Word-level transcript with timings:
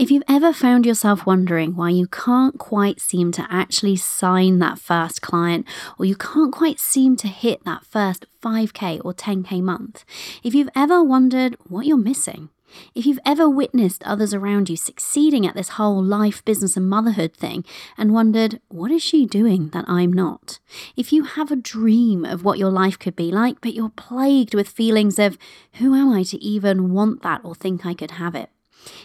If 0.00 0.10
you've 0.10 0.22
ever 0.26 0.54
found 0.54 0.86
yourself 0.86 1.26
wondering 1.26 1.76
why 1.76 1.90
you 1.90 2.06
can't 2.06 2.58
quite 2.58 3.02
seem 3.02 3.32
to 3.32 3.46
actually 3.50 3.96
sign 3.96 4.58
that 4.58 4.78
first 4.78 5.20
client, 5.20 5.66
or 5.98 6.06
you 6.06 6.16
can't 6.16 6.54
quite 6.54 6.80
seem 6.80 7.16
to 7.16 7.28
hit 7.28 7.64
that 7.66 7.84
first 7.84 8.24
5K 8.42 9.02
or 9.04 9.12
10K 9.12 9.60
month, 9.60 10.06
if 10.42 10.54
you've 10.54 10.70
ever 10.74 11.04
wondered 11.04 11.54
what 11.68 11.84
you're 11.84 11.98
missing, 11.98 12.48
if 12.94 13.04
you've 13.04 13.18
ever 13.26 13.46
witnessed 13.46 14.02
others 14.04 14.32
around 14.32 14.70
you 14.70 14.76
succeeding 14.78 15.46
at 15.46 15.54
this 15.54 15.70
whole 15.70 16.02
life, 16.02 16.42
business, 16.46 16.78
and 16.78 16.88
motherhood 16.88 17.34
thing 17.34 17.62
and 17.98 18.14
wondered, 18.14 18.58
what 18.68 18.90
is 18.90 19.02
she 19.02 19.26
doing 19.26 19.68
that 19.74 19.84
I'm 19.86 20.14
not? 20.14 20.60
If 20.96 21.12
you 21.12 21.24
have 21.24 21.50
a 21.50 21.56
dream 21.56 22.24
of 22.24 22.42
what 22.42 22.58
your 22.58 22.70
life 22.70 22.98
could 22.98 23.16
be 23.16 23.30
like, 23.30 23.60
but 23.60 23.74
you're 23.74 23.90
plagued 23.90 24.54
with 24.54 24.66
feelings 24.66 25.18
of, 25.18 25.36
who 25.74 25.94
am 25.94 26.10
I 26.10 26.22
to 26.22 26.42
even 26.42 26.94
want 26.94 27.20
that 27.20 27.42
or 27.44 27.54
think 27.54 27.84
I 27.84 27.92
could 27.92 28.12
have 28.12 28.34
it? 28.34 28.48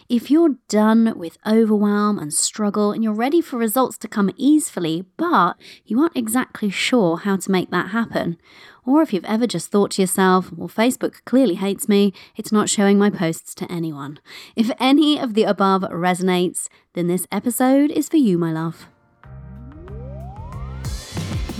If 0.07 0.29
you're 0.29 0.55
done 0.67 1.17
with 1.17 1.37
overwhelm 1.45 2.19
and 2.19 2.33
struggle 2.33 2.91
and 2.91 3.03
you're 3.03 3.13
ready 3.13 3.41
for 3.41 3.57
results 3.57 3.97
to 3.99 4.07
come 4.07 4.29
easily, 4.37 5.05
but 5.17 5.57
you 5.85 5.99
aren't 5.99 6.15
exactly 6.15 6.69
sure 6.69 7.17
how 7.17 7.37
to 7.37 7.51
make 7.51 7.71
that 7.71 7.89
happen, 7.89 8.37
or 8.85 9.01
if 9.01 9.13
you've 9.13 9.25
ever 9.25 9.47
just 9.47 9.71
thought 9.71 9.91
to 9.91 10.01
yourself, 10.01 10.51
well, 10.51 10.69
Facebook 10.69 11.25
clearly 11.25 11.55
hates 11.55 11.89
me, 11.89 12.13
it's 12.35 12.51
not 12.51 12.69
showing 12.69 12.99
my 12.99 13.09
posts 13.09 13.55
to 13.55 13.71
anyone. 13.71 14.19
If 14.55 14.69
any 14.79 15.19
of 15.19 15.33
the 15.33 15.43
above 15.43 15.81
resonates, 15.83 16.67
then 16.93 17.07
this 17.07 17.25
episode 17.31 17.89
is 17.89 18.07
for 18.07 18.17
you, 18.17 18.37
my 18.37 18.51
love. 18.51 18.87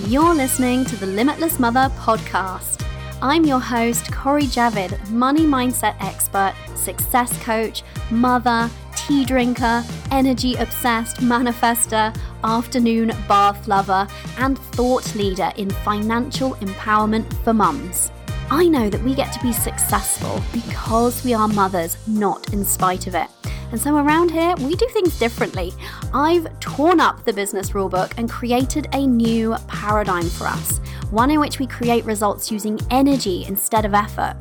You're 0.07 0.35
listening 0.35 0.85
to 0.85 0.95
the 0.98 1.07
Limitless 1.07 1.57
Mother 1.57 1.91
podcast. 1.98 2.84
I'm 3.22 3.46
your 3.46 3.62
host, 3.62 4.12
Cori 4.12 4.44
Javid, 4.44 5.10
money 5.10 5.46
mindset 5.46 5.96
expert, 6.02 6.54
success 6.76 7.41
coach, 7.44 7.82
mother, 8.12 8.70
tea 8.96 9.24
drinker, 9.24 9.84
energy 10.12 10.55
obsessed 10.55 11.18
manifester, 11.18 12.16
afternoon 12.44 13.07
bath 13.27 13.68
lover, 13.68 14.05
and 14.38 14.60
thought 14.60 15.16
leader 15.16 15.52
in 15.55 15.70
financial 15.70 16.55
empowerment 16.55 17.32
for 17.44 17.54
mums. 17.54 18.12
I 18.51 18.68
know 18.68 18.91
that 18.91 19.01
we 19.01 19.15
get 19.15 19.34
to 19.34 19.40
be 19.40 19.51
successful 19.51 20.40
because 20.54 21.24
we 21.26 21.34
are 21.34 21.48
mothers, 21.48 21.98
not 22.07 22.54
in 22.54 22.63
spite 22.63 23.07
of 23.07 23.15
it. 23.15 23.27
And 23.71 23.82
so 23.82 23.96
around 23.98 24.29
here, 24.29 24.54
we 24.57 24.76
do 24.76 24.88
things 24.90 25.18
differently. 25.18 25.74
I've 26.13 26.48
torn 26.60 26.99
up 26.99 27.26
the 27.26 27.34
business 27.34 27.71
rulebook 27.71 28.13
and 28.18 28.29
created 28.29 28.88
a 28.93 29.07
new 29.07 29.55
paradigm 29.68 30.29
for 30.29 30.46
us, 30.46 30.77
one 31.10 31.32
in 31.32 31.40
which 31.40 31.57
we 31.57 31.66
create 31.66 32.05
results 32.05 32.51
using 32.51 32.79
energy 32.91 33.46
instead 33.48 33.84
of 33.84 33.96
effort. 33.96 34.35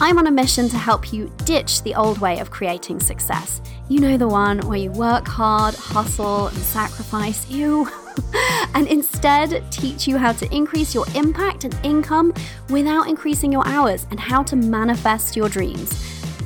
I'm 0.00 0.18
on 0.18 0.28
a 0.28 0.30
mission 0.30 0.68
to 0.68 0.78
help 0.78 1.12
you 1.12 1.30
ditch 1.44 1.82
the 1.82 1.96
old 1.96 2.18
way 2.18 2.38
of 2.38 2.52
creating 2.52 3.00
success. 3.00 3.60
You 3.88 3.98
know 3.98 4.16
the 4.16 4.28
one 4.28 4.60
where 4.60 4.78
you 4.78 4.92
work 4.92 5.26
hard, 5.26 5.74
hustle, 5.74 6.46
and 6.46 6.56
sacrifice 6.56 7.50
you. 7.50 7.90
and 8.74 8.86
instead 8.86 9.64
teach 9.70 10.06
you 10.06 10.16
how 10.16 10.32
to 10.32 10.54
increase 10.54 10.94
your 10.94 11.06
impact 11.14 11.64
and 11.64 11.78
income 11.82 12.32
without 12.68 13.08
increasing 13.08 13.52
your 13.52 13.66
hours 13.66 14.06
and 14.10 14.20
how 14.20 14.42
to 14.42 14.56
manifest 14.56 15.36
your 15.36 15.48
dreams. 15.48 15.96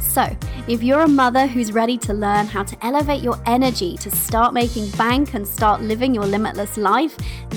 So, 0.00 0.24
if 0.68 0.82
you're 0.82 1.00
a 1.00 1.08
mother 1.08 1.48
who's 1.48 1.72
ready 1.72 1.98
to 1.98 2.14
learn 2.14 2.46
how 2.46 2.62
to 2.62 2.86
elevate 2.86 3.20
your 3.20 3.36
energy 3.46 3.96
to 3.96 4.10
start 4.10 4.54
making 4.54 4.88
bank 4.90 5.34
and 5.34 5.46
start 5.46 5.82
living 5.82 6.14
your 6.14 6.24
limitless 6.24 6.76
life, 6.76 7.16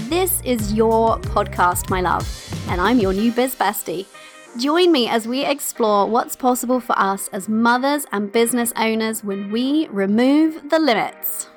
this 0.10 0.42
is 0.42 0.74
your 0.74 1.20
podcast, 1.20 1.92
my 1.92 2.02
love. 2.02 2.28
And 2.68 2.82
I'm 2.82 2.98
your 2.98 3.14
new 3.14 3.32
biz 3.32 3.54
bestie. 3.54 4.08
Join 4.58 4.92
me 4.92 5.08
as 5.08 5.28
we 5.28 5.46
explore 5.46 6.08
what's 6.08 6.36
possible 6.36 6.80
for 6.80 6.98
us 6.98 7.28
as 7.28 7.48
mothers 7.48 8.08
and 8.12 8.32
business 8.32 8.74
owners 8.76 9.24
when 9.24 9.52
we 9.52 9.88
remove 9.90 10.72
the 10.72 10.80
limits. 10.80 11.48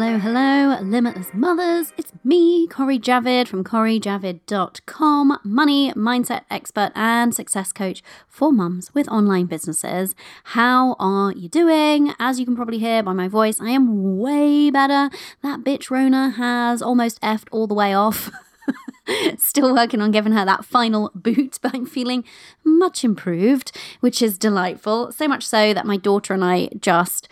Hello, 0.00 0.18
hello, 0.18 0.80
limitless 0.80 1.28
mothers. 1.34 1.92
It's 1.98 2.10
me, 2.24 2.66
Cori 2.68 2.98
Javid 2.98 3.46
from 3.46 3.62
CoriJavid.com, 3.62 5.38
money 5.44 5.92
mindset 5.92 6.44
expert 6.50 6.90
and 6.94 7.34
success 7.34 7.70
coach 7.70 8.02
for 8.26 8.50
mums 8.50 8.94
with 8.94 9.10
online 9.10 9.44
businesses. 9.44 10.14
How 10.44 10.96
are 10.98 11.32
you 11.32 11.50
doing? 11.50 12.14
As 12.18 12.40
you 12.40 12.46
can 12.46 12.56
probably 12.56 12.78
hear 12.78 13.02
by 13.02 13.12
my 13.12 13.28
voice, 13.28 13.60
I 13.60 13.72
am 13.72 14.16
way 14.16 14.70
better. 14.70 15.10
That 15.42 15.64
bitch 15.64 15.90
Rona 15.90 16.30
has 16.30 16.80
almost 16.80 17.20
effed 17.20 17.48
all 17.52 17.66
the 17.66 17.74
way 17.74 17.92
off. 17.92 18.30
Still 19.36 19.74
working 19.74 20.00
on 20.00 20.12
giving 20.12 20.32
her 20.32 20.46
that 20.46 20.64
final 20.64 21.10
boot, 21.14 21.58
but 21.60 21.74
I'm 21.74 21.84
feeling 21.84 22.24
much 22.64 23.04
improved, 23.04 23.76
which 24.00 24.22
is 24.22 24.38
delightful. 24.38 25.12
So 25.12 25.28
much 25.28 25.46
so 25.46 25.74
that 25.74 25.84
my 25.84 25.98
daughter 25.98 26.32
and 26.32 26.44
I 26.44 26.70
just 26.80 27.30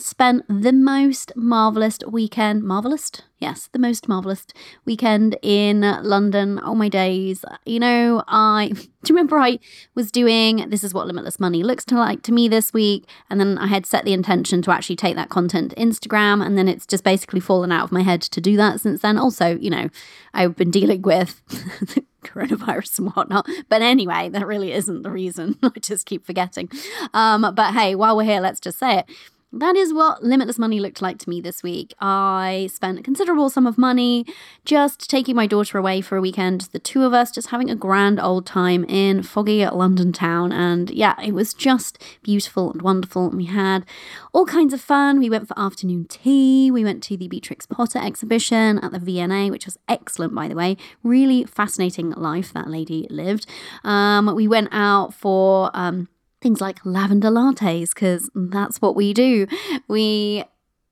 spent 0.00 0.44
the 0.48 0.72
most 0.72 1.32
marvelous 1.36 1.98
weekend, 2.06 2.62
marvelous? 2.62 3.10
Yes, 3.38 3.68
the 3.72 3.78
most 3.78 4.08
marvelous 4.08 4.46
weekend 4.84 5.36
in 5.42 5.80
London. 5.80 6.60
Oh 6.62 6.74
my 6.74 6.88
days. 6.88 7.44
You 7.64 7.80
know, 7.80 8.24
I 8.26 8.68
do 8.74 8.80
you 8.80 9.14
remember 9.14 9.38
I 9.38 9.58
was 9.94 10.10
doing 10.10 10.68
this 10.70 10.82
is 10.82 10.92
what 10.92 11.06
limitless 11.06 11.38
money 11.38 11.62
looks 11.62 11.84
to 11.86 11.94
like 11.94 12.22
to 12.22 12.32
me 12.32 12.48
this 12.48 12.72
week 12.72 13.08
and 13.30 13.38
then 13.38 13.56
I 13.58 13.68
had 13.68 13.86
set 13.86 14.04
the 14.04 14.12
intention 14.12 14.60
to 14.62 14.72
actually 14.72 14.96
take 14.96 15.14
that 15.16 15.28
content 15.28 15.70
to 15.70 15.76
Instagram 15.76 16.44
and 16.44 16.58
then 16.58 16.68
it's 16.68 16.86
just 16.86 17.04
basically 17.04 17.40
fallen 17.40 17.70
out 17.70 17.84
of 17.84 17.92
my 17.92 18.02
head 18.02 18.22
to 18.22 18.40
do 18.40 18.56
that 18.56 18.80
since 18.80 19.02
then. 19.02 19.18
Also, 19.18 19.56
you 19.56 19.70
know, 19.70 19.88
I've 20.34 20.56
been 20.56 20.70
dealing 20.70 21.02
with 21.02 21.40
coronavirus 22.24 22.98
and 22.98 23.12
whatnot. 23.14 23.48
But 23.68 23.82
anyway, 23.82 24.28
that 24.30 24.46
really 24.46 24.72
isn't 24.72 25.02
the 25.02 25.10
reason. 25.10 25.58
I 25.62 25.70
just 25.80 26.06
keep 26.06 26.26
forgetting. 26.26 26.70
Um, 27.14 27.52
but 27.54 27.74
hey, 27.74 27.94
while 27.94 28.16
we're 28.16 28.24
here, 28.24 28.40
let's 28.40 28.60
just 28.60 28.78
say 28.78 28.98
it 28.98 29.10
that 29.52 29.76
is 29.76 29.94
what 29.94 30.22
limitless 30.22 30.58
money 30.58 30.78
looked 30.78 31.00
like 31.00 31.18
to 31.18 31.28
me 31.28 31.40
this 31.40 31.62
week. 31.62 31.94
I 32.00 32.68
spent 32.72 32.98
a 32.98 33.02
considerable 33.02 33.48
sum 33.48 33.66
of 33.66 33.78
money 33.78 34.26
just 34.66 35.08
taking 35.08 35.34
my 35.34 35.46
daughter 35.46 35.78
away 35.78 36.02
for 36.02 36.16
a 36.16 36.20
weekend, 36.20 36.62
the 36.72 36.78
two 36.78 37.02
of 37.04 37.14
us 37.14 37.30
just 37.30 37.48
having 37.48 37.70
a 37.70 37.74
grand 37.74 38.20
old 38.20 38.44
time 38.44 38.84
in 38.84 39.22
foggy 39.22 39.64
London 39.66 40.12
town. 40.12 40.52
And 40.52 40.90
yeah, 40.90 41.14
it 41.22 41.32
was 41.32 41.54
just 41.54 42.02
beautiful 42.22 42.70
and 42.72 42.82
wonderful. 42.82 43.30
We 43.30 43.46
had 43.46 43.86
all 44.34 44.44
kinds 44.44 44.74
of 44.74 44.82
fun. 44.82 45.18
We 45.18 45.30
went 45.30 45.48
for 45.48 45.58
afternoon 45.58 46.04
tea, 46.08 46.70
we 46.70 46.84
went 46.84 47.02
to 47.04 47.16
the 47.16 47.28
Beatrix 47.28 47.64
Potter 47.64 47.98
exhibition 47.98 48.78
at 48.80 48.92
the 48.92 48.98
V&A, 48.98 49.50
which 49.50 49.64
was 49.64 49.78
excellent, 49.88 50.34
by 50.34 50.48
the 50.48 50.54
way. 50.54 50.76
Really 51.02 51.44
fascinating 51.44 52.10
life 52.10 52.52
that 52.52 52.68
lady 52.68 53.06
lived. 53.08 53.46
Um, 53.82 54.34
we 54.34 54.46
went 54.46 54.68
out 54.72 55.14
for. 55.14 55.70
Um, 55.72 56.08
things 56.40 56.60
like 56.60 56.84
lavender 56.84 57.30
lattes, 57.30 57.94
because 57.94 58.30
that's 58.34 58.80
what 58.80 58.96
we 58.96 59.12
do. 59.12 59.46
We 59.86 60.44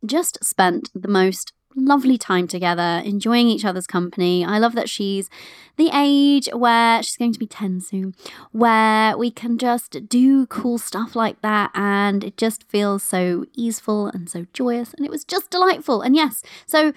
just 0.04 0.44
spent 0.44 0.90
the 0.94 1.08
most 1.08 1.52
lovely 1.78 2.16
time 2.16 2.48
together, 2.48 3.02
enjoying 3.04 3.48
each 3.48 3.64
other's 3.64 3.86
company. 3.86 4.44
I 4.44 4.58
love 4.58 4.74
that 4.74 4.88
she's 4.88 5.28
the 5.76 5.90
age 5.92 6.48
where 6.54 7.02
she's 7.02 7.18
going 7.18 7.34
to 7.34 7.38
be 7.38 7.46
10 7.46 7.82
soon, 7.82 8.14
where 8.50 9.16
we 9.16 9.30
can 9.30 9.58
just 9.58 10.08
do 10.08 10.46
cool 10.46 10.78
stuff 10.78 11.14
like 11.14 11.42
that. 11.42 11.70
And 11.74 12.24
it 12.24 12.38
just 12.38 12.64
feels 12.64 13.02
so 13.02 13.44
easeful 13.54 14.06
and 14.06 14.28
so 14.30 14.46
joyous. 14.54 14.94
And 14.94 15.04
it 15.04 15.10
was 15.10 15.22
just 15.24 15.50
delightful. 15.50 16.00
And 16.00 16.16
yes, 16.16 16.42
so 16.66 16.94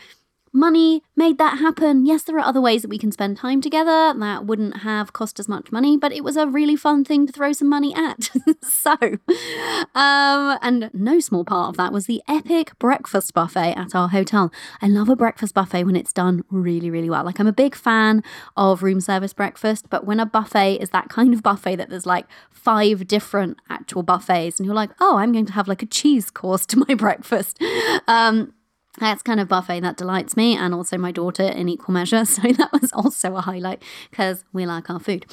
money 0.52 1.04
made 1.16 1.38
that 1.38 1.60
happen. 1.60 2.06
Yes, 2.06 2.24
there 2.24 2.38
are 2.38 2.46
other 2.46 2.62
ways 2.62 2.82
that 2.82 2.90
we 2.90 2.98
can 2.98 3.12
spend 3.12 3.38
time 3.38 3.62
together 3.62 4.14
that 4.18 4.46
wouldn't 4.46 4.78
have 4.78 5.14
cost 5.14 5.40
as 5.40 5.48
much 5.48 5.72
money, 5.72 5.98
but 5.98 6.12
it 6.12 6.24
was 6.24 6.38
a 6.38 6.48
really 6.48 6.76
fun 6.76 7.04
thing 7.04 7.28
to 7.28 7.34
throw 7.34 7.52
some 7.52 7.70
money 7.70 7.94
at. 7.96 8.30
so, 8.64 8.96
um, 9.96 10.58
and 10.62 10.90
no 10.94 11.20
small 11.20 11.44
part 11.44 11.70
of 11.70 11.78
that 11.78 11.94
was 11.94 12.06
the 12.06 12.22
epic 12.28 12.78
breakfast 12.80 13.34
buffet 13.34 13.74
at 13.76 13.96
our 13.96 14.10
hotel. 14.10 14.52
I 14.82 14.88
love 14.88 15.10
a 15.10 15.16
breakfast 15.16 15.54
buffet 15.54 15.84
when 15.84 15.96
it's 15.96 16.14
done 16.14 16.44
really, 16.50 16.90
really 16.90 17.10
well. 17.10 17.24
Like, 17.24 17.40
I'm 17.40 17.48
a 17.48 17.54
big 17.54 17.76
fan 17.76 18.24
of 18.56 18.84
room 18.84 19.02
service 19.02 19.34
breakfast, 19.34 19.90
but 19.90 20.06
when 20.06 20.20
a 20.20 20.26
buffet 20.26 20.78
is 20.78 20.90
that 20.92 21.10
kind 21.10 21.34
of 21.34 21.44
buffet 21.44 21.78
that 21.78 21.90
there's 21.90 22.06
like 22.06 22.26
five 22.50 23.08
different 23.08 23.58
actual 23.70 24.04
buffets, 24.04 24.60
and 24.60 24.66
you're 24.66 24.76
like, 24.76 24.92
oh, 25.00 25.18
I'm 25.18 25.32
going 25.32 25.46
to 25.46 25.54
have 25.54 25.68
like 25.68 25.84
a 25.84 25.88
cheese 25.88 26.30
course 26.30 26.66
to 26.68 26.84
my 26.88 26.96
breakfast. 26.96 27.62
Um, 28.08 28.54
that's 29.00 29.22
kind 29.22 29.40
of 29.40 29.48
buffet 29.48 29.82
that 29.82 29.98
delights 29.98 30.36
me 30.38 30.56
and 30.56 30.74
also 30.74 30.98
my 30.98 31.12
daughter 31.12 31.44
in 31.44 31.70
equal 31.70 31.94
measure. 31.94 32.24
So 32.30 32.44
that 32.54 32.72
was 32.72 32.94
also 32.94 33.36
a 33.36 33.42
highlight 33.42 33.82
because 34.12 34.46
we 34.54 34.66
like 34.66 34.90
our 34.90 35.00
food. 35.00 35.26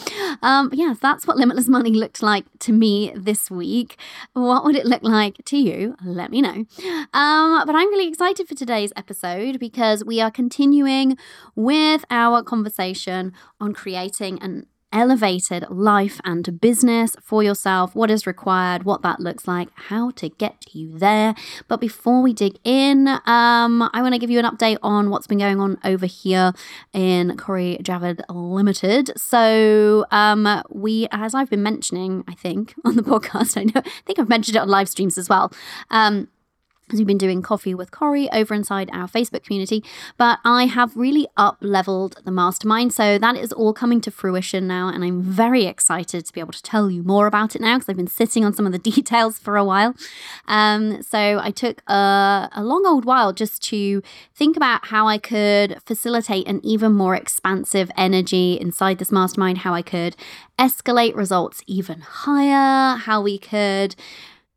Um, 0.42 0.70
yeah, 0.72 0.94
that's 1.00 1.26
what 1.26 1.36
limitless 1.36 1.68
money 1.68 1.90
looked 1.90 2.22
like 2.22 2.46
to 2.60 2.72
me 2.72 3.12
this 3.14 3.50
week. 3.50 3.98
What 4.32 4.64
would 4.64 4.74
it 4.76 4.86
look 4.86 5.02
like 5.02 5.36
to 5.44 5.56
you? 5.56 5.94
Let 6.02 6.30
me 6.30 6.40
know. 6.40 6.64
Um, 7.12 7.62
but 7.66 7.74
I'm 7.74 7.88
really 7.90 8.08
excited 8.08 8.48
for 8.48 8.54
today's 8.54 8.92
episode 8.96 9.60
because 9.60 10.04
we 10.04 10.20
are 10.20 10.30
continuing 10.30 11.16
with 11.54 12.04
our 12.10 12.42
conversation 12.42 13.32
on 13.60 13.72
creating 13.72 14.42
an 14.42 14.66
elevated 14.92 15.64
life 15.70 16.20
and 16.24 16.60
business 16.60 17.16
for 17.22 17.42
yourself, 17.42 17.94
what 17.94 18.10
is 18.10 18.26
required, 18.26 18.84
what 18.84 19.02
that 19.02 19.20
looks 19.20 19.46
like, 19.46 19.68
how 19.74 20.10
to 20.12 20.28
get 20.28 20.64
you 20.72 20.98
there. 20.98 21.34
But 21.68 21.80
before 21.80 22.22
we 22.22 22.32
dig 22.32 22.58
in, 22.64 23.08
um, 23.08 23.82
I 23.92 24.02
want 24.02 24.14
to 24.14 24.18
give 24.18 24.30
you 24.30 24.38
an 24.38 24.44
update 24.44 24.78
on 24.82 25.10
what's 25.10 25.26
been 25.26 25.38
going 25.38 25.60
on 25.60 25.78
over 25.84 26.06
here 26.06 26.52
in 26.92 27.36
Cori 27.36 27.78
Javid 27.82 28.20
Limited. 28.28 29.12
So, 29.16 30.06
um, 30.10 30.62
we, 30.70 31.08
as 31.10 31.34
I've 31.34 31.50
been 31.50 31.62
mentioning, 31.62 32.24
I 32.28 32.34
think 32.34 32.74
on 32.84 32.96
the 32.96 33.02
podcast, 33.02 33.56
I 33.56 33.64
know, 33.64 33.82
I 33.84 34.02
think 34.04 34.18
I've 34.18 34.28
mentioned 34.28 34.56
it 34.56 34.60
on 34.60 34.68
live 34.68 34.88
streams 34.88 35.18
as 35.18 35.28
well. 35.28 35.52
Um, 35.90 36.28
we've 36.92 37.06
been 37.06 37.18
doing 37.18 37.42
coffee 37.42 37.74
with 37.74 37.90
Cori 37.90 38.30
over 38.30 38.54
inside 38.54 38.88
our 38.92 39.08
Facebook 39.08 39.42
community, 39.44 39.82
but 40.16 40.38
I 40.44 40.66
have 40.66 40.96
really 40.96 41.26
up 41.36 41.58
leveled 41.60 42.20
the 42.24 42.30
mastermind. 42.30 42.92
So 42.92 43.18
that 43.18 43.36
is 43.36 43.52
all 43.52 43.72
coming 43.72 44.00
to 44.02 44.10
fruition 44.10 44.66
now, 44.66 44.88
and 44.88 45.02
I'm 45.04 45.22
very 45.22 45.64
excited 45.64 46.24
to 46.24 46.32
be 46.32 46.40
able 46.40 46.52
to 46.52 46.62
tell 46.62 46.90
you 46.90 47.02
more 47.02 47.26
about 47.26 47.56
it 47.56 47.60
now 47.60 47.76
because 47.76 47.88
I've 47.88 47.96
been 47.96 48.06
sitting 48.06 48.44
on 48.44 48.52
some 48.52 48.66
of 48.66 48.72
the 48.72 48.78
details 48.90 49.38
for 49.38 49.56
a 49.56 49.64
while. 49.64 49.94
Um, 50.46 51.02
so 51.02 51.40
I 51.42 51.50
took 51.50 51.82
a, 51.88 52.48
a 52.52 52.62
long 52.62 52.86
old 52.86 53.04
while 53.04 53.32
just 53.32 53.62
to 53.64 54.02
think 54.34 54.56
about 54.56 54.86
how 54.86 55.08
I 55.08 55.18
could 55.18 55.78
facilitate 55.84 56.46
an 56.46 56.60
even 56.64 56.92
more 56.92 57.14
expansive 57.14 57.90
energy 57.96 58.58
inside 58.60 58.98
this 58.98 59.10
mastermind, 59.10 59.58
how 59.58 59.74
I 59.74 59.82
could 59.82 60.16
escalate 60.58 61.16
results 61.16 61.62
even 61.66 62.00
higher, 62.00 62.96
how 62.96 63.20
we 63.20 63.38
could 63.38 63.96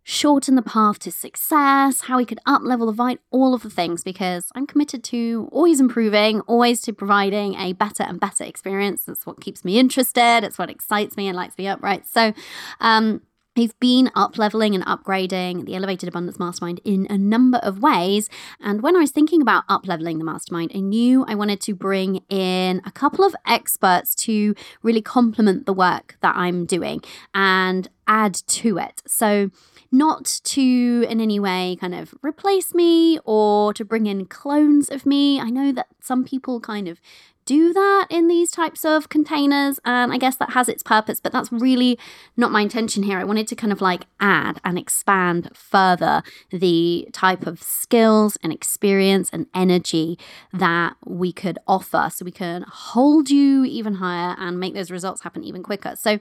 shorten 0.09 0.55
the 0.55 0.63
path 0.63 0.97
to 0.97 1.11
success, 1.11 2.01
how 2.01 2.17
we 2.17 2.25
could 2.25 2.39
up 2.47 2.63
level 2.63 2.87
the 2.87 2.91
Vite, 2.91 3.19
all 3.29 3.53
of 3.53 3.61
the 3.61 3.69
things, 3.69 4.03
because 4.03 4.49
I'm 4.55 4.65
committed 4.65 5.03
to 5.03 5.47
always 5.51 5.79
improving, 5.79 6.41
always 6.41 6.81
to 6.81 6.93
providing 6.93 7.53
a 7.53 7.73
better 7.73 8.01
and 8.01 8.19
better 8.19 8.43
experience. 8.43 9.03
That's 9.05 9.27
what 9.27 9.39
keeps 9.39 9.63
me 9.63 9.77
interested. 9.77 10.43
It's 10.43 10.57
what 10.57 10.71
excites 10.71 11.15
me 11.15 11.27
and 11.27 11.35
lights 11.37 11.59
me 11.59 11.67
up, 11.67 11.83
right? 11.83 12.07
So, 12.07 12.33
um, 12.79 13.21
We've 13.55 13.77
been 13.79 14.11
up 14.15 14.37
leveling 14.37 14.75
and 14.75 14.85
upgrading 14.85 15.65
the 15.65 15.75
Elevated 15.75 16.07
Abundance 16.07 16.39
Mastermind 16.39 16.79
in 16.85 17.07
a 17.09 17.17
number 17.17 17.57
of 17.57 17.81
ways. 17.81 18.29
And 18.61 18.81
when 18.81 18.95
I 18.95 18.99
was 18.99 19.11
thinking 19.11 19.41
about 19.41 19.63
up 19.67 19.87
leveling 19.87 20.19
the 20.19 20.23
mastermind, 20.23 20.71
I 20.73 20.79
knew 20.79 21.25
I 21.27 21.35
wanted 21.35 21.59
to 21.61 21.73
bring 21.73 22.23
in 22.29 22.81
a 22.85 22.91
couple 22.91 23.25
of 23.25 23.35
experts 23.47 24.15
to 24.15 24.55
really 24.83 25.01
complement 25.01 25.65
the 25.65 25.73
work 25.73 26.17
that 26.21 26.35
I'm 26.37 26.65
doing 26.65 27.01
and 27.33 27.89
add 28.07 28.35
to 28.35 28.77
it. 28.77 29.01
So, 29.07 29.49
not 29.91 30.39
to 30.43 31.05
in 31.09 31.19
any 31.19 31.39
way 31.39 31.75
kind 31.81 31.95
of 31.95 32.13
replace 32.21 32.75
me 32.75 33.19
or 33.25 33.73
to 33.73 33.83
bring 33.83 34.05
in 34.05 34.25
clones 34.27 34.89
of 34.89 35.05
me. 35.05 35.39
I 35.41 35.49
know 35.49 35.71
that 35.71 35.87
some 35.99 36.23
people 36.23 36.59
kind 36.59 36.87
of 36.87 37.01
do 37.49 37.73
that 37.73 38.05
in 38.11 38.27
these 38.27 38.51
types 38.51 38.85
of 38.85 39.09
containers, 39.09 39.79
and 39.83 40.13
I 40.13 40.19
guess 40.19 40.35
that 40.35 40.51
has 40.51 40.69
its 40.69 40.83
purpose, 40.83 41.19
but 41.19 41.31
that's 41.31 41.51
really 41.51 41.97
not 42.37 42.51
my 42.51 42.61
intention 42.61 43.01
here. 43.01 43.17
I 43.17 43.23
wanted 43.23 43.47
to 43.47 43.55
kind 43.55 43.73
of 43.73 43.81
like 43.81 44.03
add 44.19 44.61
and 44.63 44.77
expand 44.77 45.49
further 45.55 46.21
the 46.51 47.09
type 47.11 47.47
of 47.47 47.63
skills 47.63 48.37
and 48.43 48.53
experience 48.53 49.31
and 49.33 49.47
energy 49.55 50.19
that 50.53 50.95
we 51.07 51.33
could 51.33 51.57
offer 51.67 52.11
so 52.13 52.23
we 52.23 52.31
can 52.31 52.65
hold 52.67 53.31
you 53.31 53.65
even 53.65 53.95
higher 53.95 54.35
and 54.37 54.59
make 54.59 54.75
those 54.75 54.91
results 54.91 55.23
happen 55.23 55.43
even 55.43 55.63
quicker. 55.63 55.95
So 55.95 56.19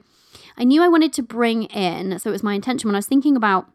I 0.57 0.63
knew 0.63 0.81
I 0.81 0.87
wanted 0.87 1.13
to 1.13 1.21
bring 1.21 1.65
in, 1.65 2.17
so 2.17 2.31
it 2.31 2.33
was 2.33 2.41
my 2.41 2.55
intention 2.55 2.87
when 2.87 2.95
I 2.95 2.97
was 2.97 3.05
thinking 3.05 3.35
about 3.35 3.69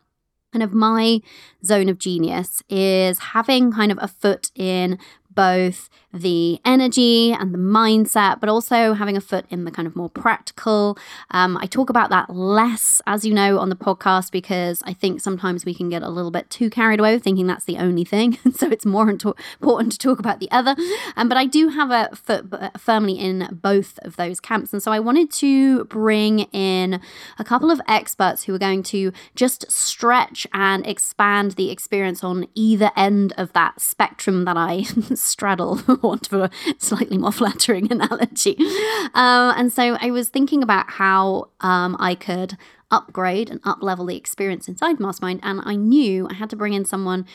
kind 0.52 0.64
of 0.64 0.72
my 0.72 1.20
zone 1.64 1.88
of 1.88 1.98
genius 1.98 2.64
is 2.68 3.18
having 3.18 3.70
kind 3.70 3.92
of 3.92 3.98
a 4.00 4.08
foot 4.08 4.50
in 4.56 4.98
both 5.30 5.90
the 6.14 6.60
energy 6.64 7.32
and 7.32 7.52
the 7.52 7.58
mindset, 7.58 8.40
but 8.40 8.48
also 8.48 8.94
having 8.94 9.16
a 9.16 9.20
foot 9.20 9.44
in 9.50 9.64
the 9.64 9.70
kind 9.70 9.86
of 9.86 9.96
more 9.96 10.08
practical. 10.08 10.96
Um, 11.32 11.56
I 11.56 11.66
talk 11.66 11.90
about 11.90 12.10
that 12.10 12.30
less, 12.30 13.02
as 13.06 13.26
you 13.26 13.34
know, 13.34 13.58
on 13.58 13.68
the 13.68 13.76
podcast 13.76 14.30
because 14.30 14.82
I 14.86 14.92
think 14.92 15.20
sometimes 15.20 15.64
we 15.64 15.74
can 15.74 15.88
get 15.88 16.02
a 16.02 16.08
little 16.08 16.30
bit 16.30 16.48
too 16.50 16.70
carried 16.70 17.00
away 17.00 17.18
thinking 17.18 17.46
that's 17.46 17.64
the 17.64 17.78
only 17.78 18.04
thing. 18.04 18.38
And 18.44 18.54
so 18.56 18.70
it's 18.70 18.86
more 18.86 19.10
important 19.10 19.92
to 19.92 19.98
talk 19.98 20.18
about 20.18 20.38
the 20.38 20.50
other. 20.50 20.76
Um, 21.16 21.28
but 21.28 21.36
I 21.36 21.46
do 21.46 21.68
have 21.68 21.90
a 21.90 22.14
foot 22.14 22.46
firmly 22.78 23.14
in 23.14 23.58
both 23.60 23.98
of 24.02 24.16
those 24.16 24.38
camps. 24.38 24.72
And 24.72 24.82
so 24.82 24.92
I 24.92 25.00
wanted 25.00 25.32
to 25.32 25.84
bring 25.86 26.40
in 26.52 27.00
a 27.38 27.44
couple 27.44 27.70
of 27.70 27.80
experts 27.88 28.44
who 28.44 28.54
are 28.54 28.58
going 28.58 28.82
to 28.84 29.12
just 29.34 29.70
stretch 29.70 30.46
and 30.52 30.86
expand 30.86 31.52
the 31.52 31.70
experience 31.70 32.22
on 32.22 32.46
either 32.54 32.92
end 32.96 33.32
of 33.36 33.52
that 33.54 33.80
spectrum 33.80 34.44
that 34.44 34.56
I 34.56 34.82
straddle 35.14 35.80
of 36.12 36.32
a 36.32 36.50
slightly 36.78 37.18
more 37.18 37.32
flattering 37.40 37.90
analogy. 37.90 38.56
Um, 39.14 39.54
and 39.56 39.72
so 39.72 39.96
I 40.00 40.10
was 40.10 40.28
thinking 40.28 40.62
about 40.62 40.90
how 40.90 41.48
um, 41.60 41.96
I 41.98 42.14
could 42.14 42.56
upgrade 42.90 43.50
and 43.50 43.60
up 43.64 43.82
level 43.82 44.06
the 44.06 44.16
experience 44.16 44.68
inside 44.68 45.00
Mastermind, 45.00 45.40
and 45.42 45.60
I 45.64 45.74
knew 45.74 46.28
I 46.28 46.34
had 46.34 46.50
to 46.50 46.56
bring 46.56 46.74
in 46.74 46.84
someone 46.84 47.26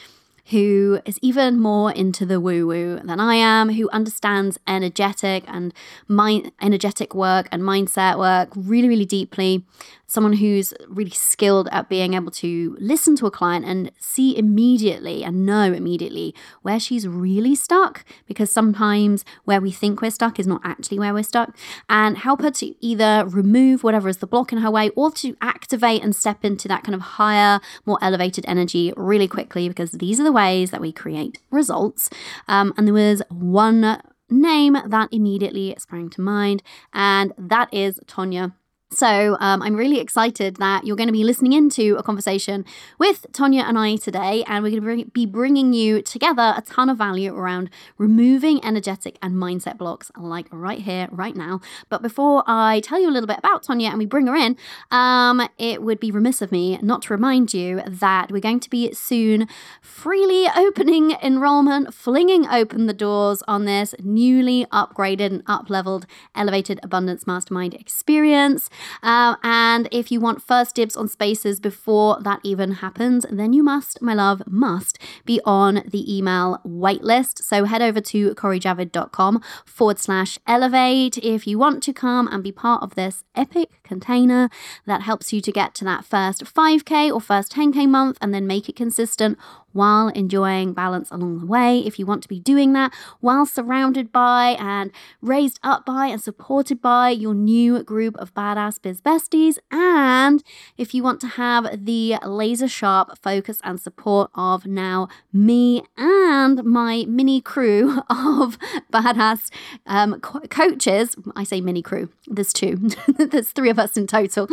who 0.50 1.00
is 1.06 1.19
even 1.21 1.60
more 1.60 1.92
into 1.92 2.25
the 2.25 2.39
woo 2.39 2.66
woo 2.66 3.00
than 3.04 3.19
I 3.19 3.36
am, 3.36 3.69
who 3.69 3.89
understands 3.92 4.57
energetic 4.68 5.44
and 5.48 5.74
mind 6.07 6.51
energetic 6.60 7.13
work 7.13 7.48
and 7.51 7.62
mindset 7.62 8.18
work 8.18 8.50
really, 8.56 8.88
really 8.88 9.06
deeply, 9.06 9.63
someone 10.09 10.33
who's 10.33 10.73
really 10.88 11.11
skilled 11.11 11.69
at 11.71 11.88
being 11.88 12.15
able 12.15 12.31
to 12.31 12.75
listen 12.79 13.15
to 13.15 13.27
a 13.27 13.31
client 13.31 13.63
and 13.63 13.91
see 14.00 14.35
immediately 14.38 15.23
and 15.23 15.45
know 15.45 15.71
immediately 15.71 16.33
where 16.63 16.79
she's 16.79 17.07
really 17.07 17.56
stuck 17.56 18.03
because 18.25 18.51
sometimes 18.51 19.23
where 19.45 19.61
we 19.61 19.71
think 19.71 20.01
we're 20.01 20.09
stuck 20.09 20.39
is 20.39 20.47
not 20.47 20.61
actually 20.63 20.97
where 21.00 21.13
we're 21.13 21.23
stuck 21.23 21.56
and 21.88 22.17
help 22.17 22.41
her 22.41 22.51
to 22.51 22.73
either 22.83 23.23
remove 23.27 23.83
whatever 23.83 24.09
is 24.09 24.17
the 24.17 24.27
block 24.27 24.51
in 24.51 24.57
her 24.59 24.71
way 24.71 24.89
or 24.95 25.11
to 25.11 25.38
activate 25.41 26.03
and 26.03 26.15
step 26.15 26.44
into 26.44 26.67
that 26.67 26.83
kind 26.83 26.95
of 26.95 27.01
higher 27.01 27.59
more 27.85 28.00
elevated 28.01 28.44
energy 28.47 28.91
really 28.97 29.27
quickly 29.27 29.69
because 29.69 29.91
these 29.91 30.19
are 30.19 30.23
the 30.23 30.31
ways 30.31 30.71
that 30.71 30.81
we 30.81 30.91
create 30.91 31.39
results. 31.51 32.09
Um, 32.47 32.73
and 32.77 32.88
there 32.88 32.94
was 32.94 33.21
one 33.29 34.01
name 34.29 34.77
that 34.85 35.09
immediately 35.11 35.75
sprang 35.77 36.09
to 36.09 36.21
mind 36.21 36.63
and 36.94 37.33
that 37.38 37.71
is 37.73 38.00
Tonja 38.06 38.53
so 38.91 39.38
um, 39.39 39.62
I'm 39.62 39.75
really 39.75 40.00
excited 40.00 40.56
that 40.56 40.83
you're 40.83 40.95
going 40.95 41.07
to 41.07 41.13
be 41.13 41.24
listening 41.24 41.53
into 41.53 41.95
a 41.97 42.03
conversation 42.03 42.65
with 42.97 43.27
Tonja 43.31 43.62
and 43.62 43.77
I 43.77 43.97
today, 43.97 44.44
and 44.47 44.63
we're 44.63 44.71
going 44.71 44.81
to 44.81 44.86
bring, 44.86 45.12
be 45.13 45.25
bringing 45.27 45.74
you 45.74 46.01
together 46.01 46.56
a 46.57 46.62
ton 46.62 46.89
of 46.89 46.97
value 46.97 47.36
around 47.36 47.69
removing 48.00 48.65
energetic 48.65 49.19
and 49.21 49.36
mindset 49.36 49.77
blocks, 49.77 50.12
like 50.18 50.47
right 50.51 50.80
here, 50.80 51.07
right 51.12 51.36
now. 51.36 51.62
But 51.89 52.01
before 52.01 52.44
I 52.47 52.80
tell 52.80 53.00
you 53.00 53.07
a 53.07 53.12
little 53.12 53.27
bit 53.27 53.38
about 53.38 53.63
Tonja 53.63 53.89
and 53.89 54.00
we 54.00 54.07
bring 54.07 54.25
her 54.25 54.36
in, 54.36 54.57
um, 54.89 55.47
it 55.59 55.83
would 55.83 56.00
be 56.00 56.09
remiss 56.09 56.42
of 56.42 56.51
me 56.51 56.80
not 56.81 57.03
to 57.03 57.13
remind 57.13 57.53
you 57.53 57.83
that 57.85 58.31
we're 58.31 58.39
going 58.39 58.59
to 58.59 58.69
be 58.71 58.92
soon 58.94 59.47
freely 59.83 60.47
opening 60.57 61.12
enrollment, 61.21 61.94
flinging 61.94 62.47
open 62.47 62.88
the 62.88 62.94
doors 62.94 63.44
on 63.47 63.65
this 63.65 63.94
newly 64.00 64.65
upgraded 64.74 65.27
and 65.27 65.44
up 65.45 65.69
leveled 65.69 66.07
Elevated 66.33 66.80
Abundance 66.81 67.27
Mastermind 67.27 67.75
experience. 67.75 68.68
Um, 69.03 69.37
and 69.43 69.87
if 69.91 70.11
you 70.11 70.19
want 70.19 70.41
first 70.41 70.75
dibs 70.75 70.95
on 70.95 71.07
spaces 71.07 71.59
before 71.59 72.19
that 72.21 72.39
even 72.44 72.73
happens, 72.73 73.25
then 73.30 73.54
you 73.54 73.63
must, 73.63 74.01
my 74.01 74.13
love, 74.13 74.42
must 74.47 74.99
be 75.25 75.39
on 75.45 75.83
the 75.85 76.04
email 76.13 76.59
waitlist. 76.65 77.44
So 77.44 77.65
head 77.65 77.81
over 77.81 78.01
to 78.01 78.35
corijavid.com 78.35 79.42
forward 79.65 79.99
slash 79.99 80.37
elevate 80.47 81.18
if 81.18 81.47
you 81.47 81.57
want 81.57 81.83
to 81.83 81.94
come 81.94 82.27
and 82.27 82.44
be 82.44 82.51
part 82.51 82.83
of 82.83 82.95
this 82.95 83.23
epic 83.35 83.81
container 83.83 84.49
that 84.85 85.01
helps 85.01 85.33
you 85.33 85.42
to 85.42 85.51
get 85.51 85.73
to 85.75 85.85
that 85.85 86.06
first 86.06 86.44
5K 86.44 87.11
or 87.11 87.21
first 87.21 87.54
10K 87.54 87.87
month 87.87 88.18
and 88.21 88.33
then 88.33 88.47
make 88.47 88.69
it 88.69 88.75
consistent 88.75 89.37
while 89.73 90.09
enjoying 90.09 90.73
balance 90.73 91.11
along 91.11 91.40
the 91.40 91.45
way. 91.45 91.80
If 91.80 91.99
you 91.99 92.06
want 92.06 92.23
to 92.23 92.30
be 92.30 92.40
doing 92.40 92.73
that 92.73 92.94
while 93.19 93.45
surrounded 93.45 94.11
by 94.11 94.57
and 94.59 94.92
raised 95.21 95.59
up 95.64 95.85
by 95.85 96.07
and 96.07 96.21
supported 96.21 96.81
by 96.81 97.09
your 97.09 97.33
new 97.33 97.83
group 97.83 98.16
of 98.18 98.33
badass 98.33 98.81
biz 98.81 99.02
besties, 99.02 99.57
and 99.71 100.44
if 100.78 100.94
you 100.94 101.04
want 101.04 101.21
to 101.21 101.28
have 101.28 101.85
the 101.85 102.16
laser 102.26 102.68
sharp 102.68 103.18
focus 103.18 103.59
and 103.64 103.80
support 103.80 104.31
of 104.35 104.66
now 104.66 105.07
me 105.31 105.83
and 105.97 106.64
my 106.64 107.06
mini 107.07 107.42
crew 107.42 107.99
of 108.09 108.57
badass 108.92 109.49
um, 109.85 110.19
co- 110.21 110.40
coaches, 110.49 111.16
I 111.35 111.44
say 111.44 111.61
mini 111.61 111.81
crew, 111.81 112.09
there's 112.28 112.54
two, 112.54 112.90
there's 113.18 113.52
three 113.52 113.69
of 113.69 113.80
us 113.80 113.97
in 113.97 114.07
total, 114.07 114.47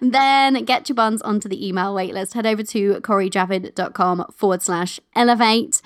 then 0.00 0.64
get 0.64 0.88
your 0.88 0.96
buns 0.96 1.22
onto 1.22 1.48
the 1.48 1.66
email 1.66 1.94
waitlist. 1.94 2.34
Head 2.34 2.46
over 2.46 2.62
to 2.62 2.94
corijavid.com 2.96 4.26
forward 4.34 4.55
forward 4.56 4.62
slash 4.62 5.00
elevate, 5.14 5.82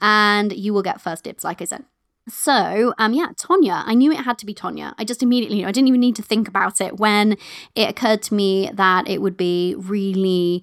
and 0.00 0.52
you 0.52 0.72
will 0.72 0.82
get 0.82 1.00
first 1.00 1.24
dibs, 1.24 1.44
like 1.44 1.62
I 1.62 1.64
said. 1.64 1.84
So, 2.28 2.94
um, 2.98 3.12
yeah, 3.12 3.28
Tonja. 3.36 3.82
I 3.86 3.94
knew 3.94 4.12
it 4.12 4.24
had 4.24 4.38
to 4.38 4.46
be 4.46 4.54
Tonja. 4.54 4.94
I 4.98 5.04
just 5.04 5.22
immediately. 5.22 5.64
I 5.64 5.72
didn't 5.72 5.88
even 5.88 6.00
need 6.00 6.16
to 6.16 6.22
think 6.22 6.48
about 6.48 6.80
it 6.80 6.98
when 6.98 7.36
it 7.74 7.88
occurred 7.88 8.22
to 8.24 8.34
me 8.34 8.70
that 8.74 9.08
it 9.08 9.20
would 9.20 9.36
be 9.36 9.74
really 9.76 10.62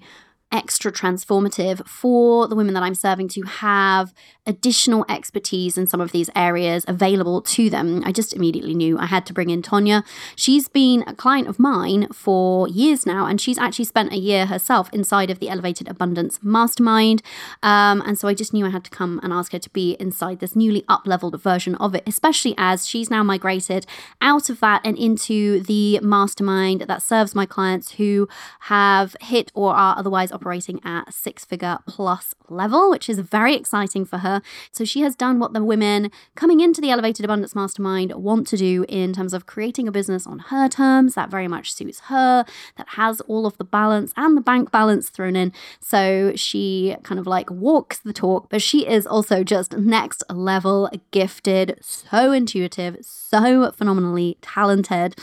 extra 0.50 0.90
transformative 0.90 1.86
for 1.86 2.48
the 2.48 2.56
women 2.56 2.74
that 2.74 2.82
I'm 2.82 2.94
serving 2.94 3.28
to 3.28 3.42
have 3.42 4.14
additional 4.46 5.04
expertise 5.08 5.76
in 5.76 5.86
some 5.86 6.00
of 6.00 6.10
these 6.10 6.30
areas 6.34 6.84
available 6.88 7.42
to 7.42 7.68
them. 7.68 8.02
I 8.04 8.12
just 8.12 8.32
immediately 8.32 8.74
knew 8.74 8.98
I 8.98 9.06
had 9.06 9.26
to 9.26 9.34
bring 9.34 9.50
in 9.50 9.60
Tonja. 9.60 10.02
She's 10.36 10.66
been 10.68 11.04
a 11.06 11.14
client 11.14 11.48
of 11.48 11.58
mine 11.58 12.08
for 12.12 12.66
years 12.66 13.04
now, 13.04 13.26
and 13.26 13.40
she's 13.40 13.58
actually 13.58 13.84
spent 13.84 14.12
a 14.12 14.16
year 14.16 14.46
herself 14.46 14.88
inside 14.92 15.30
of 15.30 15.38
the 15.38 15.50
Elevated 15.50 15.86
Abundance 15.86 16.40
Mastermind. 16.42 17.22
Um, 17.62 18.02
and 18.06 18.18
so 18.18 18.26
I 18.26 18.32
just 18.32 18.54
knew 18.54 18.64
I 18.64 18.70
had 18.70 18.84
to 18.84 18.90
come 18.90 19.20
and 19.22 19.32
ask 19.32 19.52
her 19.52 19.58
to 19.58 19.70
be 19.70 19.96
inside 20.00 20.40
this 20.40 20.56
newly 20.56 20.84
up 20.88 21.06
leveled 21.06 21.40
version 21.42 21.74
of 21.74 21.94
it, 21.94 22.04
especially 22.06 22.54
as 22.56 22.86
she's 22.86 23.10
now 23.10 23.22
migrated 23.22 23.86
out 24.22 24.48
of 24.48 24.60
that 24.60 24.80
and 24.82 24.96
into 24.96 25.60
the 25.60 26.00
mastermind 26.00 26.82
that 26.82 27.02
serves 27.02 27.34
my 27.34 27.44
clients 27.44 27.92
who 27.92 28.28
have 28.60 29.14
hit 29.20 29.52
or 29.54 29.74
are 29.74 29.98
otherwise 29.98 30.32
operating 30.38 30.80
at 30.84 31.12
six 31.12 31.44
figure 31.44 31.78
plus 31.86 32.32
level, 32.48 32.90
which 32.90 33.08
is 33.08 33.18
very 33.18 33.54
exciting 33.56 34.04
for 34.04 34.18
her. 34.18 34.40
So 34.70 34.84
she 34.84 35.00
has 35.00 35.16
done 35.16 35.40
what 35.40 35.52
the 35.52 35.64
women 35.64 36.10
coming 36.36 36.60
into 36.60 36.80
the 36.80 36.90
Elevated 36.90 37.24
Abundance 37.24 37.56
Mastermind 37.56 38.12
want 38.14 38.46
to 38.48 38.56
do 38.56 38.84
in 38.88 39.12
terms 39.12 39.34
of 39.34 39.46
creating 39.46 39.88
a 39.88 39.92
business 39.92 40.26
on 40.26 40.38
her 40.50 40.68
terms 40.68 41.14
that 41.14 41.28
very 41.28 41.48
much 41.48 41.72
suits 41.72 42.00
her, 42.12 42.44
that 42.76 42.88
has 42.90 43.20
all 43.22 43.46
of 43.46 43.58
the 43.58 43.64
balance 43.64 44.12
and 44.16 44.36
the 44.36 44.40
bank 44.40 44.70
balance 44.70 45.10
thrown 45.10 45.34
in. 45.34 45.52
So 45.80 46.32
she 46.36 46.96
kind 47.02 47.18
of 47.18 47.26
like 47.26 47.50
walks 47.50 47.98
the 47.98 48.12
talk, 48.12 48.48
but 48.48 48.62
she 48.62 48.86
is 48.86 49.06
also 49.06 49.42
just 49.42 49.76
next 49.76 50.22
level 50.30 50.88
gifted, 51.10 51.78
so 51.80 52.30
intuitive, 52.30 52.98
so 53.02 53.72
phenomenally 53.72 54.38
talented. 54.40 55.16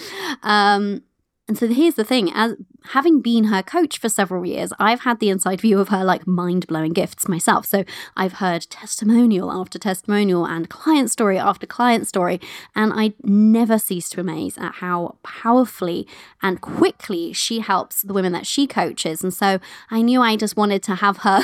Um, 0.43 1.03
and 1.47 1.57
so 1.57 1.67
here's 1.67 1.93
the 1.93 2.03
thing 2.03 2.31
as 2.33 2.55
having 2.89 3.21
been 3.21 3.45
her 3.45 3.61
coach 3.61 3.99
for 3.99 4.09
several 4.09 4.45
years, 4.45 4.73
I've 4.79 5.01
had 5.01 5.19
the 5.19 5.29
inside 5.29 5.61
view 5.61 5.79
of 5.79 5.89
her 5.89 6.03
like 6.03 6.25
mind 6.25 6.65
blowing 6.65 6.91
gifts 6.91 7.27
myself. 7.27 7.67
So 7.67 7.83
I've 8.17 8.33
heard 8.33 8.63
testimonial 8.63 9.51
after 9.51 9.77
testimonial 9.77 10.45
and 10.45 10.69
client 10.69 11.11
story 11.11 11.37
after 11.37 11.67
client 11.67 12.07
story. 12.07 12.41
And 12.75 12.91
I 12.95 13.13
never 13.23 13.77
cease 13.77 14.09
to 14.09 14.21
amaze 14.21 14.57
at 14.57 14.75
how 14.75 15.17
powerfully 15.21 16.07
and 16.41 16.61
quickly 16.61 17.31
she 17.31 17.59
helps 17.59 18.01
the 18.01 18.13
women 18.13 18.33
that 18.33 18.47
she 18.47 18.65
coaches. 18.65 19.23
And 19.23 19.33
so 19.33 19.59
I 19.91 20.01
knew 20.01 20.21
I 20.21 20.37
just 20.37 20.57
wanted 20.57 20.81
to 20.83 20.95
have 20.95 21.17
her 21.17 21.43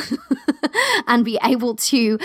and 1.07 1.23
be 1.23 1.37
able 1.43 1.75
to 1.75 2.17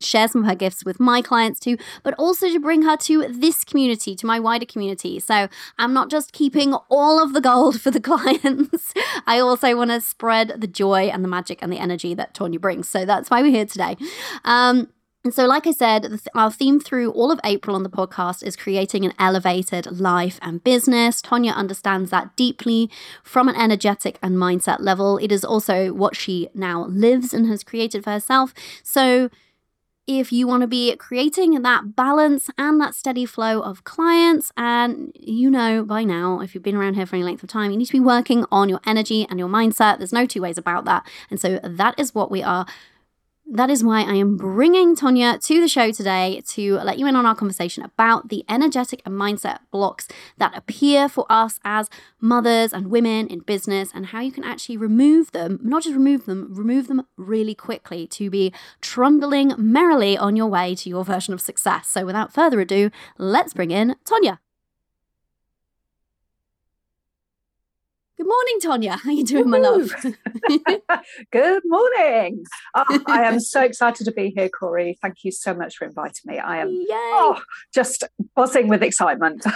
share 0.00 0.28
some 0.28 0.42
of 0.42 0.48
her 0.48 0.54
gifts 0.54 0.84
with 0.84 0.98
my 0.98 1.22
clients 1.22 1.60
too, 1.60 1.76
but 2.02 2.14
also 2.14 2.48
to 2.48 2.60
bring 2.60 2.82
her 2.82 2.96
to 2.96 3.28
this 3.28 3.64
community, 3.64 4.14
to 4.16 4.26
my 4.26 4.40
wider 4.40 4.66
community. 4.66 5.20
So 5.20 5.48
I'm 5.78 5.92
not 5.92 6.10
just 6.10 6.32
keeping 6.32 6.74
all 6.88 7.22
of 7.22 7.32
the 7.32 7.40
gold 7.40 7.80
for 7.80 7.90
the 7.90 8.00
clients, 8.10 8.94
I 9.26 9.38
also 9.38 9.76
want 9.76 9.90
to 9.90 10.00
spread 10.00 10.60
the 10.60 10.66
joy 10.66 11.04
and 11.04 11.22
the 11.24 11.28
magic 11.28 11.60
and 11.62 11.72
the 11.72 11.78
energy 11.78 12.14
that 12.14 12.34
Tonja 12.34 12.60
brings. 12.60 12.88
So 12.88 13.04
that's 13.04 13.30
why 13.30 13.42
we're 13.42 13.50
here 13.50 13.66
today. 13.66 13.96
Um, 14.44 14.88
and 15.22 15.34
so, 15.34 15.46
like 15.46 15.66
I 15.66 15.72
said, 15.72 16.18
our 16.34 16.50
theme 16.50 16.80
through 16.80 17.10
all 17.10 17.30
of 17.30 17.38
April 17.44 17.76
on 17.76 17.82
the 17.82 17.90
podcast 17.90 18.42
is 18.42 18.56
creating 18.56 19.04
an 19.04 19.12
elevated 19.18 20.00
life 20.00 20.38
and 20.40 20.64
business. 20.64 21.20
Tonja 21.20 21.54
understands 21.54 22.10
that 22.10 22.34
deeply 22.36 22.90
from 23.22 23.46
an 23.46 23.54
energetic 23.54 24.18
and 24.22 24.36
mindset 24.36 24.80
level. 24.80 25.18
It 25.18 25.30
is 25.30 25.44
also 25.44 25.92
what 25.92 26.16
she 26.16 26.48
now 26.54 26.86
lives 26.86 27.34
and 27.34 27.46
has 27.48 27.62
created 27.62 28.02
for 28.02 28.12
herself. 28.12 28.54
So, 28.82 29.28
if 30.06 30.32
you 30.32 30.46
want 30.46 30.62
to 30.62 30.66
be 30.66 30.94
creating 30.96 31.60
that 31.62 31.94
balance 31.94 32.50
and 32.58 32.80
that 32.80 32.94
steady 32.94 33.24
flow 33.24 33.60
of 33.60 33.84
clients. 33.84 34.52
And 34.56 35.12
you 35.14 35.50
know 35.50 35.84
by 35.84 36.04
now, 36.04 36.40
if 36.40 36.54
you've 36.54 36.64
been 36.64 36.76
around 36.76 36.94
here 36.94 37.06
for 37.06 37.16
any 37.16 37.24
length 37.24 37.42
of 37.42 37.48
time, 37.48 37.70
you 37.70 37.76
need 37.76 37.86
to 37.86 37.92
be 37.92 38.00
working 38.00 38.44
on 38.50 38.68
your 38.68 38.80
energy 38.84 39.26
and 39.30 39.38
your 39.38 39.48
mindset. 39.48 39.98
There's 39.98 40.12
no 40.12 40.26
two 40.26 40.42
ways 40.42 40.58
about 40.58 40.84
that. 40.86 41.06
And 41.30 41.40
so 41.40 41.60
that 41.62 41.98
is 41.98 42.14
what 42.14 42.30
we 42.30 42.42
are 42.42 42.66
that 43.52 43.68
is 43.68 43.82
why 43.82 44.02
I 44.02 44.14
am 44.14 44.36
bringing 44.36 44.94
Tonja 44.94 45.44
to 45.44 45.60
the 45.60 45.66
show 45.66 45.90
today 45.90 46.40
to 46.50 46.74
let 46.78 46.98
you 46.98 47.06
in 47.08 47.16
on 47.16 47.26
our 47.26 47.34
conversation 47.34 47.82
about 47.82 48.28
the 48.28 48.44
energetic 48.48 49.02
and 49.04 49.14
mindset 49.14 49.58
blocks 49.72 50.06
that 50.38 50.56
appear 50.56 51.08
for 51.08 51.26
us 51.28 51.58
as 51.64 51.90
mothers 52.20 52.72
and 52.72 52.90
women 52.90 53.26
in 53.26 53.40
business 53.40 53.90
and 53.92 54.06
how 54.06 54.20
you 54.20 54.30
can 54.30 54.44
actually 54.44 54.76
remove 54.76 55.32
them, 55.32 55.58
not 55.62 55.82
just 55.82 55.96
remove 55.96 56.26
them, 56.26 56.54
remove 56.54 56.86
them 56.86 57.04
really 57.16 57.54
quickly 57.54 58.06
to 58.06 58.30
be 58.30 58.52
trundling 58.80 59.52
merrily 59.58 60.16
on 60.16 60.36
your 60.36 60.46
way 60.46 60.76
to 60.76 60.88
your 60.88 61.04
version 61.04 61.34
of 61.34 61.40
success. 61.40 61.88
So 61.88 62.06
without 62.06 62.32
further 62.32 62.60
ado, 62.60 62.90
let's 63.18 63.52
bring 63.52 63.72
in 63.72 63.96
Tonja. 64.04 64.38
Good 68.20 68.26
morning, 68.26 68.58
Tonja. 68.60 69.00
How 69.02 69.08
are 69.08 69.12
you 69.14 69.24
doing, 69.24 69.48
my 69.48 69.56
love? 69.56 69.94
Good 71.32 71.62
morning. 71.64 72.44
Oh, 72.74 73.00
I 73.06 73.22
am 73.22 73.40
so 73.40 73.62
excited 73.62 74.04
to 74.04 74.12
be 74.12 74.30
here, 74.36 74.50
Cori. 74.50 74.98
Thank 75.00 75.24
you 75.24 75.32
so 75.32 75.54
much 75.54 75.78
for 75.78 75.86
inviting 75.86 76.20
me. 76.26 76.38
I 76.38 76.58
am 76.58 76.68
oh, 76.90 77.40
just 77.72 78.04
buzzing 78.36 78.68
with 78.68 78.82
excitement. 78.82 79.46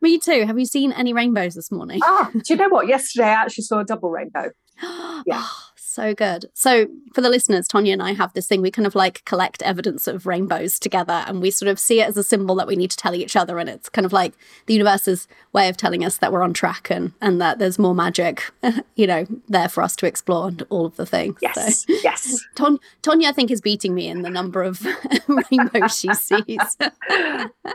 me 0.00 0.18
too. 0.18 0.44
Have 0.44 0.58
you 0.58 0.66
seen 0.66 0.90
any 0.90 1.12
rainbows 1.12 1.54
this 1.54 1.70
morning? 1.70 2.00
oh, 2.02 2.28
do 2.32 2.42
you 2.48 2.56
know 2.56 2.68
what? 2.68 2.88
Yesterday 2.88 3.26
I 3.26 3.42
actually 3.42 3.62
saw 3.62 3.78
a 3.78 3.84
double 3.84 4.10
rainbow. 4.10 4.50
Yeah. 5.26 5.40
Ah, 5.40 5.67
So 5.98 6.14
good. 6.14 6.48
So, 6.54 6.86
for 7.12 7.22
the 7.22 7.28
listeners, 7.28 7.66
Tonja 7.66 7.92
and 7.92 8.00
I 8.00 8.12
have 8.12 8.32
this 8.32 8.46
thing. 8.46 8.62
We 8.62 8.70
kind 8.70 8.86
of 8.86 8.94
like 8.94 9.24
collect 9.24 9.62
evidence 9.62 10.06
of 10.06 10.26
rainbows 10.26 10.78
together 10.78 11.24
and 11.26 11.42
we 11.42 11.50
sort 11.50 11.68
of 11.68 11.76
see 11.80 12.00
it 12.00 12.06
as 12.06 12.16
a 12.16 12.22
symbol 12.22 12.54
that 12.54 12.68
we 12.68 12.76
need 12.76 12.92
to 12.92 12.96
tell 12.96 13.16
each 13.16 13.34
other. 13.34 13.58
And 13.58 13.68
it's 13.68 13.88
kind 13.88 14.04
of 14.04 14.12
like 14.12 14.34
the 14.66 14.74
universe's 14.74 15.26
way 15.52 15.68
of 15.68 15.76
telling 15.76 16.04
us 16.04 16.18
that 16.18 16.32
we're 16.32 16.44
on 16.44 16.52
track 16.52 16.88
and, 16.88 17.14
and 17.20 17.40
that 17.40 17.58
there's 17.58 17.80
more 17.80 17.96
magic, 17.96 18.44
you 18.94 19.08
know, 19.08 19.26
there 19.48 19.68
for 19.68 19.82
us 19.82 19.96
to 19.96 20.06
explore 20.06 20.46
and 20.46 20.62
all 20.70 20.86
of 20.86 20.94
the 20.94 21.04
things. 21.04 21.36
Yes. 21.42 21.84
So, 21.84 21.94
yes. 22.04 22.44
Ton- 22.54 22.78
Tonja, 23.02 23.24
I 23.24 23.32
think, 23.32 23.50
is 23.50 23.60
beating 23.60 23.92
me 23.92 24.06
in 24.06 24.22
the 24.22 24.30
number 24.30 24.62
of 24.62 24.86
rainbows 25.50 25.98
she 25.98 26.14
sees. 26.14 26.76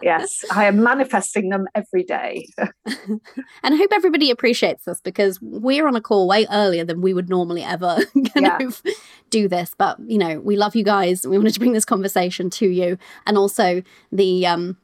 yes. 0.01 0.45
I 0.49 0.63
am 0.63 0.81
manifesting 0.81 1.49
them 1.49 1.67
every 1.75 2.03
day. 2.03 2.47
and 2.85 3.19
I 3.63 3.75
hope 3.75 3.91
everybody 3.91 4.31
appreciates 4.31 4.85
this 4.85 5.01
because 5.01 5.41
we're 5.41 5.87
on 5.87 5.97
a 5.97 6.01
call 6.01 6.25
way 6.25 6.47
earlier 6.49 6.85
than 6.85 7.01
we 7.01 7.13
would 7.13 7.29
normally 7.29 7.63
ever 7.63 7.99
kind 8.33 8.45
yeah. 8.45 8.57
of 8.61 8.81
do 9.29 9.47
this. 9.47 9.73
But 9.77 9.99
you 9.99 10.17
know, 10.17 10.39
we 10.39 10.55
love 10.55 10.75
you 10.75 10.83
guys. 10.83 11.25
We 11.25 11.37
wanted 11.37 11.53
to 11.53 11.59
bring 11.59 11.73
this 11.73 11.85
conversation 11.85 12.49
to 12.51 12.67
you, 12.67 12.97
and 13.25 13.37
also 13.37 13.83
the 14.11 14.45
um 14.47 14.77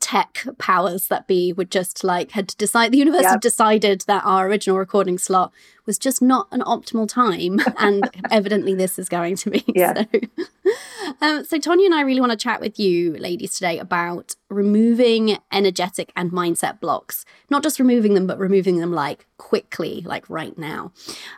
tech 0.00 0.44
powers 0.58 1.08
that 1.08 1.26
be 1.26 1.52
would 1.52 1.70
just 1.70 2.02
like 2.02 2.32
had 2.32 2.48
decided 2.58 2.92
the 2.92 2.98
universe 2.98 3.22
yep. 3.22 3.32
had 3.32 3.40
decided 3.40 4.02
that 4.06 4.24
our 4.24 4.46
original 4.48 4.78
recording 4.78 5.18
slot 5.18 5.52
was 5.86 5.98
just 5.98 6.20
not 6.20 6.48
an 6.50 6.60
optimal 6.62 7.08
time 7.08 7.60
and 7.78 8.08
evidently 8.30 8.74
this 8.74 8.98
is 8.98 9.08
going 9.08 9.36
to 9.36 9.50
be 9.50 9.64
yeah. 9.74 9.94
so 9.94 10.20
um, 11.20 11.44
so 11.44 11.58
tonja 11.58 11.84
and 11.84 11.94
i 11.94 12.00
really 12.00 12.20
want 12.20 12.32
to 12.32 12.38
chat 12.38 12.60
with 12.60 12.78
you 12.78 13.16
ladies 13.16 13.54
today 13.54 13.78
about 13.78 14.34
removing 14.50 15.38
energetic 15.52 16.12
and 16.16 16.32
mindset 16.32 16.80
blocks 16.80 17.24
not 17.50 17.62
just 17.62 17.78
removing 17.78 18.14
them 18.14 18.26
but 18.26 18.38
removing 18.38 18.78
them 18.78 18.92
like 18.92 19.26
quickly 19.38 20.02
like 20.04 20.28
right 20.28 20.58
now 20.58 20.92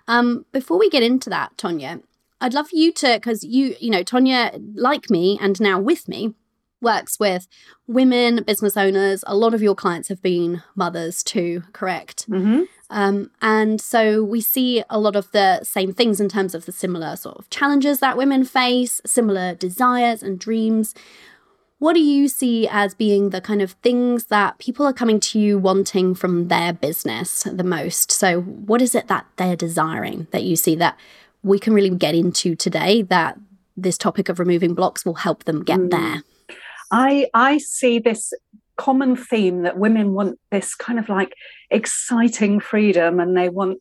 um, 0.09 0.47
before 0.53 0.79
we 0.79 0.89
get 0.89 1.03
into 1.03 1.29
that 1.29 1.55
tonja 1.57 2.03
i'd 2.41 2.55
love 2.55 2.69
for 2.69 2.77
you 2.77 2.93
to 2.93 3.15
because 3.15 3.45
you 3.45 3.77
you 3.81 3.91
know 3.91 4.03
tonja 4.03 4.63
like 4.75 5.11
me 5.11 5.39
and 5.41 5.61
now 5.61 5.79
with 5.79 6.09
me 6.09 6.35
works 6.81 7.19
with 7.19 7.49
women 7.87 8.43
business 8.45 8.77
owners. 8.77 9.25
A 9.27 9.37
lot 9.37 9.55
of 9.55 9.63
your 9.63 9.75
clients 9.75 10.09
have 10.09 10.23
been 10.23 10.63
mothers 10.75 11.23
too, 11.23 11.63
correct? 11.73 12.29
Mm-hmm. 12.31 12.63
Um, 12.91 13.31
and 13.43 13.81
so 13.81 14.23
we 14.23 14.41
see 14.41 14.83
a 14.89 14.99
lot 14.99 15.17
of 15.17 15.31
the 15.33 15.65
same 15.65 15.93
things 15.93 16.21
in 16.21 16.29
terms 16.29 16.55
of 16.55 16.67
the 16.67 16.73
similar 16.73 17.17
sort 17.17 17.37
of 17.37 17.51
challenges 17.51 18.01
that 18.01 18.17
women 18.17 18.45
face, 18.45 19.01
similar 19.05 19.55
desires 19.55 20.23
and 20.23 20.39
dreams. 20.39 20.95
What 21.79 21.95
do 21.95 22.01
you 22.01 22.29
see 22.29 22.67
as 22.69 22.95
being 22.95 23.31
the 23.31 23.41
kind 23.41 23.61
of 23.61 23.73
things 23.73 24.27
that 24.27 24.59
people 24.59 24.87
are 24.87 24.95
coming 24.95 25.21
to 25.21 25.39
you 25.39 25.59
wanting 25.59 26.15
from 26.15 26.49
their 26.49 26.73
business 26.73 27.43
the 27.43 27.65
most? 27.65 28.11
So, 28.11 28.41
what 28.41 28.81
is 28.81 28.95
it 28.95 29.09
that 29.09 29.27
they're 29.37 29.57
desiring 29.57 30.27
that 30.31 30.45
you 30.45 30.57
see 30.57 30.75
that 30.77 30.97
we 31.43 31.59
can 31.59 31.75
really 31.75 31.91
get 31.91 32.15
into 32.15 32.55
today 32.55 33.03
that 33.03 33.39
this 33.77 33.99
topic 33.99 34.31
of 34.31 34.39
removing 34.39 34.73
blocks 34.73 35.05
will 35.05 35.15
help 35.15 35.45
them 35.45 35.65
get 35.65 35.81
mm. 35.81 35.91
there? 35.91 36.23
I 36.91 37.29
I 37.35 37.59
see 37.59 37.99
this 37.99 38.33
common 38.77 39.17
theme 39.17 39.63
that 39.63 39.79
women 39.79 40.13
want 40.13 40.39
this 40.51 40.75
kind 40.75 40.99
of 40.99 41.09
like 41.09 41.35
exciting 41.71 42.61
freedom 42.61 43.19
and 43.19 43.37
they 43.37 43.49
want 43.49 43.79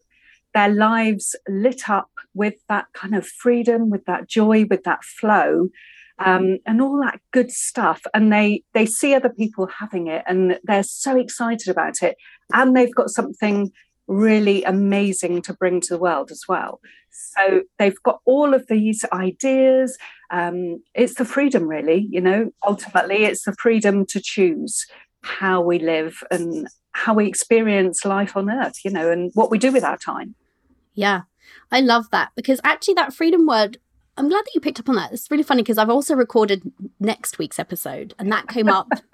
their 0.54 0.70
lives 0.70 1.36
lit 1.50 1.90
up 1.90 2.10
with 2.34 2.56
that 2.70 2.86
kind 2.94 3.14
of 3.14 3.28
freedom, 3.28 3.90
with 3.90 4.06
that 4.06 4.28
joy, 4.28 4.66
with 4.70 4.84
that 4.84 5.04
flow. 5.04 5.70
Um, 6.18 6.60
and 6.66 6.82
all 6.82 6.98
that 7.02 7.20
good 7.32 7.52
stuff 7.52 8.02
and 8.14 8.32
they 8.32 8.64
they 8.74 8.86
see 8.86 9.14
other 9.14 9.28
people 9.28 9.68
having 9.68 10.08
it 10.08 10.24
and 10.26 10.58
they're 10.64 10.82
so 10.82 11.20
excited 11.20 11.68
about 11.68 12.02
it 12.02 12.16
and 12.54 12.74
they've 12.74 12.96
got 12.96 13.10
something 13.10 13.74
really 14.08 14.64
amazing 14.64 15.42
to 15.42 15.54
bring 15.54 15.82
to 15.82 15.94
the 15.94 16.00
world 16.00 16.32
as 16.32 16.44
well. 16.48 16.80
So 17.10 17.64
they've 17.80 18.02
got 18.04 18.20
all 18.26 18.54
of 18.54 18.68
these 18.68 19.04
ideas. 19.12 19.98
Um, 20.32 20.84
it's 20.94 21.16
the 21.16 21.26
freedom, 21.26 21.68
really, 21.68 22.08
you 22.10 22.22
know, 22.22 22.52
ultimately, 22.66 23.26
it's 23.26 23.44
the 23.44 23.54
freedom 23.54 24.06
to 24.08 24.22
choose 24.22 24.86
how 25.22 25.62
we 25.62 25.80
live 25.80 26.24
and 26.32 26.68
how 26.92 27.14
we 27.14 27.28
experience 27.28 28.06
life 28.06 28.38
on 28.38 28.50
earth, 28.50 28.86
you 28.86 28.92
know, 28.92 29.12
and 29.12 29.32
what 29.34 29.52
we 29.52 29.58
do 29.58 29.72
with 29.72 29.84
our 29.84 29.98
time. 29.98 30.36
Yeah. 30.94 31.22
I 31.72 31.82
love 31.82 32.10
that 32.12 32.32
because 32.36 32.62
actually 32.64 32.94
that 32.96 33.14
freedom 33.14 33.46
word 33.46 33.78
I'm 34.18 34.30
glad 34.30 34.46
that 34.46 34.56
you 34.56 34.62
picked 34.62 34.80
up 34.80 34.88
on 34.88 34.96
that. 34.96 35.12
It's 35.12 35.30
really 35.30 35.44
funny 35.44 35.62
because 35.62 35.78
I've 35.78 35.90
also 35.90 36.16
recorded 36.16 36.72
next 37.02 37.38
week's 37.38 37.60
episode 37.60 38.14
and 38.18 38.32
that 38.32 38.48
came 38.48 38.70
up 38.70 38.88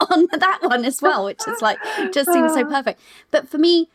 on 0.10 0.28
that 0.32 0.60
one 0.62 0.84
as 0.84 1.02
well, 1.02 1.24
which 1.24 1.40
is 1.48 1.60
like 1.60 1.78
just 2.12 2.32
seems 2.32 2.52
so 2.54 2.64
perfect. 2.64 3.00
But 3.32 3.48
for 3.48 3.58
me, 3.58 3.88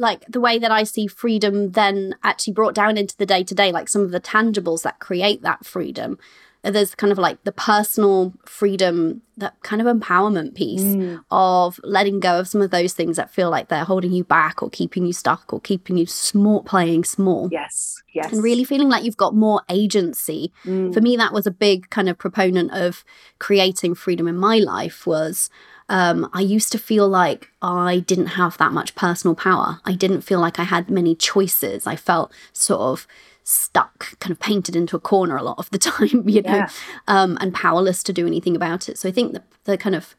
like 0.00 0.24
the 0.26 0.40
way 0.40 0.58
that 0.58 0.72
I 0.72 0.84
see 0.84 1.06
freedom 1.06 1.72
then 1.72 2.14
actually 2.24 2.54
brought 2.54 2.74
down 2.74 2.96
into 2.96 3.16
the 3.16 3.26
day 3.26 3.44
to 3.44 3.54
day, 3.54 3.70
like 3.70 3.88
some 3.88 4.02
of 4.02 4.10
the 4.10 4.20
tangibles 4.20 4.82
that 4.82 4.98
create 4.98 5.42
that 5.42 5.64
freedom 5.64 6.18
there's 6.62 6.94
kind 6.94 7.10
of 7.10 7.18
like 7.18 7.42
the 7.44 7.52
personal 7.52 8.34
freedom 8.44 9.22
that 9.38 9.54
kind 9.62 9.80
of 9.80 9.88
empowerment 9.88 10.54
piece 10.54 10.82
mm. 10.82 11.18
of 11.30 11.80
letting 11.82 12.20
go 12.20 12.38
of 12.38 12.48
some 12.48 12.60
of 12.60 12.70
those 12.70 12.92
things 12.92 13.16
that 13.16 13.30
feel 13.30 13.48
like 13.48 13.68
they're 13.68 13.84
holding 13.84 14.12
you 14.12 14.22
back 14.22 14.62
or 14.62 14.68
keeping 14.68 15.06
you 15.06 15.12
stuck 15.12 15.52
or 15.52 15.60
keeping 15.60 15.96
you 15.96 16.04
small 16.04 16.62
playing 16.62 17.02
small 17.02 17.48
yes 17.50 18.02
yes 18.12 18.30
and 18.30 18.42
really 18.42 18.64
feeling 18.64 18.90
like 18.90 19.04
you've 19.04 19.16
got 19.16 19.34
more 19.34 19.62
agency 19.70 20.52
mm. 20.64 20.92
for 20.92 21.00
me 21.00 21.16
that 21.16 21.32
was 21.32 21.46
a 21.46 21.50
big 21.50 21.88
kind 21.88 22.08
of 22.08 22.18
proponent 22.18 22.70
of 22.72 23.04
creating 23.38 23.94
freedom 23.94 24.28
in 24.28 24.36
my 24.36 24.58
life 24.58 25.06
was 25.06 25.48
um, 25.90 26.30
I 26.32 26.40
used 26.40 26.70
to 26.70 26.78
feel 26.78 27.08
like 27.08 27.50
I 27.60 27.98
didn't 27.98 28.28
have 28.28 28.56
that 28.58 28.72
much 28.72 28.94
personal 28.94 29.34
power. 29.34 29.80
I 29.84 29.94
didn't 29.94 30.20
feel 30.20 30.38
like 30.38 30.60
I 30.60 30.62
had 30.62 30.88
many 30.88 31.16
choices. 31.16 31.84
I 31.84 31.96
felt 31.96 32.32
sort 32.52 32.80
of 32.80 33.08
stuck, 33.42 34.16
kind 34.20 34.30
of 34.30 34.38
painted 34.38 34.76
into 34.76 34.96
a 34.96 35.00
corner 35.00 35.36
a 35.36 35.42
lot 35.42 35.58
of 35.58 35.68
the 35.70 35.78
time, 35.90 36.28
you 36.28 36.42
know, 36.42 36.54
yeah. 36.54 36.70
um, 37.08 37.36
and 37.40 37.52
powerless 37.52 38.04
to 38.04 38.12
do 38.12 38.24
anything 38.24 38.54
about 38.54 38.88
it. 38.88 38.98
So 38.98 39.08
I 39.08 39.12
think 39.12 39.32
the, 39.32 39.42
the 39.64 39.76
kind 39.76 39.96
of 39.96 40.14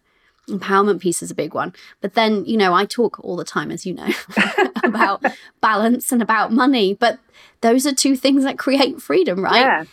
empowerment 0.50 1.00
piece 1.00 1.24
is 1.24 1.32
a 1.32 1.36
big 1.36 1.54
one. 1.54 1.74
But 2.02 2.16
then, 2.16 2.44
you 2.44 2.58
know, 2.58 2.74
I 2.74 2.84
talk 2.84 3.24
all 3.24 3.38
the 3.38 3.46
time, 3.46 3.72
as 3.72 3.86
you 3.86 3.94
know, 3.94 4.10
about 4.84 5.24
balance 5.62 6.12
and 6.12 6.22
about 6.22 6.52
money. 6.52 6.96
But 6.96 7.18
those 7.62 7.86
are 7.86 7.96
two 7.96 8.18
things 8.18 8.44
that 8.44 8.60
create 8.60 9.02
freedom, 9.02 9.42
right? 9.42 9.62
Yeah. 9.62 9.84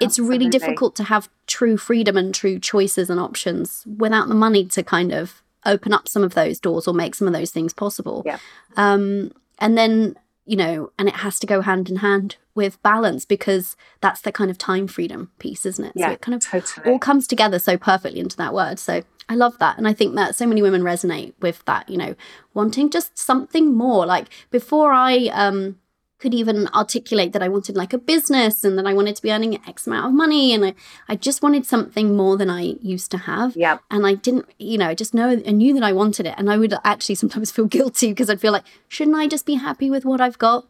It's 0.00 0.14
absolutely. 0.14 0.38
really 0.38 0.50
difficult 0.50 0.96
to 0.96 1.04
have 1.04 1.28
true 1.56 1.78
freedom 1.78 2.18
and 2.18 2.34
true 2.34 2.58
choices 2.58 3.08
and 3.08 3.18
options 3.18 3.82
without 3.96 4.28
the 4.28 4.34
money 4.34 4.66
to 4.66 4.82
kind 4.82 5.10
of 5.10 5.42
open 5.64 5.90
up 5.90 6.06
some 6.06 6.22
of 6.22 6.34
those 6.34 6.60
doors 6.60 6.86
or 6.86 6.92
make 6.92 7.14
some 7.14 7.26
of 7.26 7.32
those 7.32 7.50
things 7.50 7.72
possible. 7.72 8.22
Yeah. 8.26 8.36
Um, 8.76 9.32
and 9.58 9.78
then 9.78 10.16
you 10.44 10.54
know, 10.56 10.92
and 10.98 11.08
it 11.08 11.16
has 11.16 11.40
to 11.40 11.46
go 11.46 11.60
hand 11.62 11.88
in 11.88 11.96
hand 11.96 12.36
with 12.54 12.80
balance 12.82 13.24
because 13.24 13.74
that's 14.00 14.20
the 14.20 14.30
kind 14.30 14.50
of 14.50 14.58
time 14.58 14.86
freedom 14.86 15.30
piece, 15.38 15.64
isn't 15.66 15.84
it? 15.86 15.92
Yeah, 15.96 16.08
so 16.08 16.12
it 16.12 16.20
kind 16.20 16.34
of 16.34 16.44
totally. 16.44 16.92
all 16.92 16.98
comes 16.98 17.26
together 17.26 17.58
so 17.58 17.76
perfectly 17.78 18.20
into 18.20 18.36
that 18.36 18.54
word. 18.54 18.78
So 18.78 19.02
I 19.28 19.34
love 19.34 19.58
that. 19.58 19.76
And 19.78 19.88
I 19.88 19.94
think 19.94 20.14
that 20.14 20.36
so 20.36 20.46
many 20.46 20.62
women 20.62 20.82
resonate 20.82 21.32
with 21.40 21.64
that, 21.64 21.88
you 21.88 21.96
know, 21.96 22.14
wanting 22.54 22.90
just 22.90 23.18
something 23.18 23.74
more. 23.74 24.04
Like 24.06 24.28
before 24.50 24.92
I 24.92 25.30
um 25.32 25.78
could 26.18 26.32
even 26.32 26.68
articulate 26.68 27.32
that 27.32 27.42
I 27.42 27.48
wanted 27.48 27.76
like 27.76 27.92
a 27.92 27.98
business 27.98 28.64
and 28.64 28.78
that 28.78 28.86
I 28.86 28.94
wanted 28.94 29.16
to 29.16 29.22
be 29.22 29.30
earning 29.30 29.60
X 29.66 29.86
amount 29.86 30.06
of 30.06 30.12
money. 30.12 30.54
And 30.54 30.64
I, 30.64 30.74
I 31.08 31.16
just 31.16 31.42
wanted 31.42 31.66
something 31.66 32.16
more 32.16 32.36
than 32.36 32.48
I 32.48 32.76
used 32.80 33.10
to 33.10 33.18
have. 33.18 33.56
Yeah. 33.56 33.78
And 33.90 34.06
I 34.06 34.14
didn't, 34.14 34.46
you 34.58 34.78
know, 34.78 34.94
just 34.94 35.12
know, 35.12 35.30
I 35.30 35.52
knew 35.52 35.74
that 35.74 35.82
I 35.82 35.92
wanted 35.92 36.26
it. 36.26 36.34
And 36.38 36.50
I 36.50 36.56
would 36.56 36.74
actually 36.84 37.16
sometimes 37.16 37.50
feel 37.52 37.66
guilty 37.66 38.08
because 38.08 38.30
I'd 38.30 38.40
feel 38.40 38.52
like, 38.52 38.64
shouldn't 38.88 39.16
I 39.16 39.26
just 39.26 39.46
be 39.46 39.54
happy 39.54 39.90
with 39.90 40.04
what 40.04 40.20
I've 40.20 40.38
got? 40.38 40.66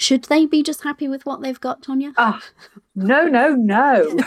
Should 0.00 0.24
they 0.24 0.46
be 0.46 0.62
just 0.62 0.82
happy 0.82 1.08
with 1.08 1.26
what 1.26 1.42
they've 1.42 1.60
got, 1.60 1.82
Tonja? 1.82 2.14
Oh, 2.16 2.40
no, 2.94 3.26
no, 3.26 3.54
no. 3.54 4.18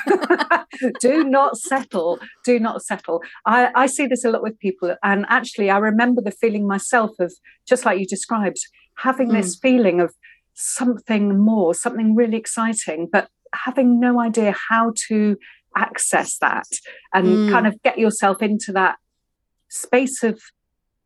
Do 1.02 1.24
not 1.24 1.58
settle. 1.58 2.20
Do 2.46 2.60
not 2.60 2.84
settle. 2.84 3.24
I, 3.48 3.72
I 3.74 3.88
see 3.88 4.06
this 4.06 4.24
a 4.24 4.30
lot 4.30 4.44
with 4.44 4.60
people. 4.60 4.96
And 5.02 5.26
actually, 5.30 5.72
I 5.72 5.78
remember 5.80 6.22
the 6.22 6.30
feeling 6.30 6.68
myself 6.68 7.12
of, 7.20 7.34
just 7.68 7.86
like 7.86 8.00
you 8.00 8.06
described, 8.06 8.60
having 8.98 9.30
mm. 9.30 9.34
this 9.34 9.56
feeling 9.56 10.00
of, 10.00 10.14
something 10.54 11.40
more, 11.40 11.74
something 11.74 12.16
really 12.16 12.38
exciting, 12.38 13.08
but 13.12 13.30
having 13.54 14.00
no 14.00 14.20
idea 14.20 14.56
how 14.70 14.94
to 15.08 15.38
access 15.76 16.38
that 16.40 16.68
and 17.14 17.28
mm. 17.28 17.52
kind 17.52 17.68
of 17.68 17.82
get 17.84 17.98
yourself 17.98 18.42
into 18.42 18.72
that 18.72 18.98
space 19.70 20.24
of 20.24 20.40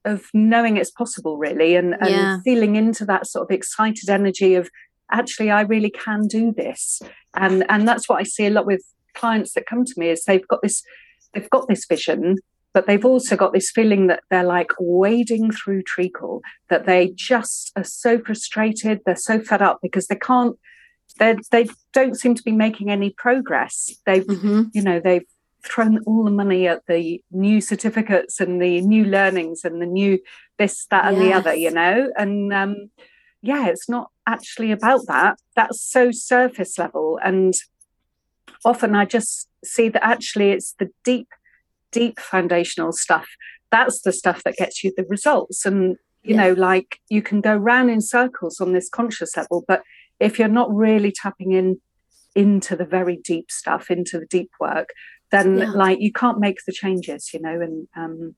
of 0.05 0.25
knowing 0.33 0.77
it's 0.77 0.91
possible 0.91 1.37
really 1.37 1.75
and, 1.75 1.93
and 1.99 2.09
yeah. 2.09 2.37
feeling 2.43 2.75
into 2.75 3.05
that 3.05 3.27
sort 3.27 3.49
of 3.49 3.53
excited 3.53 4.09
energy 4.09 4.55
of 4.55 4.69
actually 5.11 5.51
I 5.51 5.61
really 5.61 5.89
can 5.89 6.27
do 6.27 6.53
this 6.55 7.01
and 7.33 7.65
and 7.69 7.87
that's 7.87 8.07
what 8.09 8.19
I 8.19 8.23
see 8.23 8.45
a 8.45 8.49
lot 8.49 8.65
with 8.65 8.83
clients 9.13 9.53
that 9.53 9.65
come 9.65 9.85
to 9.85 9.93
me 9.97 10.09
is 10.09 10.23
they've 10.23 10.47
got 10.47 10.61
this 10.61 10.83
they've 11.33 11.49
got 11.49 11.67
this 11.67 11.85
vision 11.85 12.35
but 12.77 12.85
they've 12.85 13.05
also 13.05 13.35
got 13.35 13.53
this 13.53 13.71
feeling 13.71 14.05
that 14.05 14.21
they're 14.29 14.43
like 14.43 14.69
wading 14.79 15.49
through 15.49 15.81
treacle, 15.81 16.43
that 16.69 16.85
they 16.85 17.09
just 17.15 17.71
are 17.75 17.83
so 17.83 18.19
frustrated, 18.19 19.01
they're 19.03 19.15
so 19.15 19.39
fed 19.39 19.63
up 19.63 19.79
because 19.81 20.05
they 20.05 20.15
can't, 20.15 20.55
they 21.17 21.35
they 21.49 21.67
don't 21.91 22.13
seem 22.13 22.35
to 22.35 22.43
be 22.43 22.51
making 22.51 22.91
any 22.91 23.09
progress. 23.09 23.89
They've, 24.05 24.23
mm-hmm. 24.23 24.65
you 24.75 24.83
know, 24.83 24.99
they've 24.99 25.25
thrown 25.65 26.03
all 26.05 26.23
the 26.23 26.29
money 26.29 26.67
at 26.67 26.85
the 26.87 27.19
new 27.31 27.61
certificates 27.61 28.39
and 28.39 28.61
the 28.61 28.81
new 28.81 29.05
learnings 29.05 29.61
and 29.63 29.81
the 29.81 29.87
new 29.87 30.19
this, 30.59 30.85
that, 30.91 31.05
and 31.05 31.17
yes. 31.17 31.25
the 31.25 31.33
other, 31.33 31.55
you 31.55 31.71
know, 31.71 32.11
and 32.15 32.53
um, 32.53 32.91
yeah, 33.41 33.69
it's 33.69 33.89
not 33.89 34.11
actually 34.27 34.71
about 34.71 35.01
that. 35.07 35.39
That's 35.55 35.81
so 35.81 36.11
surface 36.11 36.77
level, 36.77 37.17
and 37.23 37.55
often 38.63 38.93
I 38.93 39.05
just 39.05 39.49
see 39.65 39.89
that 39.89 40.05
actually 40.05 40.51
it's 40.51 40.73
the 40.73 40.89
deep 41.03 41.29
deep 41.91 42.19
foundational 42.19 42.91
stuff 42.91 43.27
that's 43.71 44.01
the 44.01 44.13
stuff 44.13 44.43
that 44.43 44.55
gets 44.57 44.83
you 44.83 44.91
the 44.95 45.05
results 45.09 45.65
and 45.65 45.97
you 46.23 46.35
yeah. 46.35 46.47
know 46.47 46.53
like 46.53 46.99
you 47.09 47.21
can 47.21 47.41
go 47.41 47.55
round 47.55 47.89
in 47.89 48.01
circles 48.01 48.59
on 48.59 48.73
this 48.73 48.89
conscious 48.89 49.35
level 49.35 49.63
but 49.67 49.83
if 50.19 50.39
you're 50.39 50.47
not 50.47 50.73
really 50.73 51.11
tapping 51.11 51.51
in 51.51 51.79
into 52.35 52.75
the 52.75 52.85
very 52.85 53.17
deep 53.23 53.51
stuff 53.51 53.89
into 53.89 54.19
the 54.19 54.25
deep 54.27 54.51
work 54.59 54.89
then 55.31 55.57
yeah. 55.57 55.71
like 55.71 55.99
you 55.99 56.11
can't 56.11 56.39
make 56.39 56.57
the 56.65 56.73
changes 56.73 57.33
you 57.33 57.41
know 57.41 57.59
and 57.61 57.87
um, 57.95 58.35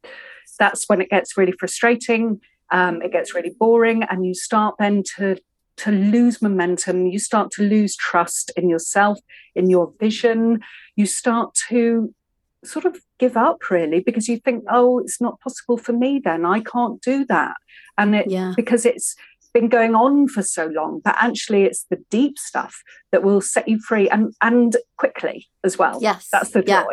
that's 0.58 0.88
when 0.88 1.02
it 1.02 1.10
gets 1.10 1.38
really 1.38 1.54
frustrating 1.60 2.40
um, 2.72 3.02
it 3.02 3.12
gets 3.12 3.34
really 3.34 3.56
boring 3.60 4.04
and 4.04 4.26
you 4.26 4.34
start 4.34 4.76
then 4.80 5.04
to 5.18 5.38
to 5.78 5.92
lose 5.92 6.42
momentum 6.42 7.06
you 7.06 7.20
start 7.20 7.52
to 7.52 7.64
lose 7.64 7.96
trust 7.96 8.52
in 8.56 8.70
yourself 8.70 9.18
in 9.56 9.70
your 9.70 9.94
vision 10.00 10.60
you 10.96 11.06
start 11.06 11.54
to 11.70 12.14
sort 12.64 12.86
of 12.86 12.98
give 13.20 13.38
up 13.38 13.70
really 13.70 14.00
because 14.00 14.28
you 14.28 14.38
think 14.38 14.64
oh 14.70 15.00
it's 15.00 15.22
not 15.22 15.40
possible 15.40 15.78
for 15.78 15.94
me 15.94 16.20
then. 16.24 16.46
I 16.46 16.62
can't 16.62 17.02
do 17.02 17.26
that. 17.26 17.56
And 17.98 18.16
it 18.16 18.30
yeah. 18.30 18.54
because 18.56 18.86
it's 18.86 19.16
been 19.54 19.68
going 19.68 19.96
on 19.96 20.28
for 20.28 20.44
so 20.44 20.68
long 20.68 21.02
but 21.04 21.16
actually 21.18 21.64
it's 21.64 21.86
the 21.90 21.98
deep 22.12 22.38
stuff 22.38 22.84
that 23.12 23.24
will 23.24 23.42
set 23.42 23.68
you 23.68 23.80
free 23.80 24.08
and 24.10 24.34
and 24.42 24.78
quickly 24.98 25.48
as 25.64 25.78
well. 25.78 26.00
Yes. 26.02 26.28
That's 26.32 26.52
the 26.52 26.62
joy. 26.62 26.72
Yeah. 26.72 26.86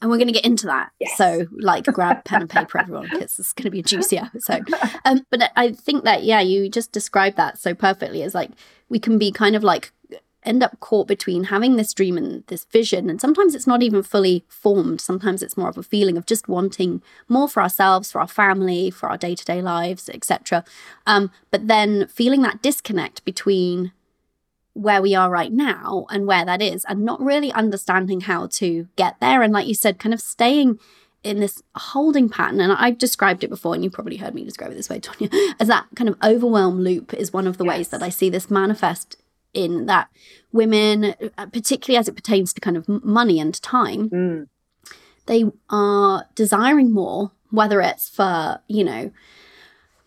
and 0.00 0.10
we're 0.10 0.16
going 0.16 0.28
to 0.28 0.32
get 0.32 0.46
into 0.46 0.66
that. 0.66 0.90
Yes. 0.98 1.16
so 1.16 1.46
like 1.58 1.84
grab 1.84 2.24
pen 2.24 2.42
and 2.42 2.50
paper 2.58 2.78
everyone 2.78 3.08
because 3.10 3.38
it's 3.38 3.52
going 3.52 3.64
to 3.64 3.70
be 3.70 3.80
a 3.80 3.82
juicy 3.82 4.16
episode 4.18 4.68
um, 5.04 5.20
but 5.30 5.50
i 5.56 5.72
think 5.72 6.04
that 6.04 6.24
yeah 6.24 6.40
you 6.40 6.68
just 6.68 6.92
described 6.92 7.36
that 7.36 7.58
so 7.58 7.74
perfectly. 7.74 8.22
As 8.22 8.34
like 8.34 8.50
we 8.88 8.98
can 8.98 9.18
be 9.18 9.32
kind 9.32 9.56
of 9.56 9.62
like 9.62 9.92
end 10.42 10.62
up 10.62 10.80
caught 10.80 11.06
between 11.06 11.44
having 11.44 11.76
this 11.76 11.92
dream 11.92 12.16
and 12.16 12.46
this 12.46 12.64
vision. 12.64 13.10
And 13.10 13.20
sometimes 13.20 13.54
it's 13.54 13.66
not 13.66 13.82
even 13.82 14.02
fully 14.02 14.44
formed. 14.48 15.00
Sometimes 15.00 15.42
it's 15.42 15.56
more 15.56 15.68
of 15.68 15.78
a 15.78 15.82
feeling 15.82 16.16
of 16.16 16.26
just 16.26 16.48
wanting 16.48 17.02
more 17.28 17.48
for 17.48 17.62
ourselves, 17.62 18.10
for 18.10 18.20
our 18.20 18.28
family, 18.28 18.90
for 18.90 19.08
our 19.08 19.18
day 19.18 19.34
to 19.34 19.44
day 19.44 19.60
lives, 19.60 20.08
etc. 20.08 20.64
Um, 21.06 21.30
but 21.50 21.68
then 21.68 22.06
feeling 22.08 22.42
that 22.42 22.62
disconnect 22.62 23.24
between 23.24 23.92
where 24.72 25.02
we 25.02 25.14
are 25.14 25.30
right 25.30 25.52
now 25.52 26.06
and 26.10 26.26
where 26.26 26.44
that 26.44 26.62
is, 26.62 26.84
and 26.86 27.04
not 27.04 27.20
really 27.20 27.52
understanding 27.52 28.22
how 28.22 28.46
to 28.46 28.88
get 28.96 29.18
there. 29.20 29.42
And 29.42 29.52
like 29.52 29.66
you 29.66 29.74
said, 29.74 29.98
kind 29.98 30.14
of 30.14 30.20
staying 30.20 30.78
in 31.22 31.40
this 31.40 31.62
holding 31.74 32.30
pattern, 32.30 32.60
and 32.60 32.72
I've 32.72 32.96
described 32.96 33.44
it 33.44 33.50
before, 33.50 33.74
and 33.74 33.84
you 33.84 33.90
probably 33.90 34.16
heard 34.16 34.34
me 34.34 34.44
describe 34.44 34.70
it 34.70 34.76
this 34.76 34.88
way, 34.88 35.00
Tonja, 35.00 35.54
as 35.60 35.68
that 35.68 35.86
kind 35.96 36.08
of 36.08 36.16
overwhelm 36.22 36.80
loop 36.80 37.12
is 37.12 37.32
one 37.32 37.46
of 37.46 37.58
the 37.58 37.64
yes. 37.64 37.76
ways 37.76 37.88
that 37.88 38.02
I 38.02 38.08
see 38.08 38.30
this 38.30 38.50
manifest 38.50 39.16
in 39.54 39.86
that 39.86 40.08
women, 40.52 41.14
uh, 41.38 41.46
particularly 41.46 41.98
as 41.98 42.08
it 42.08 42.16
pertains 42.16 42.52
to 42.52 42.60
kind 42.60 42.76
of 42.76 42.88
money 42.88 43.40
and 43.40 43.60
time, 43.62 44.10
mm. 44.10 44.48
they 45.26 45.44
are 45.68 46.26
desiring 46.34 46.92
more, 46.92 47.32
whether 47.50 47.80
it's 47.80 48.08
for, 48.08 48.60
you 48.68 48.84
know, 48.84 49.10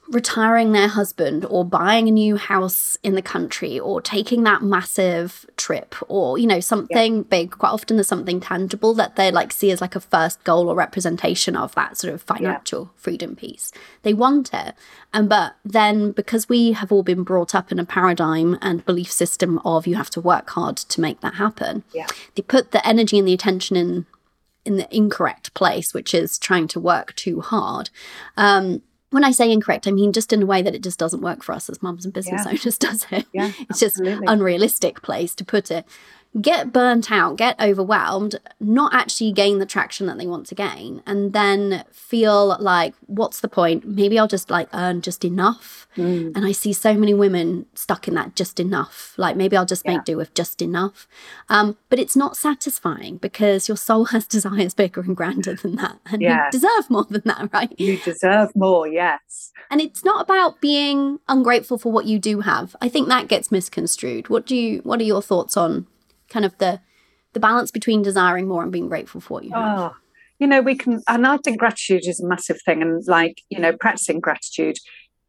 retiring 0.09 0.73
their 0.73 0.89
husband 0.89 1.45
or 1.45 1.63
buying 1.63 2.09
a 2.09 2.11
new 2.11 2.35
house 2.35 2.97
in 3.03 3.15
the 3.15 3.21
country 3.21 3.79
or 3.79 4.01
taking 4.01 4.43
that 4.43 4.61
massive 4.61 5.45
trip 5.55 5.95
or 6.09 6.37
you 6.37 6.45
know 6.45 6.59
something 6.59 7.17
yeah. 7.17 7.23
big 7.23 7.51
quite 7.51 7.69
often 7.69 7.95
there's 7.95 8.07
something 8.07 8.41
tangible 8.41 8.93
that 8.93 9.15
they 9.15 9.31
like 9.31 9.53
see 9.53 9.71
as 9.71 9.79
like 9.79 9.95
a 9.95 10.01
first 10.01 10.43
goal 10.43 10.67
or 10.67 10.75
representation 10.75 11.55
of 11.55 11.73
that 11.75 11.97
sort 11.97 12.13
of 12.13 12.21
financial 12.21 12.83
yeah. 12.83 13.01
freedom 13.01 13.33
piece 13.33 13.71
they 14.01 14.13
want 14.13 14.53
it 14.53 14.75
and 15.13 15.29
but 15.29 15.55
then 15.63 16.11
because 16.11 16.49
we 16.49 16.73
have 16.73 16.91
all 16.91 17.03
been 17.03 17.23
brought 17.23 17.55
up 17.55 17.71
in 17.71 17.79
a 17.79 17.85
paradigm 17.85 18.57
and 18.61 18.85
belief 18.85 19.11
system 19.11 19.57
of 19.59 19.87
you 19.87 19.95
have 19.95 20.09
to 20.09 20.19
work 20.19 20.49
hard 20.49 20.75
to 20.75 20.99
make 20.99 21.21
that 21.21 21.35
happen 21.35 21.81
yeah. 21.93 22.07
they 22.35 22.41
put 22.41 22.71
the 22.71 22.85
energy 22.85 23.17
and 23.17 23.27
the 23.27 23.33
attention 23.33 23.77
in 23.77 24.05
in 24.65 24.75
the 24.75 24.95
incorrect 24.95 25.53
place 25.53 25.93
which 25.93 26.13
is 26.13 26.37
trying 26.37 26.67
to 26.67 26.79
work 26.79 27.15
too 27.15 27.39
hard 27.39 27.89
um 28.35 28.81
when 29.13 29.23
I 29.23 29.31
say 29.31 29.51
incorrect, 29.51 29.87
I 29.87 29.91
mean 29.91 30.11
just 30.11 30.33
in 30.33 30.41
a 30.43 30.45
way 30.45 30.61
that 30.61 30.75
it 30.75 30.83
just 30.83 30.99
doesn't 30.99 31.21
work 31.21 31.43
for 31.43 31.53
us 31.53 31.69
as 31.69 31.81
mums 31.81 32.03
and 32.03 32.13
business 32.13 32.41
Yeah. 32.45 32.49
owners, 32.51 32.77
does 32.77 33.05
it? 33.11 33.25
Yeah, 33.31 33.51
it's 33.69 33.79
just 33.79 33.99
unrealistic 33.99 35.01
place 35.01 35.33
to 35.35 35.45
put 35.45 35.71
it. 35.71 35.85
Get 36.41 36.73
burnt 36.73 37.11
out, 37.11 37.37
get 37.37 37.59
overwhelmed, 37.61 38.39
not 38.59 38.93
actually 38.93 39.31
gain 39.33 39.59
the 39.59 39.67
traction 39.67 40.07
that 40.07 40.17
they 40.17 40.25
want 40.25 40.47
to 40.47 40.55
gain, 40.55 41.03
and 41.05 41.31
then 41.31 41.83
feel 41.91 42.57
like, 42.59 42.95
what's 43.05 43.39
the 43.41 43.47
point? 43.47 43.87
Maybe 43.87 44.17
I'll 44.17 44.27
just 44.27 44.49
like 44.49 44.67
earn 44.73 45.01
just 45.01 45.23
enough. 45.23 45.87
Mm. 45.95 46.35
And 46.35 46.43
I 46.43 46.51
see 46.51 46.73
so 46.73 46.95
many 46.95 47.13
women 47.13 47.67
stuck 47.75 48.07
in 48.07 48.15
that 48.15 48.35
just 48.35 48.59
enough. 48.59 49.13
Like 49.15 49.35
maybe 49.35 49.55
I'll 49.55 49.65
just 49.65 49.85
make 49.85 49.97
Yeah. 49.97 50.03
do 50.05 50.17
with 50.17 50.33
just 50.33 50.59
enough. 50.61 51.07
Um, 51.49 51.77
but 51.89 51.99
it's 51.99 52.15
not 52.15 52.35
satisfying 52.35 53.17
because 53.17 53.67
your 53.67 53.77
soul 53.77 54.05
has 54.05 54.25
desires 54.37 54.73
bigger 54.73 55.01
and 55.01 55.15
grander 55.15 55.53
than 55.53 55.75
that. 55.75 55.99
And 56.11 56.23
Yeah. 56.23 56.45
you 56.45 56.51
deserve 56.51 56.89
more 56.89 57.03
than 57.03 57.21
that, 57.25 57.49
right? 57.53 57.79
You 57.79 57.97
deserve 57.99 58.55
more, 58.55 58.87
yes. 58.87 59.51
And 59.69 59.79
it's 59.81 60.03
not 60.03 60.21
about 60.23 60.61
being 60.61 61.19
ungrateful 61.27 61.77
for 61.77 61.91
what 61.91 62.05
you 62.05 62.17
do 62.17 62.39
have. 62.41 62.75
I 62.81 62.89
think 62.89 63.07
that 63.09 63.27
gets 63.27 63.51
misconstrued. 63.51 64.29
What 64.29 64.47
do 64.47 64.55
you 64.55 64.79
what 64.79 64.99
are 64.99 65.03
your 65.03 65.21
thoughts 65.21 65.55
on 65.55 65.85
kind 66.33 66.45
of 66.45 66.57
the 66.57 66.81
the 67.33 67.39
balance 67.39 67.71
between 67.71 68.01
desiring 68.01 68.47
more 68.47 68.63
and 68.63 68.71
being 68.71 68.87
grateful 68.87 69.19
for 69.21 69.35
what 69.35 69.43
you 69.43 69.51
have? 69.51 69.79
Oh, 69.79 69.95
you 70.39 70.47
know, 70.47 70.61
we 70.61 70.75
can, 70.75 71.01
and 71.07 71.25
I 71.25 71.37
think 71.37 71.57
gratitude 71.59 72.03
is 72.05 72.19
a 72.19 72.27
massive 72.27 72.59
thing. 72.63 72.81
And 72.81 73.03
like, 73.07 73.41
you 73.49 73.59
know, 73.59 73.73
practicing 73.79 74.19
gratitude 74.19 74.77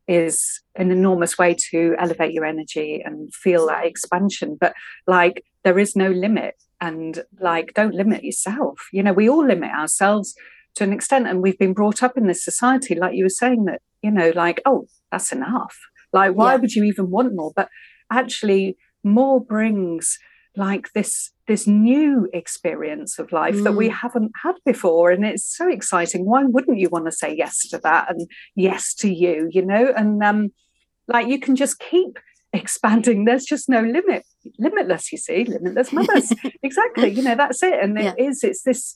is 0.07 0.61
an 0.77 0.91
enormous 0.91 1.39
way 1.39 1.57
to 1.71 1.95
elevate 1.99 2.33
your 2.33 2.45
energy 2.45 3.03
and 3.03 3.33
feel 3.35 3.67
that 3.69 3.87
expansion. 3.87 4.59
But 4.61 4.75
like, 5.07 5.45
there 5.63 5.79
is 5.79 5.97
no 5.97 6.11
limit. 6.11 6.57
And 6.81 7.23
like, 7.41 7.73
don't 7.75 7.95
limit 7.95 8.23
yourself. 8.23 8.79
You 8.93 9.03
know, 9.03 9.15
we 9.15 9.31
all 9.31 9.47
limit 9.47 9.71
ourselves 9.71 10.35
to 10.75 10.85
an 10.85 10.93
extent. 10.93 11.27
And 11.27 11.41
we've 11.41 11.59
been 11.59 11.73
brought 11.73 12.03
up 12.03 12.19
in 12.19 12.27
this 12.27 12.45
society, 12.45 12.95
like 12.95 13.15
you 13.15 13.25
were 13.25 13.31
saying, 13.31 13.65
that, 13.65 13.81
you 14.03 14.11
know, 14.11 14.31
like, 14.35 14.61
oh, 14.67 14.87
that's 15.11 15.33
enough. 15.33 15.77
Like, 16.13 16.33
why 16.35 16.53
Yeah. 16.53 16.61
would 16.61 16.75
you 16.75 16.85
even 16.85 17.11
want 17.11 17.35
more? 17.35 17.53
But 17.57 17.69
actually, 18.11 18.77
more 19.03 19.41
brings 19.41 20.19
like 20.57 20.93
this 20.95 21.31
this 21.47 21.67
new 21.67 22.29
experience 22.33 23.19
of 23.19 23.33
life 23.33 23.63
that 23.65 23.75
we 23.75 23.89
Mm. 23.89 23.93
haven't 23.93 24.33
had 24.43 24.55
before. 24.65 25.11
And 25.11 25.25
it's 25.25 25.45
so 25.45 25.69
exciting. 25.69 26.25
Why 26.25 26.45
wouldn't 26.45 26.79
you 26.79 26.89
want 26.89 27.05
to 27.07 27.13
say 27.13 27.35
yes 27.37 27.69
to 27.69 27.79
that 27.79 28.11
and 28.11 28.29
yes 28.55 28.95
to 28.95 29.13
you 29.13 29.49
you 29.51 29.65
know? 29.65 29.93
And 29.97 30.23
um 30.23 30.53
like 31.09 31.27
you 31.27 31.39
can 31.39 31.55
just 31.57 31.79
keep 31.81 32.19
expanding. 32.53 33.25
There's 33.25 33.45
just 33.45 33.69
no 33.69 33.81
limit 33.83 34.25
limitless 34.59 35.11
you 35.13 35.19
see 35.19 35.45
limitless 35.45 35.93
mothers. 35.93 36.33
Exactly 36.63 37.11
you 37.11 37.23
know 37.23 37.35
that's 37.35 37.63
it. 37.63 37.79
And 37.83 37.99
it 37.99 38.15
is. 38.19 38.43
it's 38.45 38.63
this 38.63 38.95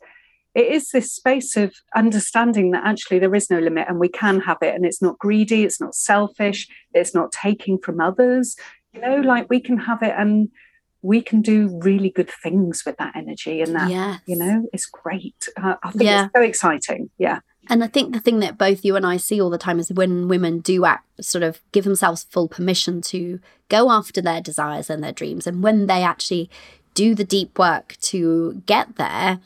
it 0.55 0.67
is 0.73 0.91
this 0.91 1.13
space 1.15 1.57
of 1.57 1.75
understanding 1.95 2.71
that 2.71 2.85
actually 2.87 3.19
there 3.19 3.35
is 3.35 3.51
no 3.51 3.59
limit 3.59 3.87
and 3.89 3.99
we 3.99 4.09
can 4.09 4.41
have 4.41 4.59
it 4.63 4.75
and 4.75 4.87
it's 4.87 5.03
not 5.03 5.19
greedy 5.19 5.63
it's 5.65 5.81
not 5.81 5.95
selfish 5.95 6.67
it's 6.95 7.15
not 7.15 7.31
taking 7.31 7.79
from 7.79 8.01
others 8.01 8.57
you 8.95 9.01
know? 9.03 9.17
Like 9.21 9.47
we 9.51 9.61
can 9.61 9.77
have 9.77 10.03
it 10.03 10.15
and 10.17 10.49
we 11.03 11.23
can 11.23 11.41
do 11.43 11.79
really 11.83 12.11
good 12.11 12.31
things 12.43 12.83
with 12.85 12.97
that 12.97 13.15
energy 13.15 13.61
and 13.63 13.75
that 13.75 13.91
yes. 13.91 14.21
you 14.27 14.37
know 14.37 14.69
it's 14.73 14.87
great 14.87 15.49
uh, 15.57 15.75
i 15.83 15.91
think 15.91 16.05
Yeah. 16.05 16.25
it's 16.25 16.33
so 16.35 16.43
exciting 16.43 17.11
yeah 17.19 17.41
And 17.71 17.85
I 17.85 17.87
think 17.87 18.15
the 18.15 18.21
thing 18.21 18.41
that 18.41 18.57
both 18.57 18.83
you 18.85 18.97
and 18.97 19.05
I 19.07 19.19
see 19.19 19.41
all 19.41 19.51
the 19.51 19.59
time 19.67 19.79
is 19.79 19.93
when 19.93 20.27
women 20.29 20.61
do 20.61 20.87
act, 20.87 21.05
sort 21.21 21.43
of 21.43 21.61
give 21.73 21.85
themselves 21.85 22.25
full 22.31 22.49
permission 22.49 23.03
to 23.13 23.41
go 23.69 23.91
after 23.91 24.23
their 24.23 24.41
desires 24.41 24.89
and 24.89 25.03
their 25.05 25.13
dreams. 25.13 25.47
And 25.47 25.63
when 25.63 25.87
they 25.87 26.03
actually 26.03 26.49
do 26.95 27.15
the 27.15 27.25
deep 27.37 27.59
work 27.59 27.97
to 28.13 28.63
get 28.65 28.97
there, 28.97 29.41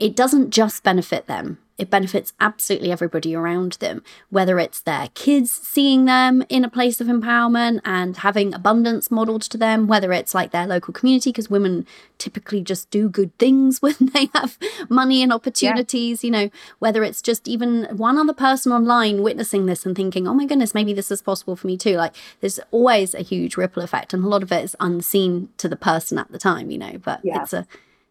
it 0.00 0.16
doesn't 0.16 0.50
just 0.50 0.82
benefit 0.82 1.26
them. 1.28 1.58
It 1.78 1.90
benefits 1.90 2.32
absolutely 2.40 2.90
everybody 2.90 3.34
around 3.34 3.74
them, 3.74 4.02
whether 4.30 4.58
it's 4.58 4.80
their 4.80 5.08
kids 5.14 5.52
seeing 5.52 6.06
them 6.06 6.44
in 6.48 6.64
a 6.64 6.68
place 6.68 7.00
of 7.00 7.06
empowerment 7.06 7.80
and 7.84 8.16
having 8.16 8.52
abundance 8.52 9.10
modeled 9.12 9.42
to 9.42 9.56
them, 9.56 9.86
whether 9.86 10.12
it's 10.12 10.34
like 10.34 10.50
their 10.50 10.66
local 10.66 10.92
community, 10.92 11.30
because 11.30 11.48
women 11.48 11.86
typically 12.18 12.60
just 12.60 12.90
do 12.90 13.08
good 13.08 13.36
things 13.38 13.80
when 13.82 13.94
they 14.12 14.28
have 14.34 14.58
money 14.88 15.22
and 15.22 15.32
opportunities, 15.32 16.24
you 16.24 16.30
know, 16.32 16.50
whether 16.80 17.04
it's 17.04 17.22
just 17.22 17.46
even 17.46 17.84
one 17.96 18.18
other 18.18 18.34
person 18.34 18.72
online 18.72 19.22
witnessing 19.22 19.66
this 19.66 19.86
and 19.86 19.94
thinking, 19.94 20.26
oh 20.26 20.34
my 20.34 20.46
goodness, 20.46 20.74
maybe 20.74 20.92
this 20.92 21.12
is 21.12 21.22
possible 21.22 21.54
for 21.54 21.68
me 21.68 21.76
too. 21.76 21.94
Like 21.96 22.14
there's 22.40 22.58
always 22.72 23.14
a 23.14 23.22
huge 23.22 23.56
ripple 23.56 23.84
effect, 23.84 24.12
and 24.12 24.24
a 24.24 24.28
lot 24.28 24.42
of 24.42 24.50
it 24.50 24.64
is 24.64 24.76
unseen 24.80 25.48
to 25.58 25.68
the 25.68 25.76
person 25.76 26.18
at 26.18 26.32
the 26.32 26.38
time, 26.38 26.70
you 26.72 26.78
know, 26.78 26.98
but 26.98 27.20
Yeah. 27.22 27.42
it's 27.42 27.52
a 27.52 27.66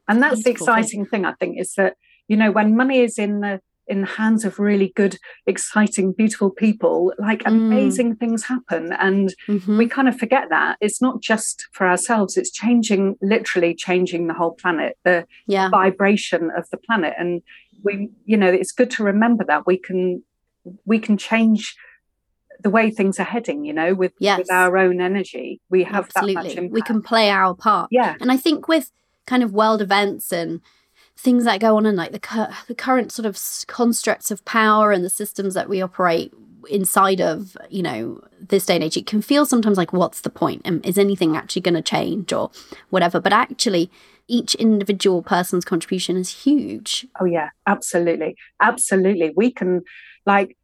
and 0.07 0.23
that's 0.23 0.43
the 0.43 0.49
exciting 0.49 1.05
thing 1.05 1.25
i 1.25 1.33
think 1.33 1.59
is 1.59 1.73
that 1.75 1.97
you 2.27 2.37
know 2.37 2.51
when 2.51 2.75
money 2.75 2.99
is 3.01 3.17
in 3.17 3.39
the 3.41 3.61
in 3.89 4.01
the 4.01 4.07
hands 4.07 4.43
of 4.43 4.59
really 4.59 4.91
good 4.97 5.17
exciting 5.45 6.11
beautiful 6.11 6.49
people 6.49 7.13
like 7.17 7.43
Mm. 7.43 7.47
amazing 7.55 8.15
things 8.17 8.43
happen 8.43 8.91
and 8.93 9.33
Mhm. 9.47 9.77
we 9.77 9.87
kind 9.87 10.09
of 10.09 10.17
forget 10.19 10.49
that 10.49 10.77
it's 10.81 11.01
not 11.01 11.21
just 11.21 11.67
for 11.71 11.87
ourselves 11.87 12.35
it's 12.37 12.51
changing 12.51 13.15
literally 13.21 13.73
changing 13.73 14.27
the 14.27 14.33
whole 14.33 14.51
planet 14.61 14.97
the 15.05 15.25
yeah. 15.47 15.69
vibration 15.69 16.51
of 16.57 16.69
the 16.69 16.77
planet 16.77 17.13
and 17.17 17.41
we 17.83 18.09
you 18.25 18.35
know 18.37 18.51
it's 18.51 18.73
good 18.73 18.91
to 18.91 19.03
remember 19.03 19.43
that 19.45 19.65
we 19.65 19.77
can 19.77 20.21
we 20.85 20.99
can 20.99 21.17
change 21.17 21.75
the 22.61 22.69
way 22.69 22.89
things 22.91 23.19
are 23.21 23.23
heading 23.35 23.63
you 23.63 23.71
know 23.73 23.93
with 23.93 24.11
Yes. 24.19 24.39
with 24.39 24.51
our 24.51 24.77
own 24.77 24.99
energy 24.99 25.61
we 25.69 25.83
have 25.85 26.09
that 26.13 26.23
much 26.23 26.35
Absolutely. 26.35 26.57
impact 26.57 26.73
We 26.73 26.81
can 26.81 27.01
play 27.01 27.29
our 27.29 27.53
part. 27.55 27.87
yeah 27.91 28.15
And 28.19 28.31
I 28.33 28.37
think 28.37 28.67
with 28.67 28.91
kind 29.25 29.43
of 29.43 29.53
world 29.53 29.81
events 29.81 30.33
and 30.33 30.59
things 31.17 31.45
that 31.45 31.59
go 31.59 31.77
on 31.77 31.85
in 31.85 31.95
like 31.95 32.11
the 32.11 32.19
cur- 32.19 32.53
the 32.67 32.75
current 32.75 33.11
sort 33.11 33.25
of 33.25 33.37
constructs 33.67 34.31
of 34.31 34.45
power 34.45 34.91
and 34.91 35.03
the 35.03 35.09
systems 35.09 35.53
that 35.55 35.67
we 35.67 35.81
operate 35.81 36.33
inside 36.69 37.21
of, 37.21 37.57
you 37.69 37.81
know, 37.81 38.21
this 38.39 38.65
day 38.65 38.75
and 38.75 38.83
age, 38.83 38.97
it 38.97 39.07
can 39.07 39.21
feel 39.21 39.45
sometimes 39.45 39.77
like, 39.77 39.93
what's 39.93 40.21
the? 40.21 40.31
And 40.65 40.85
is 40.85 40.97
anything 40.97 41.35
actually 41.35 41.61
going 41.61 41.75
to 41.75 41.81
change 41.81 42.31
or 42.31 42.51
whatever? 42.89 43.19
But 43.19 43.33
actually, 43.33 43.89
each 44.27 44.55
individual 44.55 45.21
person's 45.21 45.65
contribution 45.65 46.17
is 46.17 46.43
huge. 46.43 47.07
Oh 47.19 47.25
yeah, 47.25 47.49
absolutely, 47.65 48.35
absolutely. 48.61 49.33
We 49.35 49.51
can 49.51 49.81
like 50.25 50.57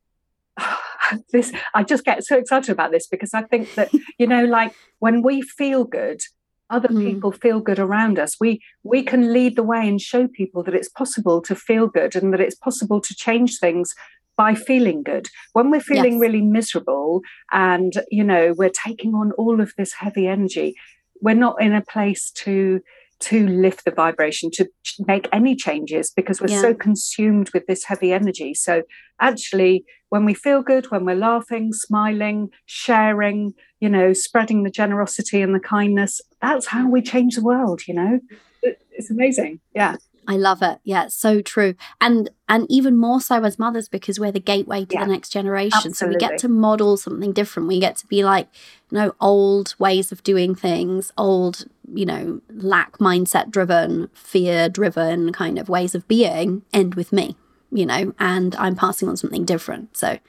this. 1.31 1.51
I 1.73 1.83
just 1.83 2.05
get 2.05 2.23
so 2.23 2.37
excited 2.37 2.71
about 2.71 2.91
this 2.91 3.07
because 3.07 3.33
I 3.33 3.43
think 3.43 3.73
that 3.75 3.91
you 4.17 4.27
know, 4.27 4.45
like 4.45 4.75
when 4.99 5.21
we 5.21 5.41
feel 5.41 5.83
good, 5.85 6.21
other 6.69 6.89
Mm. 6.89 7.05
people 7.05 7.31
feel 7.31 7.59
good 7.59 7.79
around 7.79 8.17
us. 8.19 8.39
We 8.39 8.61
we 8.83 9.03
can 9.03 9.33
lead 9.33 9.55
the 9.55 9.63
way 9.63 9.87
and 9.87 9.99
show 10.01 10.27
people 10.27 10.63
that 10.63 10.75
it's 10.75 10.89
possible 10.89 11.41
to 11.43 11.55
feel 11.55 11.87
good 11.87 12.15
and 12.15 12.33
that 12.33 12.41
it's 12.41 12.55
possible 12.55 12.99
to 13.01 13.15
change 13.15 13.59
things 13.59 13.93
by 14.35 14.55
feeling 14.55 15.03
good. 15.03 15.29
When 15.53 15.69
we're 15.69 15.79
feeling 15.81 16.13
Yes. 16.13 16.21
really 16.21 16.41
miserable 16.41 17.21
and 17.51 17.93
you 18.09 18.23
know 18.23 18.53
we're 18.57 18.69
taking 18.87 19.13
on 19.13 19.31
all 19.33 19.61
of 19.61 19.73
this 19.77 19.93
heavy 19.93 20.27
energy, 20.27 20.75
we're 21.21 21.35
not 21.35 21.61
in 21.61 21.73
a 21.73 21.81
place 21.81 22.31
to 22.45 22.81
to 23.29 23.47
lift 23.47 23.85
the 23.85 23.91
vibration 23.91 24.49
to 24.53 24.67
make 25.07 25.27
any 25.31 25.55
changes 25.55 26.11
because 26.15 26.41
we're 26.41 26.49
Yeah. 26.49 26.61
so 26.61 26.73
consumed 26.73 27.49
with 27.53 27.65
this 27.67 27.83
heavy 27.85 28.11
energy 28.13 28.53
so 28.53 28.83
actually 29.19 29.83
when 30.09 30.25
we 30.25 30.33
feel 30.33 30.61
good 30.61 30.85
when 30.91 31.05
we're 31.05 31.15
laughing 31.15 31.71
smiling 31.73 32.49
sharing 32.65 33.53
you 33.79 33.89
know 33.89 34.13
spreading 34.13 34.63
the 34.63 34.69
generosity 34.71 35.41
and 35.41 35.53
the 35.55 35.59
kindness 35.59 36.21
that's 36.41 36.67
how 36.67 36.89
we 36.89 37.01
change 37.01 37.35
the 37.35 37.43
world 37.43 37.81
you 37.87 37.93
know 37.93 38.19
it's 38.61 39.09
amazing 39.11 39.59
yeah 39.75 39.95
I 40.25 40.37
love 40.37 40.61
it. 40.61 40.79
Yeah, 40.85 41.03
it's 41.07 41.15
so 41.17 41.41
true. 41.41 41.75
And 41.99 42.29
and 42.47 42.65
even 42.69 42.95
more 42.95 43.19
so 43.19 43.43
as 43.43 43.59
mothers 43.59 43.89
because 43.89 44.21
we're 44.21 44.31
the 44.31 44.39
gateway 44.39 44.85
to 44.85 44.93
Yeah, 44.93 45.03
the 45.03 45.11
next 45.11 45.33
generation. 45.33 45.93
So 45.93 46.07
we 46.07 46.15
get 46.15 46.37
to 46.39 46.47
model 46.47 46.95
something 46.95 47.33
different. 47.33 47.67
We 47.67 47.81
get 47.81 47.97
to 47.97 48.07
be 48.07 48.23
like, 48.23 48.47
you 48.89 48.97
know, 48.99 49.15
old 49.19 49.75
ways 49.79 50.13
of 50.13 50.23
doing 50.23 50.55
things, 50.55 51.11
old, 51.17 51.65
you 51.91 52.05
know, 52.05 52.41
lack 52.49 52.97
mindset 52.97 53.49
driven, 53.49 54.09
fear 54.13 54.69
driven 54.69 55.31
kind 55.33 55.57
of 55.59 55.69
ways 55.69 55.95
of 55.95 56.07
being 56.07 56.63
end 56.73 56.95
with 56.95 57.11
me, 57.11 57.35
you 57.71 57.85
know, 57.85 58.13
and 58.19 58.55
I'm 58.55 58.75
passing 58.75 59.09
on 59.09 59.17
something 59.17 59.45
different. 59.45 59.97
So 59.97 60.19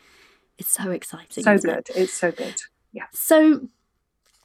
it's 0.59 0.71
so 0.71 0.91
exciting. 0.91 1.45
so 1.45 1.53
isn't 1.53 1.71
it? 1.71 1.87
good 1.87 1.97
it's 1.97 2.13
so 2.13 2.31
good 2.31 2.61
Yeah. 2.93 3.07
So 3.13 3.69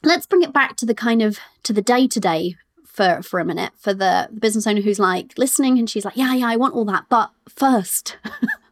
let's 0.04 0.26
bring 0.26 0.44
it 0.44 0.54
back 0.54 0.76
to 0.78 0.86
the 0.86 0.96
kind 0.96 1.22
of 1.22 1.40
to 1.64 1.74
the 1.74 1.82
day 1.82 2.08
to 2.08 2.20
day 2.20 2.56
for 2.86 3.22
for 3.22 3.40
a 3.40 3.46
minute 3.46 3.72
for 3.78 3.94
the, 3.94 4.30
the 4.32 4.40
business 4.40 4.68
owner 4.68 4.82
who's 4.82 5.00
like 5.00 5.38
listening 5.38 5.78
and 5.78 5.90
she's 5.90 6.06
like, 6.06 6.18
yeah, 6.18 6.34
yeah, 6.34 6.48
I 6.48 6.58
want 6.58 6.74
all 6.74 6.86
that, 6.86 7.06
but 7.10 7.32
first. 7.48 8.18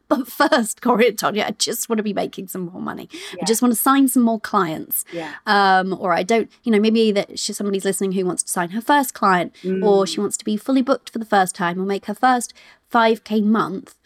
But 0.14 0.26
first, 0.26 0.80
Cori 0.80 1.08
and 1.08 1.18
Tonja, 1.18 1.44
I 1.46 1.50
just 1.50 1.88
want 1.88 1.98
to 1.98 2.02
be 2.02 2.14
making 2.14 2.48
some 2.48 2.66
more 2.72 2.80
money. 2.80 3.08
I 3.42 3.44
just 3.44 3.60
want 3.60 3.72
to 3.72 3.78
sign 3.78 4.08
some 4.08 4.22
more 4.22 4.40
clients. 4.40 5.04
yeah 5.12 5.34
Um, 5.46 5.92
or 5.98 6.12
I 6.14 6.22
don't, 6.22 6.50
you 6.64 6.72
know, 6.72 6.80
maybe 6.80 7.12
that 7.12 7.38
she, 7.38 7.52
somebody's 7.52 7.84
listening 7.84 8.12
who 8.12 8.24
wants 8.24 8.42
to 8.44 8.48
sign 8.50 8.70
her 8.70 8.80
first 8.80 9.12
client, 9.12 9.52
or 9.64 10.04
Mm. 10.04 10.08
she 10.08 10.20
wants 10.20 10.36
to 10.38 10.44
be 10.46 10.56
fully 10.56 10.80
booked 10.82 11.10
for 11.10 11.18
the 11.18 11.26
first 11.26 11.54
time 11.54 11.78
or 11.80 11.84
make 11.84 12.06
her 12.06 12.14
first 12.14 12.54
5K 12.90 13.42
month. 13.44 13.96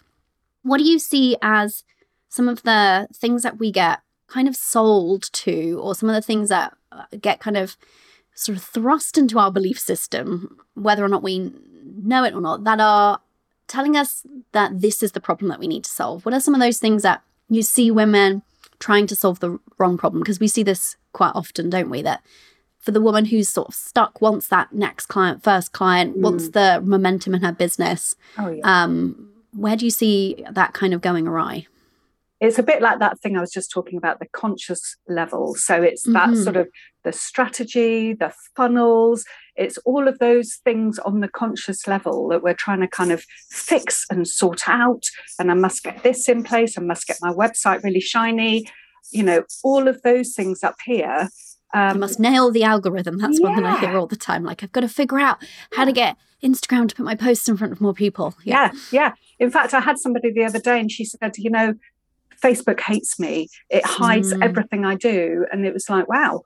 What 0.64 0.78
do 0.78 0.84
you 0.84 0.98
see 0.98 1.36
as 1.40 1.84
some 2.28 2.48
of 2.48 2.62
the 2.62 3.06
things 3.14 3.42
that 3.42 3.58
we 3.58 3.70
get 3.70 4.00
kind 4.26 4.48
of 4.48 4.56
sold 4.56 5.22
to, 5.44 5.78
or 5.82 5.94
some 5.94 6.08
of 6.08 6.14
the 6.16 6.22
things 6.22 6.48
that 6.48 6.74
uh, 6.90 7.04
get 7.20 7.38
kind 7.38 7.56
of 7.56 7.76
sort 8.34 8.56
of 8.58 8.64
thrust 8.64 9.18
into 9.18 9.38
our 9.38 9.52
belief 9.52 9.78
system, 9.78 10.56
whether 10.74 11.04
or 11.04 11.08
not 11.08 11.22
we 11.22 11.52
know 11.84 12.24
it 12.24 12.34
or 12.34 12.40
not, 12.40 12.64
that 12.64 12.80
are 12.80 13.20
telling 13.68 13.96
us 13.96 14.26
that 14.52 14.80
this 14.80 15.02
is 15.02 15.12
the 15.12 15.20
problem 15.20 15.48
that 15.48 15.60
we 15.60 15.66
need 15.66 15.84
to 15.84 15.90
solve? 15.90 16.24
What 16.24 16.34
are 16.34 16.40
some 16.40 16.54
of 16.54 16.60
those 16.60 16.78
things 16.78 17.02
that 17.02 17.22
you 17.48 17.62
see 17.62 17.90
women 17.90 18.42
trying 18.78 19.06
to 19.06 19.16
solve 19.16 19.40
the 19.40 19.58
wrong 19.78 19.96
problem 19.96 20.22
because 20.22 20.40
we 20.40 20.48
see 20.48 20.62
this 20.62 20.96
quite 21.12 21.32
often, 21.34 21.70
don't 21.70 21.90
we? 21.90 22.02
That 22.02 22.22
for 22.78 22.90
the 22.90 23.00
woman 23.00 23.26
who's 23.26 23.48
sort 23.48 23.68
of 23.68 23.74
stuck, 23.74 24.20
wants 24.20 24.48
that 24.48 24.72
next 24.72 25.06
client, 25.06 25.42
first 25.42 25.72
client, 25.72 26.16
mm. 26.16 26.20
wants 26.20 26.48
the 26.48 26.82
momentum 26.84 27.34
in 27.34 27.42
her 27.42 27.52
business. 27.52 28.16
Oh, 28.36 28.50
yeah. 28.50 28.82
Um, 28.82 29.30
where 29.54 29.76
do 29.76 29.84
you 29.84 29.90
see 29.90 30.44
that 30.50 30.72
kind 30.72 30.92
of 30.92 31.00
going 31.00 31.28
awry? 31.28 31.66
It's 32.42 32.58
a 32.58 32.62
bit 32.62 32.82
like 32.82 32.98
that 32.98 33.20
thing 33.20 33.36
I 33.36 33.40
was 33.40 33.52
just 33.52 33.70
talking 33.70 33.96
about, 33.96 34.18
the 34.18 34.26
conscious 34.32 34.96
level. 35.08 35.54
So 35.54 35.80
it's 35.80 36.06
mm-hmm. 36.06 36.34
that 36.34 36.42
sort 36.42 36.56
of 36.56 36.68
the 37.04 37.12
strategy, 37.12 38.14
the 38.14 38.32
funnels, 38.56 39.24
it's 39.54 39.78
all 39.78 40.08
of 40.08 40.18
those 40.18 40.58
things 40.64 40.98
on 40.98 41.20
the 41.20 41.28
conscious 41.28 41.86
level 41.86 42.28
that 42.28 42.42
we're 42.42 42.54
trying 42.54 42.80
to 42.80 42.88
kind 42.88 43.12
of 43.12 43.24
fix 43.50 44.04
and 44.10 44.26
sort 44.26 44.68
out. 44.68 45.04
And 45.38 45.52
I 45.52 45.54
must 45.54 45.84
get 45.84 46.02
this 46.02 46.28
in 46.28 46.42
place, 46.42 46.76
I 46.76 46.82
must 46.82 47.06
get 47.06 47.18
my 47.22 47.32
website 47.32 47.84
really 47.84 48.00
shiny, 48.00 48.66
you 49.12 49.22
know, 49.22 49.44
all 49.62 49.86
of 49.86 50.02
those 50.02 50.34
things 50.34 50.64
up 50.64 50.76
here 50.84 51.28
um, 51.74 51.94
you 51.94 52.00
must 52.00 52.20
nail 52.20 52.50
the 52.50 52.64
algorithm. 52.64 53.18
That's 53.18 53.40
yeah. 53.40 53.48
one 53.48 53.62
that 53.62 53.64
I 53.64 53.80
hear 53.80 53.96
all 53.96 54.06
the 54.06 54.16
time. 54.16 54.44
Like, 54.44 54.62
I've 54.62 54.72
got 54.72 54.82
to 54.82 54.88
figure 54.88 55.18
out 55.18 55.42
how 55.72 55.84
to 55.84 55.92
get 55.92 56.16
Instagram 56.44 56.88
to 56.88 56.94
put 56.94 57.04
my 57.04 57.14
posts 57.14 57.48
in 57.48 57.56
front 57.56 57.72
of 57.72 57.80
more 57.80 57.94
people. 57.94 58.34
Yeah. 58.44 58.72
yeah, 58.72 58.80
yeah. 58.90 59.12
In 59.38 59.50
fact, 59.50 59.72
I 59.72 59.80
had 59.80 59.98
somebody 59.98 60.32
the 60.32 60.44
other 60.44 60.58
day 60.58 60.78
and 60.78 60.90
she 60.90 61.04
said, 61.04 61.36
you 61.38 61.50
know, 61.50 61.74
Facebook 62.42 62.80
hates 62.80 63.18
me. 63.18 63.48
It 63.70 63.84
hides 63.84 64.32
mm. 64.32 64.44
everything 64.44 64.84
I 64.84 64.96
do. 64.96 65.46
And 65.52 65.64
it 65.64 65.72
was 65.72 65.88
like, 65.88 66.08
wow, 66.08 66.42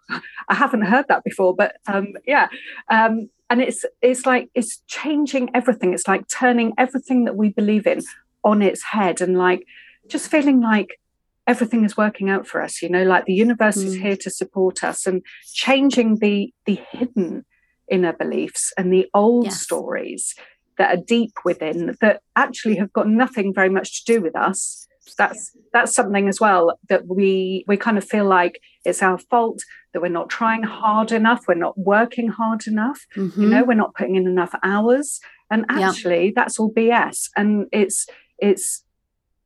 I 0.48 0.54
haven't 0.54 0.82
heard 0.82 1.06
that 1.08 1.24
before. 1.24 1.54
But 1.54 1.76
um, 1.86 2.14
yeah. 2.26 2.48
Um, 2.90 3.30
and 3.48 3.62
it's 3.62 3.84
it's 4.02 4.26
like 4.26 4.50
it's 4.54 4.82
changing 4.88 5.50
everything. 5.54 5.94
It's 5.94 6.08
like 6.08 6.28
turning 6.28 6.72
everything 6.78 7.24
that 7.24 7.36
we 7.36 7.50
believe 7.50 7.86
in 7.86 8.02
on 8.44 8.62
its 8.62 8.82
head 8.82 9.20
and 9.20 9.38
like 9.38 9.66
just 10.08 10.30
feeling 10.30 10.60
like 10.60 11.00
everything 11.46 11.84
is 11.84 11.96
working 11.96 12.28
out 12.28 12.46
for 12.46 12.60
us 12.60 12.82
you 12.82 12.88
know 12.88 13.02
like 13.04 13.24
the 13.24 13.32
universe 13.32 13.76
mm. 13.76 13.86
is 13.86 13.94
here 13.94 14.16
to 14.16 14.30
support 14.30 14.82
us 14.82 15.06
and 15.06 15.22
changing 15.52 16.16
the 16.16 16.52
the 16.64 16.80
hidden 16.90 17.44
inner 17.90 18.12
beliefs 18.12 18.72
and 18.76 18.92
the 18.92 19.08
old 19.14 19.46
yes. 19.46 19.60
stories 19.60 20.34
that 20.78 20.96
are 20.96 21.02
deep 21.02 21.32
within 21.44 21.96
that 22.00 22.20
actually 22.34 22.76
have 22.76 22.92
got 22.92 23.08
nothing 23.08 23.54
very 23.54 23.68
much 23.68 24.04
to 24.04 24.12
do 24.12 24.20
with 24.20 24.36
us 24.36 24.86
that's 25.14 25.52
yeah. 25.54 25.62
that's 25.72 25.94
something 25.94 26.28
as 26.28 26.40
well 26.40 26.78
that 26.88 27.06
we 27.06 27.64
we 27.66 27.76
kind 27.76 27.98
of 27.98 28.04
feel 28.04 28.24
like 28.24 28.60
it's 28.84 29.02
our 29.02 29.18
fault 29.18 29.62
that 29.92 30.02
we're 30.02 30.08
not 30.08 30.28
trying 30.28 30.62
hard 30.62 31.12
enough 31.12 31.44
we're 31.46 31.54
not 31.54 31.78
working 31.78 32.28
hard 32.28 32.66
enough 32.66 33.06
mm-hmm. 33.16 33.40
you 33.40 33.48
know 33.48 33.64
we're 33.64 33.74
not 33.74 33.94
putting 33.94 34.16
in 34.16 34.26
enough 34.26 34.54
hours 34.62 35.20
and 35.50 35.64
actually 35.68 36.26
yeah. 36.26 36.32
that's 36.34 36.58
all 36.58 36.72
bs 36.72 37.28
and 37.36 37.66
it's 37.72 38.06
it's 38.38 38.84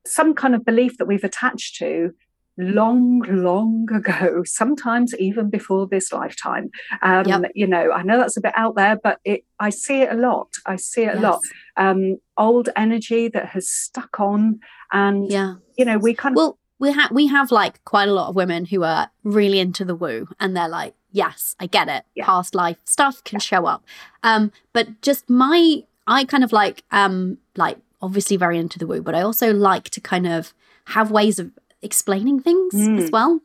some 0.05 0.33
kind 0.33 0.55
of 0.55 0.65
belief 0.65 0.97
that 0.97 1.05
we've 1.05 1.23
attached 1.23 1.75
to 1.75 2.13
long, 2.61 3.21
long 3.21 3.87
ago, 3.93 4.43
sometimes 4.45 5.15
even 5.17 5.49
before 5.49 5.87
this 5.87 6.11
lifetime. 6.11 6.69
Um, 7.01 7.25
yep. 7.25 7.51
You 7.55 7.67
know, 7.67 7.91
I 7.91 8.03
know 8.03 8.17
that's 8.17 8.37
a 8.37 8.41
bit 8.41 8.53
out 8.55 8.75
there, 8.75 8.95
but 8.95 9.19
it, 9.25 9.43
I 9.59 9.69
see 9.69 10.01
it 10.01 10.11
a 10.11 10.15
lot. 10.15 10.49
I 10.65 10.75
see 10.75 11.03
it 11.03 11.15
yes. 11.15 11.17
a 11.17 11.19
lot. 11.19 11.39
Um, 11.77 12.17
old 12.37 12.69
energy 12.75 13.27
that 13.29 13.47
has 13.47 13.69
stuck 13.69 14.19
on, 14.19 14.59
and 14.91 15.31
yeah, 15.31 15.55
you 15.77 15.85
know, 15.85 15.97
we 15.97 16.13
kind 16.13 16.33
of 16.33 16.37
well, 16.37 16.59
we 16.79 16.91
have 16.91 17.11
we 17.11 17.27
have 17.27 17.51
like 17.51 17.83
quite 17.85 18.09
a 18.09 18.13
lot 18.13 18.29
of 18.29 18.35
women 18.35 18.65
who 18.65 18.83
are 18.83 19.09
really 19.23 19.59
into 19.59 19.85
the 19.85 19.95
woo, 19.95 20.27
and 20.39 20.55
they're 20.55 20.69
like, 20.69 20.95
yes, 21.11 21.55
I 21.59 21.67
get 21.67 21.87
it. 21.87 22.03
Yeah. 22.15 22.25
Past 22.25 22.55
life 22.55 22.77
stuff 22.85 23.23
can 23.23 23.37
yeah. 23.37 23.41
show 23.41 23.65
up, 23.65 23.83
um, 24.23 24.51
but 24.73 25.01
just 25.01 25.29
my 25.29 25.83
I 26.07 26.25
kind 26.25 26.43
of 26.43 26.51
like 26.51 26.83
um 26.91 27.37
like 27.55 27.77
obviously 28.01 28.37
very 28.37 28.57
into 28.57 28.79
the 28.79 28.87
woo, 28.87 29.01
but 29.01 29.15
I 29.15 29.21
also 29.21 29.53
like 29.53 29.89
to 29.91 30.01
kind 30.01 30.27
of 30.27 30.53
have 30.85 31.11
ways 31.11 31.39
of 31.39 31.51
explaining 31.81 32.39
things 32.39 32.73
mm. 32.73 33.01
as 33.01 33.11
well 33.11 33.41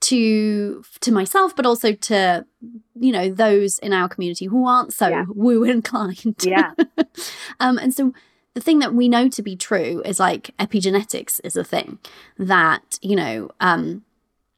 to 0.00 0.82
to 1.00 1.12
myself 1.12 1.54
but 1.54 1.66
also 1.66 1.92
to 1.92 2.44
you 2.94 3.12
know 3.12 3.30
those 3.30 3.78
in 3.78 3.92
our 3.92 4.08
community 4.08 4.46
who 4.46 4.66
aren't 4.66 4.92
so 4.92 5.08
yeah. 5.08 5.24
woo 5.34 5.64
inclined 5.64 6.36
yeah 6.42 6.72
um 7.60 7.78
and 7.78 7.94
so 7.94 8.12
the 8.54 8.60
thing 8.60 8.78
that 8.78 8.94
we 8.94 9.08
know 9.08 9.28
to 9.28 9.42
be 9.42 9.56
true 9.56 10.00
is 10.04 10.20
like 10.20 10.50
epigenetics 10.58 11.40
is 11.44 11.56
a 11.56 11.64
thing 11.64 11.98
that 12.38 12.98
you 13.02 13.16
know 13.16 13.50
um 13.60 14.02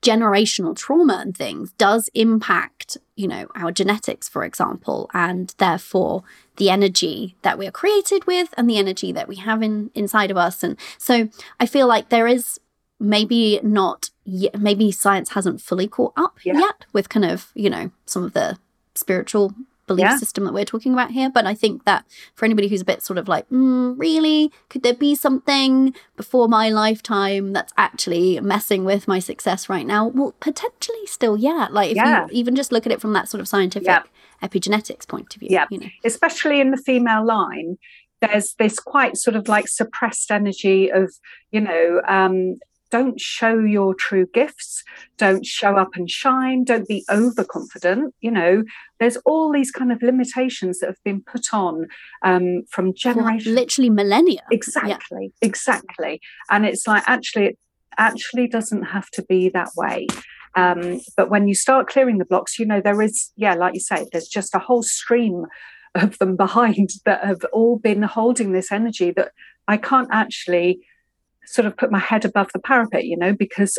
generational 0.07 0.77
trauma 0.77 1.19
and 1.21 1.37
things 1.37 1.73
does 1.73 2.09
impact, 2.15 2.97
you 3.17 3.27
know, 3.27 3.49
our 3.57 3.73
genetics, 3.73 4.29
for 4.29 4.45
example, 4.45 5.11
and 5.13 5.53
therefore 5.59 6.23
the 6.57 6.71
energy 6.71 7.35
that 7.43 7.59
we 7.59 7.67
are 7.67 7.73
created 7.73 8.25
with 8.25 8.55
and 8.57 8.71
the 8.71 8.79
energy 8.79 9.11
that 9.11 9.27
we 9.27 9.37
have 9.37 9.63
in 9.63 9.91
inside 9.95 10.31
of 10.31 10.37
us. 10.37 10.63
And 10.63 10.79
so 10.97 11.29
I 11.59 11.67
feel 11.67 11.89
like 11.89 12.09
there 12.09 12.29
is 12.29 12.61
maybe 12.99 13.61
not 13.63 14.11
yet, 14.25 14.59
maybe 14.59 14.91
science 14.91 15.31
hasn't 15.31 15.61
fully 15.61 15.89
caught 15.89 16.13
up 16.17 16.39
yeah. 16.45 16.59
yet 16.59 16.85
with 16.93 17.09
kind 17.09 17.25
of, 17.25 17.51
you 17.55 17.71
know, 17.71 17.91
some 18.07 18.25
of 18.25 18.33
the 18.33 18.59
spiritual 18.95 19.55
belief 19.87 20.03
yeah. 20.03 20.17
system 20.17 20.45
that 20.45 20.53
we're 20.53 20.65
talking 20.65 20.93
about 20.93 21.13
here. 21.13 21.31
But 21.31 21.47
I 21.47 21.55
think 21.55 21.85
that 21.85 22.05
for 22.35 22.45
anybody 22.45 22.69
who's 22.69 22.81
a 22.81 22.85
bit 22.85 23.03
sort 23.03 23.19
of 23.19 23.29
like, 23.29 23.49
mm, 23.51 23.95
really, 23.97 24.51
could 24.69 24.83
there 24.83 24.95
be 24.95 25.15
something 25.15 25.95
before 26.17 26.49
my 26.49 26.71
lifetime 26.71 27.53
that's 27.53 27.73
actually 27.77 28.41
messing 28.41 28.85
with 28.85 29.07
my 29.07 29.19
success 29.19 29.69
right 29.69 29.87
now? 29.87 30.09
Well, 30.09 30.35
potentially 30.41 31.07
still, 31.07 31.37
yeah. 31.37 31.69
Like 31.71 31.91
if 31.91 31.97
yeah. 31.97 32.25
you 32.25 32.31
even 32.33 32.57
just 32.57 32.73
look 32.73 32.87
at 32.87 32.93
it 32.93 33.01
from 33.01 33.13
that 33.13 33.29
sort 33.29 33.41
of 33.41 33.49
scientific 33.49 34.03
epigenetics 34.43 35.07
point 35.07 35.35
of 35.35 35.41
view. 35.41 35.49
Yeah. 35.51 35.67
You 35.71 35.79
know. 35.79 35.87
Especially 36.05 36.61
in 36.61 36.73
the 36.73 36.77
female 36.79 37.25
line, 37.25 37.79
there's 38.21 38.55
this 38.59 38.79
quite 38.81 39.17
sort 39.17 39.37
of 39.37 39.47
like 39.47 39.69
suppressed 39.69 40.31
energy 40.31 40.91
of, 40.91 41.13
you 41.53 41.61
know, 41.61 42.01
um, 42.09 42.57
don't 42.91 43.21
show 43.21 43.59
your 43.59 43.95
true 43.95 44.27
gifts. 44.33 44.83
Don't 45.19 45.45
show 45.45 45.77
up 45.77 45.91
and 45.95 46.11
shine. 46.11 46.65
Don't 46.65 46.89
be 46.89 47.05
overconfident 47.11 48.15
you 48.21 48.31
know. 48.31 48.65
There's 48.99 49.17
all 49.19 49.53
these 49.53 49.71
kind 49.71 49.93
of 49.93 50.03
limitations 50.03 50.79
that 50.79 50.87
have 50.87 51.03
been 51.05 51.23
put 51.23 51.53
on 51.53 51.87
um, 52.23 52.63
from 52.71 52.95
generations 52.95 53.55
literally 53.55 53.91
millennia. 53.91 54.43
Exactly 54.51 55.33
yeah. 55.41 55.49
exactly. 55.49 56.21
And 56.51 56.65
it's 56.65 56.87
like 56.87 57.03
actually 57.07 57.47
it 57.47 57.59
actually 57.99 58.47
doesn't 58.47 58.85
have 58.85 59.11
to 59.11 59.23
be 59.23 59.49
that 59.51 59.71
way. 59.77 60.07
Um, 60.55 61.01
but 61.17 61.29
when 61.29 61.49
you 61.49 61.55
start 61.55 61.87
clearing 61.87 62.17
the 62.17 62.25
blocks 62.25 62.59
you 62.59 62.65
know 62.65 62.81
there 62.81 63.03
is 63.03 63.31
yeah 63.37 63.55
like 63.55 63.75
you 63.75 63.81
say 63.81 64.07
there's 64.11 64.27
just 64.27 64.55
a 64.55 64.59
whole 64.59 64.83
stream 64.83 65.45
of 65.95 66.17
them 66.19 66.35
behind 66.45 66.91
that 67.05 67.25
have 67.25 67.45
all 67.53 67.79
been 67.79 68.03
holding 68.03 68.53
this 68.53 68.73
energy 68.73 69.11
that 69.11 69.33
i 69.69 69.77
can't 69.77 70.09
actually 70.11 70.81
sort 71.47 71.67
of 71.67 71.77
put 71.77 71.91
my 71.91 71.99
head 71.99 72.25
above 72.25 72.51
the 72.53 72.59
parapet, 72.59 73.05
you 73.05 73.17
know, 73.17 73.33
because 73.33 73.79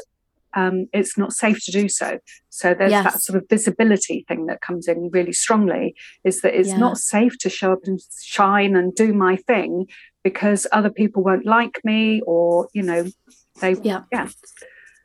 um, 0.58 0.88
it's 0.91 1.17
not 1.17 1.34
safe 1.34 1.63
to 1.65 1.71
do 1.71 1.88
so. 1.88 2.19
So 2.49 2.73
there's 2.73 2.91
yes. 2.91 3.03
that 3.03 3.21
sort 3.21 3.38
of 3.38 3.47
visibility 3.49 4.25
thing 4.27 4.47
that 4.47 4.62
comes 4.62 4.88
in 4.88 5.10
really 5.12 5.34
strongly 5.34 5.95
is 6.23 6.41
that 6.41 6.58
it's 6.58 6.69
yeah. 6.69 6.77
not 6.77 6.97
safe 6.97 7.38
to 7.39 7.49
show 7.49 7.73
up 7.73 7.80
and 7.86 7.99
shine 8.23 8.75
and 8.75 8.95
do 8.95 9.13
my 9.13 9.36
thing 9.36 9.86
because 10.23 10.65
other 10.71 10.89
people 10.89 11.23
won't 11.23 11.45
like 11.45 11.80
me 11.84 12.21
or, 12.25 12.67
you 12.73 12.82
know, 12.82 13.06
they, 13.62 13.75
yeah. 13.84 14.03
yeah. 14.12 14.30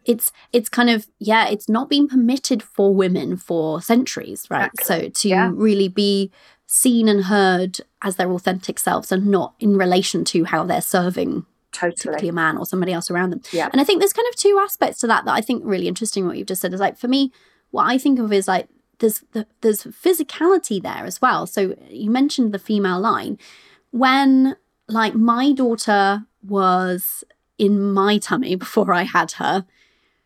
It's 0.04 0.32
it's 0.52 0.68
kind 0.68 0.90
of 0.90 1.06
yeah 1.20 1.46
it's 1.46 1.68
not 1.68 1.88
been 1.88 2.08
permitted 2.08 2.60
for 2.60 2.92
women 2.92 3.36
for 3.36 3.80
centuries 3.80 4.48
right 4.50 4.68
exactly. 4.74 5.04
so 5.04 5.08
to 5.10 5.28
yeah. 5.28 5.50
really 5.54 5.86
be 5.86 6.32
seen 6.66 7.06
and 7.08 7.26
heard 7.26 7.78
as 8.02 8.16
their 8.16 8.32
authentic 8.32 8.80
selves 8.80 9.12
and 9.12 9.28
not 9.28 9.54
in 9.60 9.76
relation 9.76 10.24
to 10.24 10.42
how 10.42 10.64
they're 10.64 10.80
serving 10.80 11.46
totally 11.72 12.28
a 12.28 12.32
man 12.32 12.56
or 12.56 12.66
somebody 12.66 12.92
else 12.92 13.10
around 13.10 13.30
them. 13.30 13.42
Yeah. 13.50 13.68
And 13.72 13.80
I 13.80 13.84
think 13.84 14.00
there's 14.00 14.12
kind 14.12 14.28
of 14.28 14.36
two 14.36 14.60
aspects 14.62 15.00
to 15.00 15.06
that 15.08 15.24
that 15.24 15.32
I 15.32 15.40
think 15.40 15.62
really 15.64 15.88
interesting. 15.88 16.26
What 16.26 16.36
you've 16.36 16.46
just 16.46 16.60
said 16.62 16.72
is 16.72 16.80
like 16.80 16.96
for 16.96 17.08
me, 17.08 17.32
what 17.70 17.84
I 17.84 17.98
think 17.98 18.18
of 18.18 18.32
is 18.32 18.46
like 18.46 18.68
there's 18.98 19.24
the, 19.32 19.46
there's 19.60 19.82
physicality 19.84 20.82
there 20.82 21.04
as 21.04 21.20
well. 21.20 21.46
So 21.46 21.74
you 21.88 22.10
mentioned 22.10 22.52
the 22.52 22.58
female 22.58 23.00
line 23.00 23.38
when 23.90 24.56
like 24.88 25.14
my 25.14 25.52
daughter 25.52 26.24
was 26.46 27.24
in 27.58 27.92
my 27.92 28.18
tummy 28.18 28.54
before 28.56 28.92
I 28.92 29.02
had 29.02 29.32
her, 29.32 29.66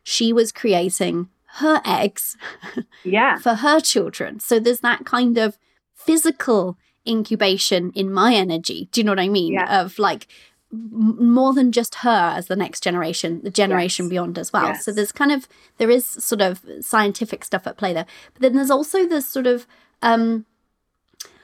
she 0.03 0.31
was 0.31 0.51
creating 0.51 1.29
her 1.59 1.81
eggs 1.85 2.37
yeah 3.03 3.37
for 3.37 3.55
her 3.55 3.79
children. 3.79 4.39
So 4.39 4.59
there's 4.59 4.81
that 4.81 5.05
kind 5.05 5.37
of 5.37 5.57
physical 5.95 6.77
incubation 7.07 7.91
in 7.95 8.11
my 8.11 8.35
energy. 8.35 8.89
Do 8.91 9.01
you 9.01 9.05
know 9.05 9.11
what 9.11 9.19
I 9.19 9.29
mean? 9.29 9.53
Yeah. 9.53 9.81
Of 9.81 9.97
like 9.97 10.27
more 10.71 11.53
than 11.53 11.71
just 11.71 11.95
her 11.95 12.33
as 12.35 12.47
the 12.47 12.55
next 12.55 12.81
generation 12.83 13.41
the 13.43 13.49
generation 13.49 14.05
yes. 14.05 14.09
beyond 14.09 14.37
as 14.37 14.51
well 14.51 14.67
yes. 14.67 14.83
so 14.83 14.91
there's 14.91 15.13
kind 15.13 15.31
of 15.31 15.47
there 15.77 15.89
is 15.89 16.05
sort 16.05 16.41
of 16.41 16.61
scientific 16.81 17.45
stuff 17.45 17.65
at 17.65 17.77
play 17.77 17.93
there 17.93 18.05
but 18.33 18.41
then 18.41 18.53
there's 18.53 18.71
also 18.71 19.07
this 19.07 19.25
sort 19.25 19.47
of 19.47 19.65
um 20.01 20.45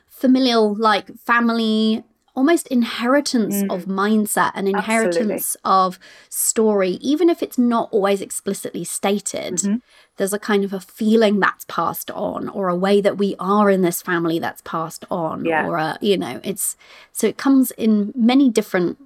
familial 0.08 0.76
like 0.76 1.08
family 1.18 2.04
almost 2.36 2.68
inheritance 2.68 3.62
mm. 3.62 3.74
of 3.74 3.86
mindset 3.86 4.52
and 4.56 4.68
inheritance 4.68 5.56
Absolutely. 5.64 5.98
of 5.98 6.00
story 6.30 6.90
even 7.02 7.30
if 7.30 7.44
it's 7.44 7.58
not 7.58 7.90
always 7.92 8.22
explicitly 8.22 8.84
stated 8.84 9.56
mm-hmm. 9.56 9.76
there's 10.18 10.34
a 10.34 10.40
kind 10.40 10.64
of 10.64 10.74
a 10.74 10.80
feeling 10.80 11.40
that's 11.40 11.66
passed 11.68 12.10
on 12.12 12.50
or 12.50 12.70
a 12.70 12.76
way 12.76 13.00
that 13.02 13.18
we 13.18 13.36
are 13.40 13.70
in 13.70 13.82
this 13.82 14.02
family 14.02 14.40
that's 14.40 14.62
passed 14.64 15.06
on 15.12 15.46
yeah. 15.46 15.68
or 15.68 15.78
a 15.78 15.98
you 16.02 16.18
know 16.18 16.42
it's 16.44 16.76
so 17.12 17.28
it 17.28 17.38
comes 17.38 17.72
in 17.72 18.12
many 18.16 18.50
different 18.50 18.98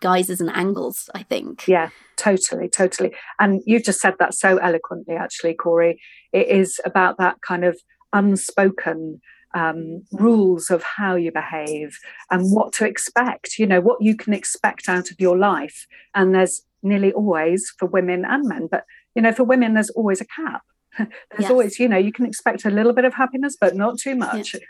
guises 0.00 0.40
and 0.40 0.50
angles, 0.50 1.08
I 1.14 1.22
think. 1.22 1.66
Yeah, 1.66 1.90
totally, 2.16 2.68
totally. 2.68 3.14
And 3.40 3.62
you've 3.66 3.84
just 3.84 4.00
said 4.00 4.14
that 4.18 4.34
so 4.34 4.58
eloquently, 4.58 5.14
actually, 5.14 5.54
Cori. 5.54 6.00
It 6.32 6.48
is 6.48 6.80
about 6.84 7.18
that 7.18 7.40
kind 7.42 7.64
of 7.64 7.78
unspoken 8.12 9.20
um, 9.54 10.02
rules 10.12 10.70
of 10.70 10.82
how 10.82 11.16
you 11.16 11.32
behave 11.32 11.98
and 12.30 12.52
what 12.52 12.72
to 12.74 12.86
expect, 12.86 13.58
you 13.58 13.66
know, 13.66 13.80
what 13.80 14.02
you 14.02 14.16
can 14.16 14.34
expect 14.34 14.88
out 14.88 15.10
of 15.10 15.18
your 15.18 15.36
life. 15.36 15.86
And 16.14 16.34
there's 16.34 16.62
nearly 16.82 17.12
always 17.12 17.72
for 17.78 17.86
women 17.86 18.24
and 18.26 18.46
men, 18.46 18.68
but, 18.70 18.84
you 19.14 19.22
know, 19.22 19.32
for 19.32 19.44
women, 19.44 19.74
there's 19.74 19.90
always 19.90 20.20
a 20.20 20.26
cap. 20.26 20.62
there's 20.98 21.10
yes. 21.40 21.50
always, 21.50 21.78
you 21.78 21.88
know, 21.88 21.96
you 21.96 22.12
can 22.12 22.26
expect 22.26 22.64
a 22.64 22.70
little 22.70 22.92
bit 22.92 23.04
of 23.04 23.14
happiness, 23.14 23.56
but 23.58 23.74
not 23.74 23.98
too 23.98 24.14
much. 24.14 24.54
Yeah 24.54 24.60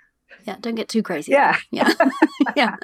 yeah 0.46 0.56
don't 0.60 0.74
get 0.74 0.88
too 0.88 1.02
crazy 1.02 1.32
yeah. 1.32 1.56
yeah. 1.70 1.92
Yeah. 2.56 2.76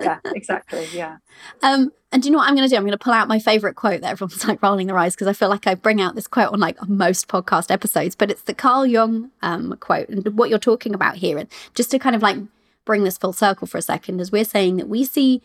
Yeah 0.00 0.18
exactly 0.26 0.86
yeah. 0.92 1.18
Um 1.62 1.92
and 2.12 2.22
do 2.22 2.28
you 2.28 2.32
know 2.32 2.38
what 2.38 2.48
i'm 2.48 2.54
going 2.54 2.68
to 2.68 2.70
do? 2.72 2.76
I'm 2.76 2.82
going 2.82 2.92
to 2.92 2.98
pull 2.98 3.12
out 3.12 3.28
my 3.28 3.38
favorite 3.38 3.74
quote 3.74 4.00
that 4.02 4.10
everyone's 4.12 4.46
like 4.46 4.62
rolling 4.62 4.86
their 4.86 4.98
eyes 4.98 5.14
because 5.14 5.26
i 5.26 5.32
feel 5.32 5.48
like 5.48 5.66
i 5.66 5.74
bring 5.74 6.00
out 6.00 6.14
this 6.14 6.26
quote 6.26 6.52
on 6.52 6.60
like 6.60 6.76
most 6.88 7.28
podcast 7.28 7.70
episodes 7.70 8.14
but 8.14 8.30
it's 8.30 8.42
the 8.42 8.54
carl 8.54 8.86
jung 8.86 9.30
um 9.42 9.76
quote 9.80 10.08
and 10.08 10.26
what 10.36 10.50
you're 10.50 10.58
talking 10.58 10.94
about 10.94 11.16
here. 11.16 11.38
And 11.38 11.48
just 11.74 11.90
to 11.92 11.98
kind 11.98 12.16
of 12.16 12.22
like 12.22 12.36
bring 12.84 13.04
this 13.04 13.18
full 13.18 13.32
circle 13.32 13.66
for 13.66 13.78
a 13.78 13.82
second 13.82 14.20
is 14.20 14.30
we're 14.30 14.44
saying 14.44 14.76
that 14.76 14.88
we 14.88 15.04
see 15.04 15.42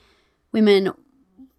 women 0.52 0.92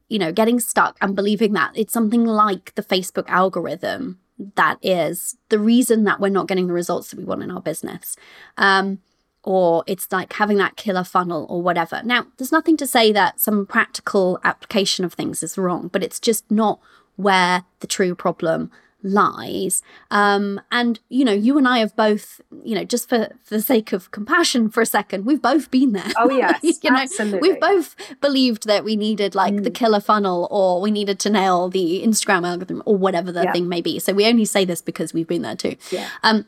you 0.09 0.19
know 0.19 0.33
getting 0.33 0.61
stuck 0.61 0.97
and 1.01 1.17
believing 1.17 1.53
that 1.53 1.71
it's 1.75 1.93
something 1.93 2.25
like 2.25 2.75
the 2.75 2.83
facebook 2.83 3.29
algorithm 3.29 4.19
that 4.57 4.79
is 4.83 5.37
the 5.49 5.59
reason 5.59 6.05
that 6.05 6.21
we're 6.21 6.29
not 6.29 6.49
getting 6.49 6.67
the 6.67 6.73
results 6.73 7.11
that 7.11 7.19
we 7.19 7.25
want 7.25 7.43
in 7.43 7.51
our 7.51 7.61
business. 7.61 8.17
Um 8.57 9.01
or 9.43 9.85
it's 9.87 10.11
like 10.13 10.33
having 10.35 10.59
that 10.59 10.77
killer 10.77 11.05
funnel 11.05 11.47
or 11.49 11.63
whatever. 11.63 12.03
Now, 12.05 12.27
there's 12.37 12.53
nothing 12.53 12.77
to 12.79 12.87
say 12.87 13.13
that 13.13 13.41
some 13.41 13.67
practical 13.67 14.39
application 14.45 15.05
of 15.05 15.15
things 15.15 15.43
is 15.43 15.57
wrong, 15.57 15.89
but 15.89 16.03
it's 16.03 16.21
just 16.21 16.51
not 16.51 16.81
where 17.17 17.65
the 17.81 17.87
true 17.87 18.15
problem 18.15 18.71
lies. 19.03 19.83
Um, 20.11 20.61
and, 20.71 21.01
you 21.09 21.25
know, 21.25 21.33
you 21.33 21.57
and 21.57 21.67
I 21.67 21.79
have 21.79 21.97
both, 21.97 22.41
you 22.63 22.75
know, 22.75 22.85
just 22.85 23.09
for, 23.09 23.31
for 23.43 23.55
the 23.55 23.63
sake 23.63 23.93
of 23.93 24.11
compassion 24.11 24.69
for 24.69 24.83
a 24.83 24.87
second, 24.87 25.25
we've 25.25 25.41
both 25.41 25.71
been 25.71 25.93
there. 25.93 26.13
Oh, 26.17 26.31
yes. 26.31 26.61
you 26.83 26.91
know, 26.91 26.99
absolutely. 26.99 27.51
We've 27.51 27.61
both 27.61 27.97
believed 28.21 28.67
that 28.67 28.85
we 28.85 28.97
needed 28.97 29.35
like 29.35 29.55
mm. 29.55 29.65
the 29.65 29.71
killer 29.71 30.01
funnel 30.01 30.49
or 30.51 30.81
we 30.81 30.91
needed 30.91 31.19
to 31.21 31.31
nail 31.31 31.69
the 31.69 32.03
Instagram 32.05 32.47
algorithm 32.47 32.83
or 32.85 32.97
whatever 32.97 33.33
the 33.33 33.45
yeah. 33.45 33.53
thing 33.53 33.69
may 33.69 33.81
be. 33.81 33.99
So 33.99 34.13
we 34.13 34.27
only 34.27 34.45
say 34.45 34.65
this 34.65 34.83
because 34.83 35.15
we've 35.15 35.29
been 35.29 35.43
there 35.43 35.57
too. 35.57 35.77
Yeah. 35.91 36.09
Um, 36.23 36.47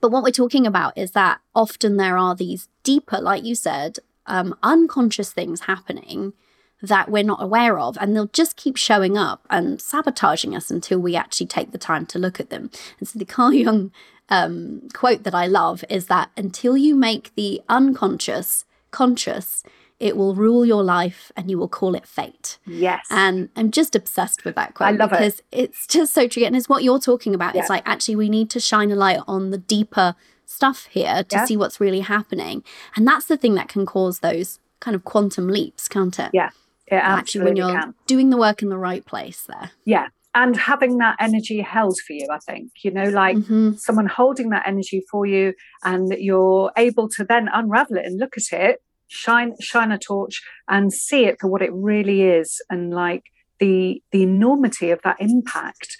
but 0.00 0.10
what 0.10 0.22
we're 0.22 0.30
talking 0.30 0.66
about 0.66 0.96
is 0.96 1.12
that 1.12 1.40
often 1.54 1.96
there 1.96 2.16
are 2.16 2.34
these 2.34 2.68
deeper, 2.82 3.18
like 3.18 3.44
you 3.44 3.54
said, 3.54 3.98
um, 4.26 4.54
unconscious 4.62 5.32
things 5.32 5.62
happening 5.62 6.34
that 6.80 7.10
we're 7.10 7.24
not 7.24 7.42
aware 7.42 7.78
of, 7.78 7.96
and 8.00 8.14
they'll 8.14 8.26
just 8.26 8.56
keep 8.56 8.76
showing 8.76 9.16
up 9.16 9.44
and 9.50 9.80
sabotaging 9.80 10.54
us 10.54 10.70
until 10.70 10.98
we 10.98 11.16
actually 11.16 11.46
take 11.46 11.72
the 11.72 11.78
time 11.78 12.06
to 12.06 12.18
look 12.18 12.38
at 12.38 12.50
them. 12.50 12.70
And 12.98 13.08
so 13.08 13.18
the 13.18 13.24
Carl 13.24 13.52
Jung 13.54 13.90
um, 14.28 14.88
quote 14.92 15.24
that 15.24 15.34
I 15.34 15.46
love 15.46 15.84
is 15.88 16.06
that 16.06 16.30
until 16.36 16.76
you 16.76 16.94
make 16.94 17.34
the 17.34 17.62
unconscious 17.68 18.64
conscious, 18.90 19.62
it 20.00 20.16
will 20.16 20.34
rule 20.34 20.64
your 20.64 20.82
life 20.82 21.32
and 21.36 21.50
you 21.50 21.58
will 21.58 21.68
call 21.68 21.94
it 21.94 22.06
fate. 22.06 22.58
Yes. 22.66 23.04
And 23.10 23.48
I'm 23.56 23.70
just 23.70 23.96
obsessed 23.96 24.44
with 24.44 24.54
that 24.54 24.74
quote. 24.74 24.88
I 24.88 24.92
love 24.92 25.10
because 25.10 25.40
it. 25.50 25.70
it's 25.70 25.86
just 25.86 26.14
so 26.14 26.28
true. 26.28 26.44
And 26.44 26.56
it's 26.56 26.68
what 26.68 26.84
you're 26.84 27.00
talking 27.00 27.34
about. 27.34 27.54
Yeah. 27.54 27.62
It's 27.62 27.70
like 27.70 27.82
actually 27.86 28.16
we 28.16 28.28
need 28.28 28.50
to 28.50 28.60
shine 28.60 28.90
a 28.90 28.96
light 28.96 29.20
on 29.26 29.50
the 29.50 29.58
deeper 29.58 30.14
stuff 30.46 30.86
here 30.86 31.24
to 31.24 31.36
yeah. 31.36 31.44
see 31.44 31.56
what's 31.56 31.80
really 31.80 32.00
happening. 32.00 32.62
And 32.96 33.06
that's 33.06 33.26
the 33.26 33.36
thing 33.36 33.54
that 33.54 33.68
can 33.68 33.86
cause 33.86 34.20
those 34.20 34.60
kind 34.80 34.94
of 34.94 35.04
quantum 35.04 35.48
leaps, 35.48 35.88
can't 35.88 36.18
it? 36.18 36.30
Yeah. 36.32 36.50
Yeah, 36.90 37.00
actually 37.02 37.44
when 37.44 37.56
you're 37.56 37.68
can. 37.68 37.94
doing 38.06 38.30
the 38.30 38.38
work 38.38 38.62
in 38.62 38.70
the 38.70 38.78
right 38.78 39.04
place 39.04 39.42
there. 39.42 39.72
Yeah. 39.84 40.08
And 40.34 40.56
having 40.56 40.98
that 40.98 41.16
energy 41.20 41.60
held 41.60 41.98
for 42.06 42.14
you, 42.14 42.28
I 42.30 42.38
think, 42.38 42.70
you 42.82 42.90
know, 42.90 43.10
like 43.10 43.36
mm-hmm. 43.36 43.74
someone 43.74 44.06
holding 44.06 44.50
that 44.50 44.66
energy 44.66 45.02
for 45.10 45.26
you, 45.26 45.52
and 45.82 46.08
you're 46.18 46.70
able 46.76 47.08
to 47.10 47.24
then 47.24 47.48
unravel 47.52 47.96
it 47.96 48.06
and 48.06 48.18
look 48.18 48.38
at 48.38 48.58
it 48.58 48.80
shine 49.08 49.54
shine 49.60 49.90
a 49.90 49.98
torch 49.98 50.42
and 50.68 50.92
see 50.92 51.24
it 51.24 51.40
for 51.40 51.48
what 51.48 51.62
it 51.62 51.72
really 51.72 52.22
is 52.22 52.60
and 52.70 52.92
like 52.92 53.24
the 53.58 54.02
the 54.12 54.22
enormity 54.22 54.90
of 54.90 55.00
that 55.02 55.16
impact 55.18 55.96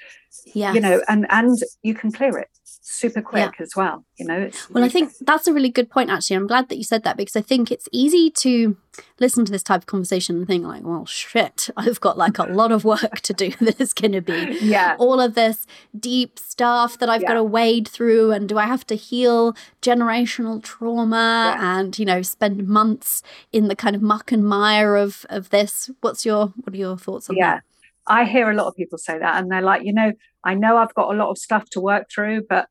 yeah 0.54 0.72
you 0.72 0.80
know 0.80 1.02
and 1.08 1.26
and 1.30 1.58
you 1.82 1.94
can 1.94 2.12
clear 2.12 2.38
it 2.38 2.48
super 2.90 3.20
quick 3.20 3.52
yeah. 3.58 3.62
as 3.62 3.76
well 3.76 4.02
you 4.16 4.24
know 4.24 4.50
well 4.70 4.82
i 4.82 4.88
think 4.88 5.12
that's 5.20 5.46
a 5.46 5.52
really 5.52 5.68
good 5.68 5.90
point 5.90 6.08
actually 6.08 6.34
i'm 6.34 6.46
glad 6.46 6.70
that 6.70 6.78
you 6.78 6.82
said 6.82 7.02
that 7.02 7.18
because 7.18 7.36
i 7.36 7.40
think 7.40 7.70
it's 7.70 7.86
easy 7.92 8.30
to 8.30 8.78
listen 9.20 9.44
to 9.44 9.52
this 9.52 9.62
type 9.62 9.82
of 9.82 9.86
conversation 9.86 10.36
and 10.36 10.46
think 10.46 10.64
like 10.64 10.82
well 10.82 11.04
shit 11.04 11.68
i've 11.76 12.00
got 12.00 12.16
like 12.16 12.38
a 12.38 12.44
lot 12.50 12.72
of 12.72 12.84
work 12.84 13.20
to 13.20 13.34
do 13.34 13.52
there's 13.60 13.92
going 13.92 14.12
to 14.12 14.22
be 14.22 14.58
yeah 14.62 14.96
all 14.98 15.20
of 15.20 15.34
this 15.34 15.66
deep 16.00 16.38
stuff 16.38 16.98
that 16.98 17.10
i've 17.10 17.20
yeah. 17.20 17.28
got 17.28 17.34
to 17.34 17.44
wade 17.44 17.86
through 17.86 18.32
and 18.32 18.48
do 18.48 18.56
i 18.56 18.64
have 18.64 18.86
to 18.86 18.94
heal 18.94 19.54
generational 19.82 20.62
trauma 20.62 21.54
yeah. 21.54 21.78
and 21.78 21.98
you 21.98 22.06
know 22.06 22.22
spend 22.22 22.66
months 22.66 23.22
in 23.52 23.68
the 23.68 23.76
kind 23.76 23.94
of 23.94 24.00
muck 24.00 24.32
and 24.32 24.44
mire 24.44 24.96
of 24.96 25.26
of 25.28 25.50
this 25.50 25.90
what's 26.00 26.24
your 26.24 26.54
what 26.56 26.72
are 26.72 26.78
your 26.78 26.96
thoughts 26.96 27.28
on 27.28 27.36
yeah. 27.36 27.56
that 27.56 27.64
I 28.10 28.24
hear 28.24 28.50
a 28.50 28.54
lot 28.54 28.66
of 28.68 28.74
people 28.74 28.96
say 28.96 29.18
that, 29.18 29.36
and 29.36 29.52
they're 29.52 29.60
like, 29.60 29.82
you 29.84 29.92
know, 29.92 30.12
I 30.42 30.54
know 30.54 30.78
I've 30.78 30.94
got 30.94 31.12
a 31.12 31.16
lot 31.18 31.28
of 31.28 31.36
stuff 31.36 31.68
to 31.72 31.80
work 31.80 32.06
through, 32.10 32.46
but 32.48 32.70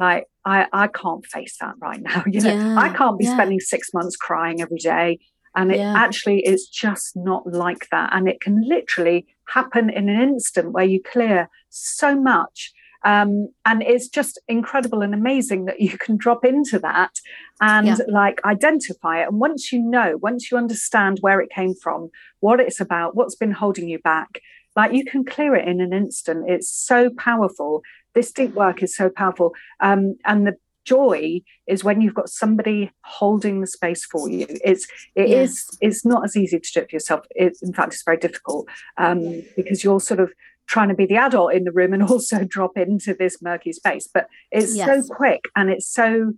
like 0.00 0.26
I 0.44 0.66
I 0.72 0.88
can't 0.88 1.24
face 1.26 1.56
that 1.60 1.74
right 1.80 2.00
now. 2.00 2.24
You 2.30 2.40
know, 2.40 2.54
yeah, 2.54 2.76
I 2.78 2.88
can't 2.88 3.18
be 3.18 3.26
yeah. 3.26 3.34
spending 3.34 3.60
six 3.60 3.90
months 3.94 4.16
crying 4.16 4.60
every 4.60 4.78
day. 4.78 5.18
And 5.56 5.72
it 5.72 5.78
yeah. 5.78 5.94
actually 5.96 6.40
is 6.46 6.68
just 6.68 7.16
not 7.16 7.44
like 7.44 7.88
that. 7.90 8.10
And 8.12 8.28
it 8.28 8.40
can 8.40 8.62
literally 8.68 9.26
happen 9.48 9.90
in 9.90 10.08
an 10.08 10.20
instant 10.20 10.72
where 10.72 10.84
you 10.84 11.02
clear 11.02 11.48
so 11.70 12.18
much. 12.18 12.72
Um, 13.04 13.48
and 13.64 13.82
it's 13.82 14.08
just 14.08 14.38
incredible 14.46 15.02
and 15.02 15.14
amazing 15.14 15.64
that 15.64 15.80
you 15.80 15.96
can 15.98 16.16
drop 16.16 16.44
into 16.44 16.78
that 16.80 17.12
and 17.60 17.86
yeah. 17.86 17.96
like 18.08 18.40
identify 18.44 19.22
it. 19.22 19.28
And 19.28 19.40
once 19.40 19.72
you 19.72 19.82
know, 19.82 20.18
once 20.20 20.50
you 20.50 20.58
understand 20.58 21.18
where 21.20 21.40
it 21.40 21.50
came 21.50 21.74
from, 21.74 22.10
what 22.40 22.60
it's 22.60 22.80
about, 22.80 23.16
what's 23.16 23.34
been 23.34 23.52
holding 23.52 23.88
you 23.88 23.98
back, 23.98 24.40
like 24.76 24.92
you 24.92 25.04
can 25.04 25.24
clear 25.24 25.56
it 25.56 25.66
in 25.66 25.80
an 25.80 25.92
instant. 25.92 26.48
It's 26.48 26.70
so 26.70 27.10
powerful 27.18 27.82
this 28.14 28.32
deep 28.32 28.54
work 28.54 28.82
is 28.82 28.94
so 28.94 29.08
powerful. 29.08 29.54
Um, 29.80 30.16
and 30.24 30.46
the 30.46 30.56
joy 30.84 31.40
is 31.66 31.84
when 31.84 32.00
you've 32.00 32.14
got 32.14 32.28
somebody 32.28 32.90
holding 33.04 33.60
the 33.60 33.66
space 33.66 34.04
for 34.04 34.28
you. 34.28 34.46
It's 34.64 34.86
it 35.14 35.28
yes. 35.28 35.50
is, 35.50 35.78
it's 35.80 36.04
not 36.04 36.24
as 36.24 36.36
easy 36.36 36.58
to 36.58 36.72
do 36.72 36.80
it 36.80 36.90
for 36.90 36.96
yourself. 36.96 37.26
It, 37.30 37.58
in 37.62 37.72
fact, 37.72 37.94
it's 37.94 38.02
very 38.02 38.16
difficult 38.16 38.68
um, 38.96 39.42
because 39.56 39.84
you're 39.84 40.00
sort 40.00 40.20
of 40.20 40.32
trying 40.66 40.88
to 40.88 40.94
be 40.94 41.06
the 41.06 41.16
adult 41.16 41.52
in 41.52 41.64
the 41.64 41.72
room 41.72 41.92
and 41.92 42.02
also 42.10 42.44
drop 42.44 42.76
into 42.76 43.14
this 43.14 43.42
murky 43.42 43.72
space. 43.72 44.08
But 44.12 44.28
it's 44.50 44.74
yes. 44.74 44.86
so 45.08 45.14
quick 45.14 45.44
and 45.56 45.70
it's 45.70 45.88
so, 45.88 46.32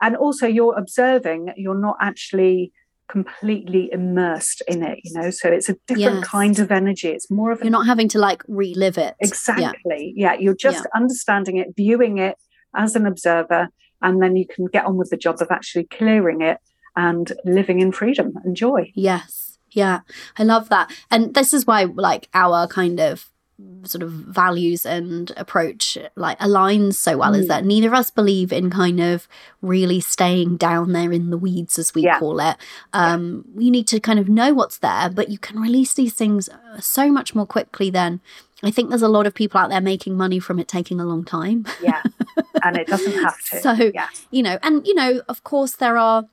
and 0.00 0.16
also 0.16 0.46
you're 0.46 0.78
observing. 0.78 1.52
You're 1.56 1.74
not 1.74 1.96
actually 2.00 2.72
completely 3.08 3.90
immersed 3.92 4.62
in 4.68 4.82
it 4.82 5.00
you 5.02 5.12
know? 5.14 5.30
So 5.30 5.48
it's 5.48 5.68
a 5.68 5.76
different 5.86 6.20
yes. 6.20 6.28
kind 6.28 6.58
of 6.58 6.70
energy. 6.70 7.08
It's 7.08 7.30
more 7.30 7.50
of 7.50 7.60
a, 7.60 7.64
you're 7.64 7.72
not 7.72 7.86
having 7.86 8.08
to 8.08 8.18
like 8.18 8.42
relive 8.48 8.98
it. 8.98 9.14
Exactly. 9.20 10.12
Yeah, 10.16 10.32
yeah 10.32 10.38
you're 10.38 10.54
just 10.54 10.84
yeah. 10.84 11.00
understanding 11.00 11.56
it 11.56 11.68
viewing 11.76 12.18
it 12.18 12.36
as 12.76 12.96
an 12.96 13.06
observer 13.06 13.68
and 14.02 14.22
then 14.22 14.36
you 14.36 14.46
can 14.46 14.66
get 14.66 14.84
on 14.84 14.96
with 14.96 15.10
the 15.10 15.16
job 15.16 15.36
of 15.40 15.48
actually 15.50 15.84
clearing 15.84 16.40
it 16.40 16.58
and 16.96 17.32
living 17.44 17.80
in 17.80 17.92
freedom 17.92 18.34
and 18.44 18.56
joy. 18.56 18.92
Yes. 18.94 19.58
Yeah. 19.70 20.00
I 20.36 20.44
love 20.44 20.68
that. 20.68 20.90
And 21.10 21.34
this 21.34 21.52
is 21.52 21.66
why 21.66 21.84
like 21.84 22.28
our 22.34 22.66
kind 22.66 23.00
of 23.00 23.30
sort 23.82 24.02
of 24.02 24.12
values 24.12 24.86
and 24.86 25.32
approach 25.36 25.98
like 26.14 26.38
aligns 26.38 26.94
so 26.94 27.16
well 27.16 27.32
mm. 27.32 27.38
is 27.38 27.48
that 27.48 27.64
neither 27.64 27.88
of 27.88 27.94
us 27.94 28.10
believe 28.10 28.52
in 28.52 28.70
kind 28.70 29.00
of 29.00 29.26
really 29.62 30.00
staying 30.00 30.56
down 30.56 30.92
there 30.92 31.12
in 31.12 31.30
the 31.30 31.38
weeds 31.38 31.78
as 31.78 31.92
we 31.94 32.02
yeah. 32.02 32.18
call 32.18 32.38
it 32.38 32.56
um 32.92 33.44
yeah. 33.54 33.62
you 33.62 33.70
need 33.70 33.86
to 33.86 33.98
kind 33.98 34.18
of 34.18 34.28
know 34.28 34.54
what's 34.54 34.78
there 34.78 35.10
but 35.10 35.28
you 35.28 35.38
can 35.38 35.60
release 35.60 35.94
these 35.94 36.14
things 36.14 36.48
uh, 36.48 36.78
so 36.78 37.10
much 37.10 37.34
more 37.34 37.46
quickly 37.46 37.90
than 37.90 38.20
I 38.62 38.70
think 38.70 38.88
there's 38.88 39.02
a 39.02 39.08
lot 39.08 39.26
of 39.26 39.34
people 39.34 39.60
out 39.60 39.70
there 39.70 39.80
making 39.80 40.16
money 40.16 40.40
from 40.40 40.58
it 40.58 40.66
taking 40.66 40.98
a 40.98 41.04
long 41.04 41.24
time. 41.24 41.64
Yeah. 41.80 42.02
And 42.64 42.76
it 42.76 42.88
doesn't 42.88 43.12
have 43.22 43.38
to. 43.50 43.60
so, 43.60 43.72
yeah. 43.94 44.08
you 44.32 44.42
know, 44.42 44.58
and, 44.64 44.84
you 44.84 44.94
know, 44.94 45.22
of 45.28 45.44
course, 45.44 45.76
there 45.76 45.96
are 45.96 46.26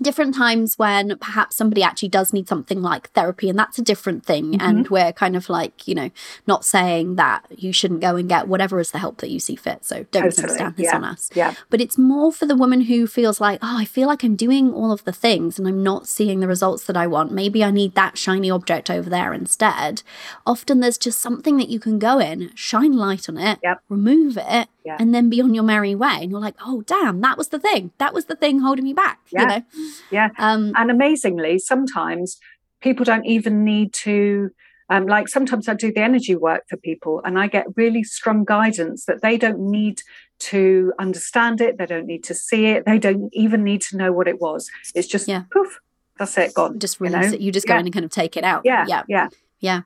different 0.00 0.34
times 0.34 0.78
when 0.78 1.18
perhaps 1.18 1.56
somebody 1.56 1.82
actually 1.82 2.08
does 2.08 2.32
need 2.32 2.48
something 2.48 2.82
like 2.82 3.10
therapy 3.10 3.48
and 3.48 3.58
that's 3.58 3.78
a 3.78 3.82
different 3.82 4.24
thing 4.24 4.52
mm-hmm. 4.52 4.60
and 4.60 4.88
we're 4.88 5.12
kind 5.12 5.36
of 5.36 5.48
like 5.48 5.86
you 5.86 5.94
know 5.94 6.10
not 6.46 6.64
saying 6.64 7.16
that 7.16 7.44
you 7.50 7.72
shouldn't 7.72 8.00
go 8.00 8.16
and 8.16 8.28
get 8.28 8.48
whatever 8.48 8.78
is 8.78 8.90
the 8.90 8.98
help 8.98 9.18
that 9.18 9.30
you 9.30 9.38
see 9.38 9.56
fit 9.56 9.84
so 9.84 9.96
don't 9.96 10.06
totally. 10.12 10.26
misunderstand 10.28 10.76
this 10.76 10.84
yeah. 10.84 10.96
on 10.96 11.04
us 11.04 11.30
yeah 11.34 11.54
but 11.70 11.80
it's 11.80 11.98
more 11.98 12.32
for 12.32 12.46
the 12.46 12.56
woman 12.56 12.82
who 12.82 13.06
feels 13.06 13.40
like 13.40 13.58
oh 13.62 13.78
i 13.78 13.84
feel 13.84 14.08
like 14.08 14.22
i'm 14.22 14.36
doing 14.36 14.72
all 14.72 14.92
of 14.92 15.04
the 15.04 15.12
things 15.12 15.58
and 15.58 15.68
i'm 15.68 15.82
not 15.82 16.06
seeing 16.06 16.40
the 16.40 16.48
results 16.48 16.84
that 16.84 16.96
i 16.96 17.06
want 17.06 17.32
maybe 17.32 17.62
i 17.62 17.70
need 17.70 17.94
that 17.94 18.16
shiny 18.16 18.50
object 18.50 18.90
over 18.90 19.10
there 19.10 19.32
instead 19.32 20.02
often 20.46 20.80
there's 20.80 20.98
just 20.98 21.20
something 21.20 21.56
that 21.56 21.68
you 21.68 21.78
can 21.78 21.98
go 21.98 22.18
in 22.18 22.50
shine 22.54 22.92
light 22.92 23.28
on 23.28 23.36
it 23.36 23.58
yep. 23.62 23.80
remove 23.88 24.38
it 24.40 24.68
yeah. 24.84 24.96
and 24.98 25.14
then 25.14 25.30
be 25.30 25.40
on 25.40 25.54
your 25.54 25.64
merry 25.64 25.94
way 25.94 26.18
and 26.20 26.30
you're 26.30 26.40
like 26.40 26.56
oh 26.64 26.82
damn 26.82 27.20
that 27.20 27.36
was 27.38 27.48
the 27.48 27.58
thing 27.58 27.90
that 27.98 28.12
was 28.12 28.26
the 28.26 28.36
thing 28.36 28.60
holding 28.60 28.84
me 28.84 28.92
back 28.92 29.20
yeah. 29.30 29.40
you 29.40 29.46
know 29.46 29.62
yeah 30.10 30.28
um, 30.38 30.72
and 30.76 30.90
amazingly 30.90 31.58
sometimes 31.58 32.38
people 32.80 33.04
don't 33.04 33.26
even 33.26 33.64
need 33.64 33.92
to 33.92 34.50
Um, 34.92 35.06
like 35.06 35.28
sometimes 35.28 35.68
I 35.68 35.74
do 35.74 35.90
the 35.90 36.02
energy 36.02 36.36
work 36.36 36.64
for 36.68 36.76
people 36.76 37.22
and 37.24 37.38
I 37.38 37.46
get 37.46 37.64
really 37.76 38.02
strong 38.04 38.44
guidance 38.44 39.06
that 39.06 39.22
they 39.22 39.38
don't 39.38 39.70
need 39.70 40.02
to 40.50 40.92
understand 40.98 41.60
it, 41.60 41.78
they 41.78 41.86
don't 41.86 42.06
need 42.06 42.24
to 42.24 42.34
see 42.34 42.66
it, 42.66 42.84
they 42.84 42.98
don't 42.98 43.30
even 43.32 43.64
need 43.64 43.80
to 43.88 43.96
know 43.96 44.12
what 44.12 44.26
it 44.28 44.38
was. 44.38 44.70
It's 44.94 45.08
just 45.08 45.28
yeah. 45.28 45.44
poof, 45.50 45.80
that's 46.18 46.36
it, 46.36 46.52
gone. 46.52 46.78
Just 46.78 47.00
release 47.00 47.24
you 47.24 47.28
know? 47.30 47.34
it. 47.36 47.40
You 47.40 47.52
just 47.52 47.66
go 47.66 47.74
yeah. 47.74 47.80
in 47.80 47.86
and 47.86 47.94
kind 47.94 48.04
of 48.04 48.10
take 48.10 48.36
it 48.36 48.44
out. 48.44 48.62
Yeah. 48.64 48.84
Yeah. 48.86 49.02
Yeah. 49.08 49.28
Yeah. 49.60 49.80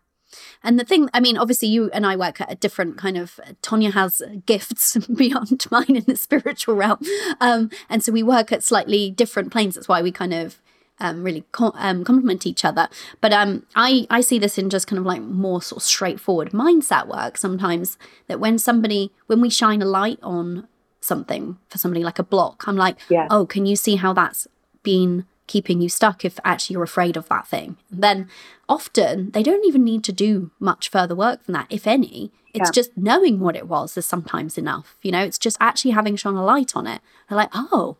And 0.62 0.78
the 0.78 0.84
thing, 0.84 1.08
I 1.12 1.20
mean, 1.20 1.36
obviously, 1.36 1.68
you 1.68 1.90
and 1.92 2.06
I 2.06 2.16
work 2.16 2.40
at 2.40 2.50
a 2.50 2.56
different 2.56 2.96
kind 2.96 3.16
of. 3.16 3.38
Tonja 3.62 3.92
has 3.92 4.22
gifts 4.46 4.96
beyond 5.14 5.66
mine 5.70 5.96
in 5.96 6.04
the 6.06 6.16
spiritual 6.16 6.74
realm, 6.74 7.00
um, 7.40 7.70
and 7.88 8.02
so 8.02 8.12
we 8.12 8.22
work 8.22 8.52
at 8.52 8.62
slightly 8.62 9.10
different 9.10 9.52
planes. 9.52 9.74
That's 9.74 9.88
why 9.88 10.02
we 10.02 10.12
kind 10.12 10.34
of 10.34 10.60
um, 10.98 11.22
really 11.22 11.44
co- 11.52 11.72
um, 11.74 12.04
complement 12.04 12.46
each 12.46 12.64
other. 12.64 12.88
But 13.20 13.32
um, 13.32 13.66
I 13.74 14.06
I 14.10 14.20
see 14.20 14.38
this 14.38 14.58
in 14.58 14.70
just 14.70 14.86
kind 14.86 14.98
of 14.98 15.06
like 15.06 15.22
more 15.22 15.62
sort 15.62 15.82
of 15.82 15.84
straightforward 15.84 16.50
mindset 16.52 17.06
work. 17.06 17.36
Sometimes 17.36 17.98
that 18.28 18.40
when 18.40 18.58
somebody 18.58 19.12
when 19.26 19.40
we 19.40 19.50
shine 19.50 19.82
a 19.82 19.86
light 19.86 20.18
on 20.22 20.68
something 21.00 21.58
for 21.68 21.78
somebody 21.78 22.04
like 22.04 22.18
a 22.18 22.24
block, 22.24 22.66
I'm 22.66 22.76
like, 22.76 22.96
yeah. 23.08 23.26
oh, 23.30 23.46
can 23.46 23.66
you 23.66 23.76
see 23.76 23.96
how 23.96 24.12
that's 24.12 24.48
been 24.82 25.26
keeping 25.46 25.80
you 25.80 25.88
stuck 25.88 26.24
if 26.24 26.38
actually 26.44 26.74
you're 26.74 26.82
afraid 26.82 27.16
of 27.16 27.28
that 27.28 27.46
thing. 27.46 27.76
then 27.90 28.28
often 28.68 29.30
they 29.30 29.42
don't 29.42 29.64
even 29.64 29.84
need 29.84 30.02
to 30.04 30.12
do 30.12 30.50
much 30.58 30.88
further 30.88 31.14
work 31.14 31.44
than 31.44 31.52
that, 31.52 31.66
if 31.70 31.86
any. 31.86 32.32
It's 32.52 32.68
yeah. 32.68 32.72
just 32.72 32.96
knowing 32.96 33.38
what 33.38 33.54
it 33.54 33.68
was 33.68 33.96
is 33.96 34.06
sometimes 34.06 34.58
enough. 34.58 34.96
You 35.02 35.12
know, 35.12 35.22
it's 35.22 35.38
just 35.38 35.56
actually 35.60 35.92
having 35.92 36.16
shone 36.16 36.36
a 36.36 36.44
light 36.44 36.74
on 36.74 36.86
it. 36.86 37.00
They're 37.28 37.36
like, 37.36 37.50
oh, 37.54 37.96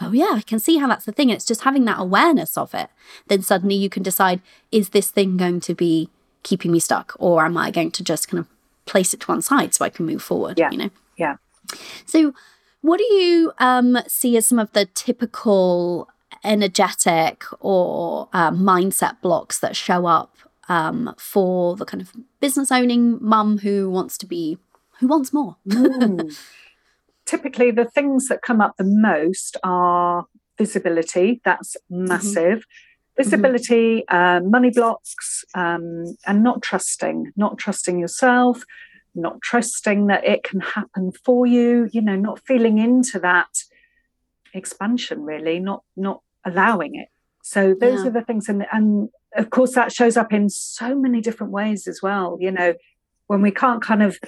oh 0.00 0.12
yeah, 0.12 0.32
I 0.32 0.42
can 0.42 0.58
see 0.58 0.78
how 0.78 0.88
that's 0.88 1.04
the 1.04 1.12
thing. 1.12 1.30
And 1.30 1.36
it's 1.36 1.44
just 1.44 1.62
having 1.62 1.84
that 1.84 2.00
awareness 2.00 2.58
of 2.58 2.74
it. 2.74 2.90
Then 3.28 3.42
suddenly 3.42 3.76
you 3.76 3.88
can 3.88 4.02
decide, 4.02 4.40
is 4.72 4.90
this 4.90 5.10
thing 5.10 5.36
going 5.36 5.60
to 5.60 5.74
be 5.74 6.10
keeping 6.42 6.72
me 6.72 6.80
stuck? 6.80 7.14
Or 7.18 7.44
am 7.44 7.56
I 7.56 7.70
going 7.70 7.92
to 7.92 8.04
just 8.04 8.28
kind 8.28 8.40
of 8.40 8.48
place 8.84 9.14
it 9.14 9.20
to 9.20 9.26
one 9.26 9.42
side 9.42 9.74
so 9.74 9.84
I 9.84 9.90
can 9.90 10.06
move 10.06 10.22
forward? 10.22 10.58
Yeah. 10.58 10.70
You 10.70 10.78
know? 10.78 10.90
Yeah. 11.16 11.36
So 12.04 12.34
what 12.80 12.98
do 12.98 13.04
you 13.04 13.52
um, 13.58 13.98
see 14.08 14.36
as 14.36 14.48
some 14.48 14.58
of 14.58 14.72
the 14.72 14.86
typical 14.86 16.08
energetic 16.44 17.44
or 17.60 18.28
uh, 18.32 18.50
mindset 18.50 19.20
blocks 19.20 19.58
that 19.60 19.76
show 19.76 20.06
up 20.06 20.36
um, 20.68 21.14
for 21.18 21.76
the 21.76 21.84
kind 21.84 22.00
of 22.00 22.12
business 22.40 22.70
owning 22.70 23.18
mum 23.20 23.58
who 23.58 23.90
wants 23.90 24.16
to 24.18 24.26
be 24.26 24.58
who 25.00 25.08
wants 25.08 25.32
more. 25.32 25.56
mm. 25.68 26.38
Typically, 27.26 27.70
the 27.70 27.84
things 27.84 28.28
that 28.28 28.42
come 28.42 28.60
up 28.60 28.76
the 28.76 28.84
most 28.84 29.56
are 29.64 30.26
visibility. 30.58 31.40
That's 31.44 31.76
mm-hmm. 31.90 32.06
massive. 32.06 32.58
Mm-hmm. 32.58 33.22
Visibility, 33.22 34.04
mm-hmm. 34.10 34.16
uh, 34.16 34.48
money 34.48 34.70
blocks, 34.70 35.44
um, 35.54 36.04
and 36.26 36.42
not 36.42 36.62
trusting, 36.62 37.32
not 37.36 37.58
trusting 37.58 37.98
yourself, 37.98 38.62
not 39.14 39.40
trusting 39.42 40.06
that 40.06 40.24
it 40.24 40.42
can 40.42 40.60
happen 40.60 41.12
for 41.24 41.46
you. 41.46 41.88
You 41.92 42.02
know, 42.02 42.16
not 42.16 42.40
feeling 42.46 42.78
into 42.78 43.18
that 43.20 43.64
expansion. 44.54 45.22
Really, 45.22 45.58
not 45.58 45.82
not 45.96 46.22
allowing 46.44 46.94
it. 46.94 47.08
So 47.42 47.74
those 47.78 48.00
yeah. 48.00 48.08
are 48.08 48.12
the 48.12 48.22
things, 48.22 48.48
and 48.48 48.66
and 48.72 49.08
of 49.36 49.50
course 49.50 49.74
that 49.74 49.92
shows 49.92 50.16
up 50.16 50.32
in 50.32 50.48
so 50.48 50.94
many 50.94 51.20
different 51.20 51.52
ways 51.52 51.86
as 51.86 52.00
well. 52.02 52.36
You 52.40 52.50
know, 52.50 52.74
when 53.26 53.42
we 53.42 53.50
can't 53.50 53.82
kind 53.82 54.02
of 54.02 54.18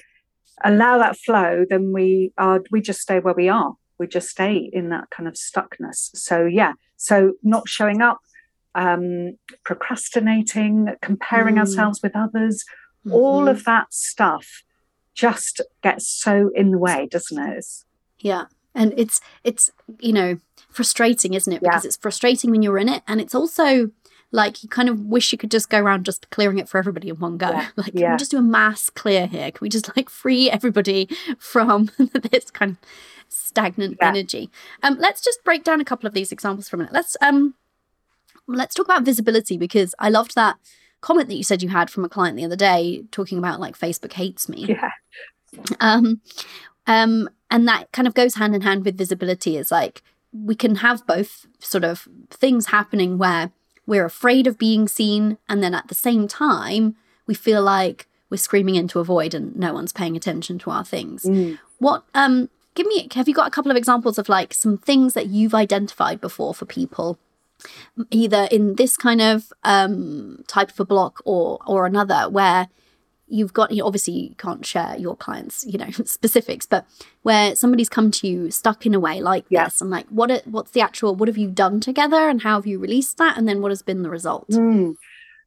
allow 0.65 0.99
that 0.99 1.17
flow, 1.17 1.65
then 1.69 1.93
we 1.93 2.33
are 2.39 2.63
we 2.71 2.81
just 2.81 3.01
stay 3.01 3.19
where 3.19 3.35
we 3.35 3.49
are. 3.49 3.75
We 3.99 4.07
just 4.07 4.29
stay 4.29 4.71
in 4.73 4.89
that 4.91 5.11
kind 5.11 5.29
of 5.29 5.35
stuckness. 5.35 6.11
So 6.15 6.45
yeah, 6.45 6.73
so 6.97 7.33
not 7.43 7.69
showing 7.69 8.01
up, 8.01 8.19
um, 8.75 9.37
procrastinating, 9.65 10.95
comparing 11.03 11.57
mm. 11.57 11.61
ourselves 11.61 12.01
with 12.03 12.17
others, 12.17 12.65
mm-hmm. 13.07 13.15
all 13.15 13.49
of 13.49 13.65
that 13.65 13.93
stuff 13.93 14.63
just 15.15 15.61
gets 15.83 16.09
so 16.09 16.51
in 16.55 16.71
the 16.71 16.79
way, 16.79 17.07
doesn't 17.11 17.39
it? 17.39 17.67
Yeah, 18.19 18.45
and 18.75 18.93
it's 18.97 19.21
it's 19.45 19.71
you 20.01 20.13
know 20.13 20.39
frustrating, 20.71 21.35
isn't 21.35 21.53
it? 21.53 21.61
Because 21.61 21.85
yeah. 21.85 21.89
it's 21.89 21.97
frustrating 21.97 22.51
when 22.51 22.63
you're 22.63 22.79
in 22.79 22.89
it, 22.89 23.03
and 23.07 23.21
it's 23.21 23.35
also 23.35 23.91
like 24.33 24.63
you 24.63 24.69
kind 24.69 24.89
of 24.89 25.01
wish 25.01 25.31
you 25.31 25.39
could 25.39 25.51
just 25.51 25.69
go 25.69 25.79
around 25.79 26.05
just 26.05 26.31
clearing 26.31 26.59
it 26.59 26.69
for 26.69 26.79
everybody 26.79 27.11
in 27.11 27.17
one 27.17 27.37
go. 27.37 27.51
Yeah. 27.51 27.69
Like, 27.77 27.93
yeah. 27.95 28.01
can 28.01 28.13
we 28.13 28.19
just 28.19 28.31
do 28.31 28.39
a 28.39 28.43
mass 28.43 28.91
clear 28.91 29.27
here? 29.27 29.51
Can 29.51 29.59
we 29.61 29.69
just 29.69 29.95
like 29.97 30.09
free 30.09 30.51
everybody 30.51 31.09
from 31.39 31.91
this 32.31 32.51
kind 32.51 32.73
of 32.73 32.79
stagnant 33.29 33.99
yeah. 34.01 34.09
energy? 34.09 34.51
Um, 34.83 34.97
let's 34.99 35.23
just 35.23 35.45
break 35.45 35.65
down 35.65 35.81
a 35.81 35.85
couple 35.85 36.07
of 36.07 36.15
these 36.15 36.33
examples 36.33 36.69
for 36.69 36.77
a 36.77 36.79
minute. 36.79 36.93
Let's 36.93 37.17
um, 37.21 37.55
let's 38.49 38.75
talk 38.75 38.87
about 38.87 39.05
visibility 39.05 39.57
because 39.57 39.95
I 39.99 40.09
loved 40.09 40.35
that 40.35 40.57
comment 41.03 41.29
that 41.29 41.35
you 41.35 41.45
said 41.45 41.63
you 41.63 41.69
had 41.69 41.91
from 41.91 42.05
a 42.05 42.09
client 42.09 42.37
the 42.37 42.45
other 42.45 42.57
day 42.57 43.05
talking 43.11 43.37
about 43.37 43.61
like 43.61 43.79
Facebook 43.79 44.15
hates 44.15 44.49
me. 44.49 44.67
Yeah. 44.67 44.91
Um, 45.81 46.23
um, 46.87 47.29
and 47.51 47.67
that 47.69 47.91
kind 47.93 48.09
of 48.09 48.15
goes 48.15 48.37
hand 48.37 48.55
in 48.55 48.63
hand 48.63 48.85
with 48.85 48.99
visibility. 48.99 49.57
Is 49.57 49.71
like 49.71 50.03
we 50.33 50.55
can 50.55 50.77
have 50.77 51.07
both 51.07 51.47
sort 51.59 51.85
of 51.85 52.09
things 52.31 52.67
happening 52.67 53.19
where 53.19 53.51
we're 53.87 54.05
afraid 54.05 54.47
of 54.47 54.59
being 54.59 54.89
seen, 54.89 55.39
and 55.49 55.63
then 55.63 55.75
at 55.75 55.89
the 55.89 55.95
same 55.95 56.29
time, 56.29 56.97
we 57.27 57.35
feel 57.35 57.63
like 57.63 58.07
we're 58.31 58.37
screaming 58.39 58.77
into 58.77 58.99
a 58.99 59.05
void 59.05 59.35
and 59.35 59.55
no 59.57 59.75
one's 59.75 59.93
paying 59.93 60.17
attention 60.17 60.59
to 60.59 60.71
our 60.71 60.85
things. 60.85 61.25
Mm. 61.25 61.59
What, 61.79 62.05
um, 62.15 62.49
give 62.75 62.87
me, 62.87 63.07
have 63.13 63.29
you 63.29 63.35
got 63.35 63.47
a 63.47 63.51
couple 63.51 63.71
of 63.71 63.77
examples 63.77 64.17
of 64.17 64.31
like 64.31 64.55
some 64.55 64.79
things 64.79 65.13
that 65.13 65.27
you've 65.27 65.53
identified 65.53 66.21
before 66.21 66.55
for 66.55 66.65
people? 66.65 67.19
either 68.11 68.49
in 68.51 68.77
this 68.77 68.97
kind 68.97 69.21
of 69.21 69.53
um, 69.65 70.45
type 70.47 70.71
of 70.71 70.81
a 70.81 70.85
block 70.85 71.21
or 71.25 71.59
or 71.67 71.87
another 71.87 72.29
where 72.29 72.69
you've 73.33 73.53
got 73.53 73.71
you 73.71 73.85
obviously 73.85 74.13
you 74.13 74.35
can't 74.37 74.65
share 74.65 74.95
your 74.99 75.17
clients 75.17 75.65
you 75.67 75.79
know 75.79 75.91
specifics 76.05 76.67
but 76.67 76.87
where 77.23 77.57
somebody's 77.57 77.89
come 77.89 78.11
to 78.11 78.29
you 78.29 78.51
stuck 78.51 78.85
in 78.85 78.95
a 78.95 79.01
way 79.01 79.21
like 79.21 79.45
yeah. 79.49 79.65
this 79.65 79.81
and 79.81 79.91
like 79.91 80.07
what 80.09 80.31
it, 80.31 80.47
what's 80.47 80.73
the 80.73 80.81
actual 80.81 81.15
what 81.15 81.29
have 81.29 81.39
you 81.39 81.51
done 81.51 81.81
together 81.81 82.29
and 82.29 82.43
how 82.43 82.57
have 82.57 82.67
you 82.67 82.79
released 82.79 83.17
that 83.19 83.37
and 83.39 83.49
then 83.49 83.63
what 83.63 83.71
has 83.71 83.83
been 83.83 84.03
the 84.03 84.11
result 84.11 84.49
mm. 84.51 84.95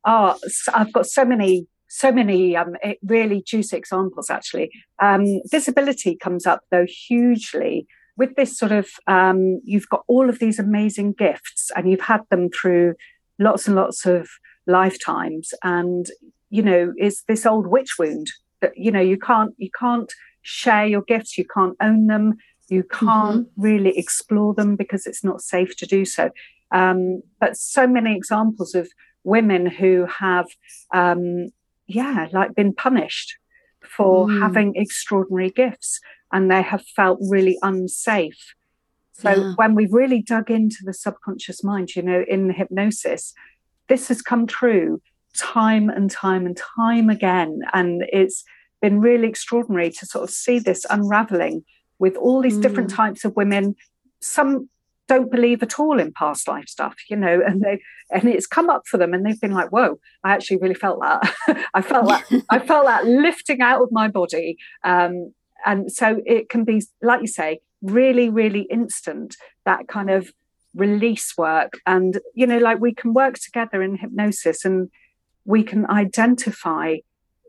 oh 0.05 0.37
i've 0.73 0.91
got 0.91 1.05
so 1.05 1.23
many 1.23 1.67
so 1.87 2.11
many 2.11 2.57
um, 2.57 2.75
really 3.03 3.41
juicy 3.45 3.77
examples 3.77 4.29
actually 4.29 4.71
um, 5.01 5.23
visibility 5.49 6.15
comes 6.15 6.45
up 6.45 6.61
though 6.71 6.85
hugely 7.07 7.87
with 8.17 8.35
this 8.35 8.57
sort 8.57 8.71
of 8.71 8.87
um, 9.07 9.59
you've 9.63 9.89
got 9.89 10.03
all 10.07 10.29
of 10.29 10.39
these 10.39 10.57
amazing 10.57 11.13
gifts 11.13 11.69
and 11.75 11.89
you've 11.89 12.01
had 12.01 12.21
them 12.29 12.49
through 12.49 12.95
lots 13.39 13.67
and 13.67 13.75
lots 13.75 14.05
of 14.05 14.27
lifetimes 14.67 15.53
and 15.63 16.07
you 16.55 16.61
know 16.61 16.93
is 16.97 17.23
this 17.27 17.45
old 17.45 17.67
witch 17.67 17.93
wound 17.99 18.27
that 18.61 18.71
you 18.77 18.91
know 18.91 19.01
you 19.01 19.17
can't 19.17 19.53
you 19.57 19.69
can't 19.77 20.11
share 20.41 20.85
your 20.85 21.01
gifts 21.01 21.37
you 21.37 21.45
can't 21.53 21.75
own 21.81 22.07
them 22.07 22.33
you 22.69 22.83
can't 22.83 23.47
mm-hmm. 23.47 23.61
really 23.61 23.97
explore 23.97 24.53
them 24.53 24.75
because 24.75 25.05
it's 25.05 25.23
not 25.23 25.41
safe 25.41 25.75
to 25.75 25.85
do 25.85 26.05
so 26.05 26.29
um, 26.71 27.21
but 27.39 27.57
so 27.57 27.85
many 27.87 28.15
examples 28.15 28.73
of 28.73 28.87
women 29.23 29.65
who 29.65 30.07
have 30.19 30.47
um, 30.93 31.49
yeah 31.87 32.27
like 32.31 32.55
been 32.55 32.73
punished 32.73 33.35
for 33.81 34.27
mm. 34.27 34.39
having 34.41 34.75
extraordinary 34.75 35.49
gifts 35.49 35.99
and 36.31 36.49
they 36.49 36.61
have 36.61 36.83
felt 36.95 37.19
really 37.29 37.57
unsafe 37.61 38.55
so 39.11 39.31
yeah. 39.31 39.53
when 39.55 39.75
we've 39.75 39.93
really 39.93 40.21
dug 40.21 40.49
into 40.49 40.77
the 40.83 40.93
subconscious 40.93 41.63
mind 41.63 41.95
you 41.95 42.01
know 42.01 42.23
in 42.27 42.51
hypnosis 42.51 43.33
this 43.89 44.07
has 44.07 44.21
come 44.21 44.47
true 44.47 45.01
time 45.37 45.89
and 45.89 46.09
time 46.09 46.45
and 46.45 46.57
time 46.57 47.09
again. 47.09 47.61
And 47.73 48.05
it's 48.11 48.43
been 48.81 48.99
really 49.01 49.27
extraordinary 49.27 49.91
to 49.91 50.05
sort 50.05 50.23
of 50.23 50.29
see 50.29 50.59
this 50.59 50.85
unraveling 50.89 51.63
with 51.99 52.15
all 52.17 52.41
these 52.41 52.57
mm. 52.57 52.61
different 52.61 52.89
types 52.89 53.25
of 53.25 53.35
women. 53.35 53.75
Some 54.21 54.69
don't 55.07 55.31
believe 55.31 55.61
at 55.61 55.79
all 55.79 55.99
in 55.99 56.11
past 56.11 56.47
life 56.47 56.67
stuff, 56.67 56.95
you 57.09 57.15
know, 57.15 57.41
and 57.45 57.61
they 57.61 57.79
and 58.11 58.27
it's 58.27 58.47
come 58.47 58.69
up 58.69 58.87
for 58.87 58.97
them 58.97 59.13
and 59.13 59.25
they've 59.25 59.39
been 59.39 59.53
like, 59.53 59.71
whoa, 59.71 59.99
I 60.23 60.31
actually 60.31 60.57
really 60.57 60.75
felt 60.75 60.99
that. 61.01 61.33
I 61.73 61.81
felt 61.81 62.07
that 62.07 62.43
I 62.49 62.59
felt 62.59 62.85
that 62.85 63.05
lifting 63.05 63.61
out 63.61 63.81
of 63.81 63.91
my 63.91 64.07
body. 64.07 64.57
Um, 64.83 65.33
and 65.65 65.91
so 65.91 66.21
it 66.25 66.49
can 66.49 66.63
be, 66.63 66.83
like 67.01 67.21
you 67.21 67.27
say, 67.27 67.59
really, 67.81 68.29
really 68.29 68.61
instant, 68.61 69.35
that 69.65 69.87
kind 69.87 70.09
of 70.09 70.31
release 70.75 71.33
work. 71.37 71.79
And, 71.87 72.19
you 72.33 72.45
know, 72.45 72.59
like 72.59 72.79
we 72.79 72.93
can 72.93 73.13
work 73.13 73.35
together 73.39 73.81
in 73.81 73.95
hypnosis 73.95 74.63
and 74.63 74.89
we 75.45 75.63
can 75.63 75.89
identify 75.89 76.97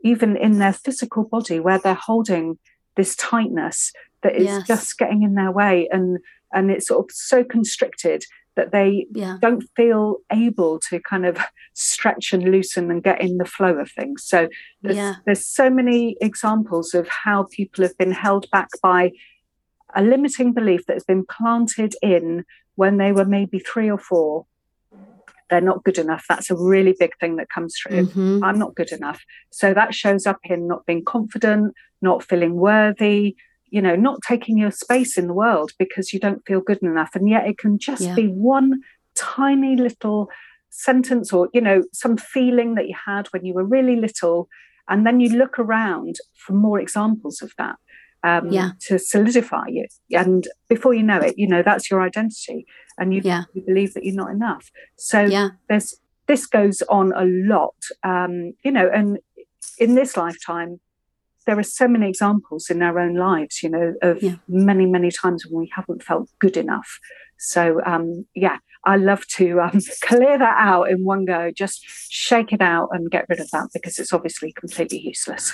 even 0.05 0.37
in 0.37 0.59
their 0.59 0.73
physical 0.73 1.25
body 1.25 1.59
where 1.59 1.79
they're 1.79 1.95
holding 1.95 2.59
this 2.97 3.17
tightness 3.17 3.93
that 4.23 4.37
is 4.37 4.45
yes. 4.45 4.67
just 4.67 4.99
getting 4.99 5.23
in 5.23 5.35
their 5.35 5.51
way 5.51 5.89
and 5.91 6.19
and 6.53 6.71
it's 6.71 6.87
sort 6.87 7.05
of 7.05 7.15
so 7.15 7.43
constricted 7.43 8.25
that 8.55 8.73
they 8.73 9.07
yeah. 9.13 9.37
don't 9.43 9.65
feel 9.77 10.19
able 10.33 10.79
to 10.79 10.99
kind 11.01 11.27
of 11.27 11.39
stretch 11.75 12.33
and 12.33 12.45
loosen 12.45 12.91
and 12.91 13.03
get 13.03 13.21
in 13.21 13.37
the 13.37 13.45
flow 13.45 13.75
of 13.75 13.91
things 13.91 14.25
so 14.25 14.49
there's, 14.83 14.97
yeah. 14.97 15.15
there's 15.27 15.45
so 15.45 15.69
many 15.69 16.17
examples 16.21 16.95
of 16.95 17.09
how 17.09 17.47
people 17.51 17.83
have 17.83 17.97
been 17.99 18.13
held 18.13 18.51
back 18.51 18.69
by 18.83 19.11
a 19.95 20.03
limiting 20.03 20.53
belief 20.53 20.87
that 20.87 20.95
has 20.95 21.05
been 21.05 21.25
planted 21.27 21.95
in 22.03 22.45
when 22.77 22.97
they 22.99 23.13
were 23.13 23.25
maybe 23.25 23.59
three 23.59 23.91
or 23.91 23.99
four 23.99 24.47
they're 25.49 25.61
not 25.61 25.85
good 25.85 25.99
enough. 25.99 26.25
That's 26.29 26.51
a 26.51 26.57
really 26.57 26.95
big 26.99 27.13
thing 27.19 27.37
that 27.37 27.49
comes 27.49 27.75
through. 27.81 28.07
Mm-hmm. 28.07 28.45
I'm 28.45 28.59
not 28.59 28.75
good 28.75 28.93
enough. 28.93 29.23
So 29.51 29.75
that 29.75 29.95
shows 29.95 30.27
up 30.27 30.39
in 30.45 30.67
not 30.67 30.87
being 30.87 31.05
confident, 31.05 31.75
not 32.03 32.23
feeling 32.23 32.55
worthy, 32.55 33.37
you 33.69 33.83
know, 33.83 33.97
not 33.97 34.21
taking 34.27 34.59
your 34.59 34.71
space 34.71 35.17
in 35.17 35.27
the 35.27 35.35
world 35.35 35.73
because 35.79 36.13
you 36.13 36.21
don't 36.21 36.45
feel 36.47 36.61
good 36.61 36.83
enough. 36.83 37.15
And 37.15 37.29
yet 37.29 37.47
it 37.47 37.59
can 37.59 37.79
just 37.79 38.03
yeah. 38.03 38.15
be 38.15 38.27
one 38.27 38.81
tiny 39.15 39.77
little 39.77 40.29
sentence 40.71 41.33
or, 41.33 41.49
you 41.53 41.61
know, 41.61 41.83
some 41.93 42.17
feeling 42.17 42.75
that 42.75 42.89
you 42.89 42.95
had 43.07 43.29
when 43.29 43.45
you 43.45 43.55
were 43.55 43.65
really 43.65 43.97
little. 43.97 44.49
And 44.89 45.07
then 45.07 45.21
you 45.21 45.31
look 45.31 45.59
around 45.59 46.17
for 46.35 46.53
more 46.53 46.81
examples 46.81 47.43
of 47.43 47.53
that. 47.59 47.77
Um, 48.25 48.51
yeah. 48.51 48.71
to 48.89 48.99
solidify 48.99 49.67
you. 49.69 49.87
And 50.11 50.49
before 50.69 50.93
you 50.95 51.05
know 51.05 51.21
it, 51.21 51.39
you 51.39 51.47
know, 51.47 51.63
that's 51.63 51.89
your 51.89 52.03
identity 52.03 52.67
and 52.99 53.15
you, 53.15 53.21
yeah. 53.23 53.45
you 53.55 53.63
believe 53.63 53.95
that 53.95 54.05
you're 54.05 54.17
not 54.17 54.33
enough. 54.33 54.73
So 54.97 55.21
yeah. 55.21 55.51
there's 55.69 55.95
this 56.27 56.47
goes 56.47 56.83
on 56.89 57.13
a 57.13 57.25
lot, 57.25 57.77
um, 58.03 58.55
you 58.65 58.73
know, 58.73 58.91
and 58.93 59.19
in 59.79 59.95
this 59.95 60.17
lifetime, 60.17 60.81
there 61.47 61.59
are 61.59 61.63
so 61.63 61.87
many 61.87 62.09
examples 62.09 62.69
in 62.69 62.83
our 62.83 62.99
own 62.99 63.15
lives, 63.15 63.63
you 63.63 63.71
know, 63.71 63.95
of 64.03 64.21
many, 64.49 64.87
many 64.87 65.11
times 65.11 65.45
when 65.49 65.61
we 65.61 65.71
haven't 65.75 66.03
felt 66.03 66.29
good 66.41 66.57
enough. 66.57 66.99
So, 67.39 67.81
um, 67.87 68.27
yeah, 68.35 68.59
I 68.85 68.97
love 68.97 69.27
to 69.37 69.61
um, 69.61 69.81
clear 70.03 70.39
that 70.39 70.57
out 70.59 70.91
in 70.91 71.05
one 71.05 71.25
go, 71.25 71.51
just 71.51 71.85
shake 72.11 72.53
it 72.53 72.61
out 72.61 72.89
and 72.93 73.11
get 73.11 73.27
rid 73.29 73.41
of 73.41 73.51
that 73.51 73.69
because 73.73 73.99
it's 73.99 74.13
obviously 74.13 74.53
completely 74.53 74.99
useless. 74.99 75.53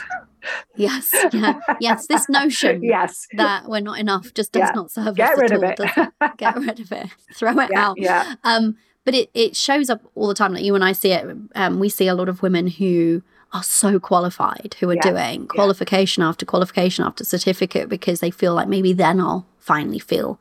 Yes, 0.76 1.14
yeah, 1.32 1.60
yes. 1.80 2.06
This 2.06 2.28
notion, 2.28 2.82
yes, 2.82 3.26
that 3.36 3.68
we're 3.68 3.80
not 3.80 3.98
enough 3.98 4.34
just 4.34 4.52
does 4.52 4.68
yeah. 4.68 4.72
not 4.74 4.90
serve 4.90 5.16
get 5.16 5.32
us 5.32 5.38
rid 5.38 5.52
at 5.52 5.78
of 5.80 5.88
all. 5.96 6.04
It. 6.04 6.36
Get 6.36 6.56
rid 6.56 6.80
of 6.80 6.92
it. 6.92 7.08
Throw 7.34 7.58
it 7.58 7.70
yeah, 7.72 7.86
out. 7.86 7.96
Yeah. 7.98 8.34
Um, 8.44 8.76
but 9.04 9.14
it 9.14 9.30
it 9.34 9.56
shows 9.56 9.90
up 9.90 10.02
all 10.14 10.28
the 10.28 10.34
time. 10.34 10.54
Like 10.54 10.64
you 10.64 10.74
and 10.74 10.84
I 10.84 10.92
see 10.92 11.12
it. 11.12 11.26
Um, 11.54 11.78
we 11.78 11.88
see 11.88 12.08
a 12.08 12.14
lot 12.14 12.28
of 12.28 12.42
women 12.42 12.66
who 12.66 13.22
are 13.52 13.62
so 13.62 14.00
qualified 14.00 14.76
who 14.80 14.88
are 14.88 14.94
yeah. 14.94 15.02
doing 15.02 15.46
qualification 15.46 16.22
yeah. 16.22 16.28
after 16.28 16.46
qualification 16.46 17.04
after 17.04 17.24
certificate 17.24 17.88
because 17.88 18.20
they 18.20 18.30
feel 18.30 18.54
like 18.54 18.68
maybe 18.68 18.92
then 18.92 19.20
I'll 19.20 19.46
finally 19.58 19.98
feel 19.98 20.40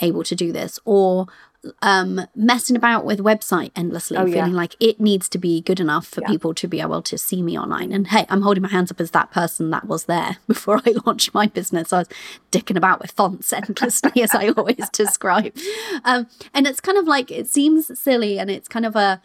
able 0.00 0.24
to 0.24 0.34
do 0.34 0.52
this 0.52 0.78
or 0.84 1.26
um 1.82 2.20
messing 2.36 2.76
about 2.76 3.04
with 3.04 3.18
website 3.18 3.72
endlessly 3.74 4.16
oh, 4.16 4.24
feeling 4.26 4.52
yeah. 4.52 4.56
like 4.56 4.76
it 4.78 5.00
needs 5.00 5.28
to 5.28 5.38
be 5.38 5.60
good 5.60 5.80
enough 5.80 6.06
for 6.06 6.20
people 6.22 6.54
to 6.54 6.68
be 6.68 6.80
able 6.80 7.02
to 7.02 7.18
see 7.18 7.42
me 7.42 7.58
online 7.58 7.92
and 7.92 8.08
hey 8.08 8.24
i'm 8.28 8.42
holding 8.42 8.62
my 8.62 8.68
hands 8.68 8.90
up 8.90 9.00
as 9.00 9.10
that 9.10 9.30
person 9.32 9.70
that 9.70 9.86
was 9.86 10.04
there 10.04 10.36
before 10.46 10.80
i 10.86 10.94
launched 11.04 11.34
my 11.34 11.46
business 11.46 11.92
i 11.92 11.98
was 11.98 12.08
dicking 12.52 12.76
about 12.76 13.00
with 13.00 13.10
fonts 13.10 13.52
endlessly 13.52 14.22
as 14.22 14.34
i 14.34 14.48
always 14.48 14.88
describe 14.92 15.54
um 16.04 16.28
and 16.54 16.66
it's 16.66 16.80
kind 16.80 16.96
of 16.96 17.06
like 17.06 17.30
it 17.30 17.48
seems 17.48 17.98
silly 17.98 18.38
and 18.38 18.50
it's 18.50 18.68
kind 18.68 18.86
of 18.86 18.94
a 18.94 19.20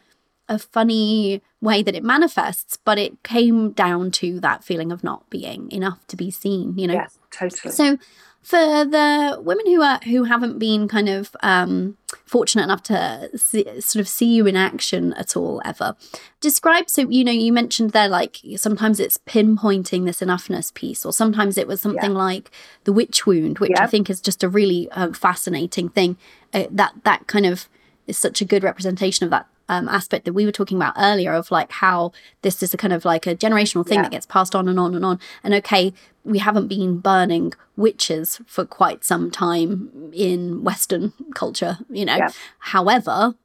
a 0.50 0.60
funny 0.60 1.42
way 1.62 1.82
that 1.82 1.96
it 1.96 2.04
manifests, 2.04 2.78
but 2.78 2.98
it 2.98 3.24
came 3.24 3.72
down 3.72 4.12
to 4.12 4.40
that 4.42 4.64
feeling 4.64 4.92
of 4.92 5.04
not 5.04 5.30
being 5.30 5.72
enough 5.72 6.06
to 6.08 6.18
be 6.18 6.30
seen, 6.30 6.78
you 6.78 6.88
know? 6.88 6.96
Yes, 6.96 7.18
totally. 7.32 7.72
So 7.72 7.98
for 8.44 8.58
the 8.58 9.40
women 9.42 9.66
who 9.66 9.82
are 9.82 10.00
who 10.04 10.26
haven't 10.26 10.60
been 10.60 10.88
kind 10.90 11.08
of 11.08 11.34
um, 11.42 11.98
fortunate 12.26 12.64
enough 12.64 12.84
to 12.84 13.30
see, 13.38 13.64
sort 13.80 14.02
of 14.02 14.08
see 14.08 14.36
you 14.36 14.46
in 14.46 14.58
action 14.58 15.14
at 15.14 15.38
all 15.38 15.62
ever 15.64 15.96
describe 16.42 16.90
so 16.90 17.10
you 17.10 17.24
know 17.24 17.32
you 17.32 17.54
mentioned 17.54 17.92
there 17.92 18.10
like 18.10 18.40
sometimes 18.58 19.00
it's 19.00 19.18
pinpointing 19.20 20.06
this 20.06 20.20
enoughness 20.20 20.74
piece 20.74 21.06
or 21.06 21.14
sometimes 21.14 21.58
it 21.58 21.68
was 21.68 21.80
something 21.80 22.12
yeah. 22.12 22.18
like 22.18 22.52
the 22.84 22.92
witch 22.92 23.26
wound 23.26 23.60
which 23.60 23.72
yeah. 23.72 23.84
i 23.84 23.88
think 23.88 24.10
is 24.10 24.20
just 24.20 24.44
a 24.44 24.50
really 24.50 24.90
uh, 24.92 25.12
fascinating 25.14 25.88
thing 25.88 26.18
uh, 26.54 26.66
that 26.70 26.94
that 27.06 27.26
kind 27.28 27.46
of 27.46 27.70
is 28.08 28.18
such 28.18 28.42
a 28.42 28.46
good 28.46 28.64
representation 28.64 29.24
of 29.24 29.32
that 29.32 29.48
um, 29.70 29.88
aspect 29.88 30.26
that 30.26 30.34
we 30.34 30.46
were 30.46 30.52
talking 30.52 30.78
about 30.78 30.94
earlier 30.98 31.34
of 31.34 31.50
like 31.52 31.72
how 31.72 32.12
this 32.42 32.62
is 32.62 32.74
a 32.74 32.78
kind 32.78 32.94
of 32.94 33.06
like 33.06 33.26
a 33.26 33.36
generational 33.36 33.86
thing 33.86 33.98
yeah. 33.98 34.04
that 34.04 34.12
gets 34.12 34.26
passed 34.26 34.56
on 34.56 34.68
and 34.68 34.80
on 34.80 34.94
and 34.96 35.06
on. 35.06 35.20
And 35.44 35.54
okay, 35.56 35.94
we 36.24 36.40
haven't 36.40 36.68
been 36.68 37.00
burning 37.00 37.54
witches 37.76 38.40
for 38.46 38.66
quite 38.66 39.04
some 39.04 39.30
time 39.32 40.12
in 40.14 40.64
Western 40.64 41.14
culture, 41.34 41.80
you 41.90 42.06
know. 42.06 42.16
Yeah. 42.16 42.30
However, 42.60 43.36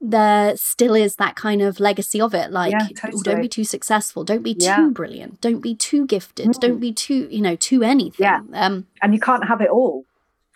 there 0.00 0.56
still 0.56 0.94
is 0.94 1.16
that 1.16 1.36
kind 1.36 1.62
of 1.62 1.80
legacy 1.80 2.20
of 2.20 2.34
it 2.34 2.50
like 2.50 2.72
yeah, 2.72 2.88
totally. 2.94 3.22
don't 3.22 3.40
be 3.40 3.48
too 3.48 3.64
successful 3.64 4.24
don't 4.24 4.42
be 4.42 4.54
yeah. 4.58 4.76
too 4.76 4.90
brilliant 4.90 5.40
don't 5.40 5.60
be 5.60 5.74
too 5.74 6.06
gifted 6.06 6.48
mm. 6.48 6.60
don't 6.60 6.78
be 6.78 6.92
too 6.92 7.26
you 7.30 7.40
know 7.40 7.56
too 7.56 7.82
anything 7.82 8.22
yeah 8.22 8.40
um 8.52 8.86
and 9.00 9.14
you 9.14 9.20
can't 9.20 9.48
have 9.48 9.60
it 9.62 9.70
all 9.70 10.04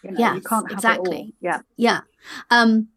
you 0.02 0.10
know, 0.10 0.18
yes, 0.18 0.34
you 0.36 0.42
can't 0.42 0.70
exactly 0.70 1.34
yeah 1.40 1.60
yeah 1.76 2.00
um 2.50 2.88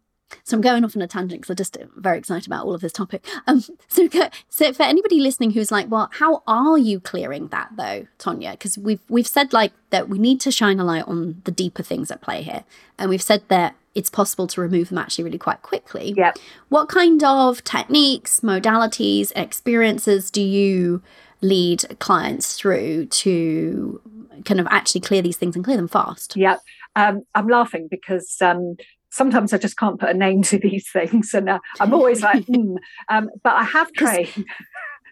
so 0.42 0.56
I'm 0.56 0.60
going 0.60 0.84
off 0.84 0.96
on 0.96 1.02
a 1.02 1.06
tangent 1.06 1.42
because 1.42 1.50
I'm 1.50 1.56
just 1.56 1.76
very 1.96 2.18
excited 2.18 2.46
about 2.46 2.64
all 2.66 2.74
of 2.74 2.80
this 2.80 2.92
topic. 2.92 3.24
Um, 3.46 3.64
so, 3.88 4.08
so 4.48 4.72
for 4.72 4.82
anybody 4.82 5.20
listening 5.20 5.52
who's 5.52 5.70
like, 5.70 5.90
well, 5.90 6.10
how 6.14 6.42
are 6.46 6.78
you 6.78 7.00
clearing 7.00 7.48
that 7.48 7.70
though, 7.76 8.06
Tonja? 8.18 8.52
Because 8.52 8.76
we've 8.78 9.00
we've 9.08 9.26
said 9.26 9.52
like 9.52 9.72
that 9.90 10.08
we 10.08 10.18
need 10.18 10.40
to 10.42 10.50
shine 10.50 10.80
a 10.80 10.84
light 10.84 11.06
on 11.06 11.42
the 11.44 11.52
deeper 11.52 11.82
things 11.82 12.10
at 12.10 12.20
play 12.20 12.42
here, 12.42 12.64
and 12.98 13.10
we've 13.10 13.22
said 13.22 13.42
that 13.48 13.76
it's 13.94 14.10
possible 14.10 14.46
to 14.48 14.60
remove 14.60 14.88
them 14.88 14.98
actually 14.98 15.24
really 15.24 15.38
quite 15.38 15.62
quickly. 15.62 16.14
Yeah. 16.16 16.32
What 16.68 16.88
kind 16.88 17.22
of 17.22 17.62
techniques, 17.62 18.40
modalities, 18.40 19.30
experiences 19.36 20.30
do 20.30 20.42
you 20.42 21.00
lead 21.40 21.84
clients 22.00 22.56
through 22.56 23.06
to 23.06 24.00
kind 24.44 24.60
of 24.60 24.66
actually 24.70 25.00
clear 25.00 25.22
these 25.22 25.36
things 25.36 25.54
and 25.54 25.64
clear 25.64 25.76
them 25.76 25.88
fast? 25.88 26.36
Yeah. 26.36 26.56
Um, 26.96 27.22
I'm 27.34 27.48
laughing 27.48 27.88
because 27.90 28.36
um, 28.40 28.76
sometimes 29.14 29.52
I 29.52 29.58
just 29.58 29.78
can't 29.78 29.98
put 29.98 30.10
a 30.10 30.14
name 30.14 30.42
to 30.42 30.58
these 30.58 30.90
things, 30.92 31.32
and 31.32 31.48
uh, 31.48 31.60
I'm 31.80 31.94
always 31.94 32.22
like, 32.22 32.44
mm. 32.46 32.76
um, 33.08 33.30
but 33.42 33.54
I 33.54 33.62
have 33.62 33.92
trained. 33.92 34.44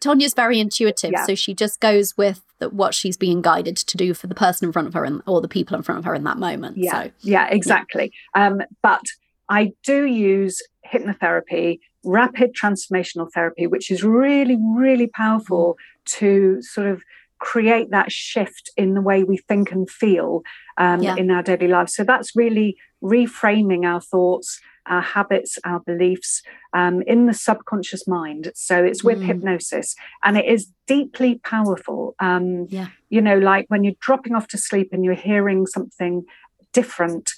Tonja's 0.03 0.35
very 0.35 0.59
intuitive, 0.59 1.13
yeah. 1.13 1.25
so 1.25 1.37
she 1.37 1.55
just 1.55 1.79
goes 1.79 2.17
with 2.17 2.43
the, 2.59 2.69
what 2.69 2.93
she's 2.93 3.17
being 3.17 3.41
guided 3.41 3.77
to 3.77 3.97
do 3.97 4.13
for 4.15 4.27
the 4.27 4.35
person 4.35 4.67
in 4.67 4.73
front 4.73 4.89
of 4.89 4.95
her 4.95 5.05
and, 5.05 5.23
or 5.27 5.41
the 5.41 5.49
people 5.49 5.77
in 5.77 5.83
front 5.83 6.01
of 6.01 6.05
her 6.05 6.15
in 6.15 6.25
that 6.25 6.39
moment. 6.39 6.77
Yeah, 6.77 7.05
so, 7.05 7.11
yeah, 7.21 7.49
exactly. 7.49 8.13
Yeah. 8.35 8.49
Um, 8.49 8.63
but 8.83 9.05
I 9.49 9.73
do 9.85 10.05
use 10.05 10.61
hypnotherapy, 10.93 11.79
rapid 12.05 12.55
transformational 12.61 13.31
therapy, 13.33 13.69
which 13.69 13.93
is 13.93 14.03
really, 14.03 14.59
really 14.75 15.07
powerful 15.07 15.75
mm. 15.75 16.05
to 16.19 16.61
sort 16.63 16.89
of 16.89 17.03
create 17.43 17.91
that 17.91 18.13
shift 18.13 18.71
in 18.77 18.95
the 18.95 19.01
way 19.01 19.25
we 19.25 19.37
think 19.37 19.73
and 19.73 19.91
feel 19.91 20.43
um, 20.79 21.03
yeah. 21.03 21.17
in 21.17 21.29
our 21.29 21.43
daily 21.43 21.67
lives. 21.67 21.93
So 21.93 22.05
that's 22.05 22.37
really 22.37 22.77
reframing 23.03 23.85
our 23.85 24.01
thoughts, 24.01 24.61
our 24.87 25.01
habits, 25.01 25.59
our 25.65 25.81
beliefs 25.81 26.41
um, 26.73 27.03
in 27.03 27.27
the 27.27 27.35
subconscious 27.35 28.07
mind. 28.07 28.53
So 28.55 28.85
it's 28.85 29.03
with 29.03 29.19
mm. 29.19 29.27
hypnosis 29.27 29.97
and 30.23 30.39
it 30.39 30.47
is 30.47 30.71
deeply 30.87 31.41
powerful. 31.43 32.15
Um, 32.21 32.67
yeah. 32.71 32.89
You 33.11 33.21
know, 33.21 33.39
like 33.39 33.67
when 33.67 33.83
you're 33.83 34.01
dropping 34.01 34.37
off 34.37 34.47
to 34.49 34.59
sleep 34.59 34.91
and 34.93 35.05
you're 35.05 35.15
hearing 35.15 35.67
something 35.67 36.25
different 36.73 37.33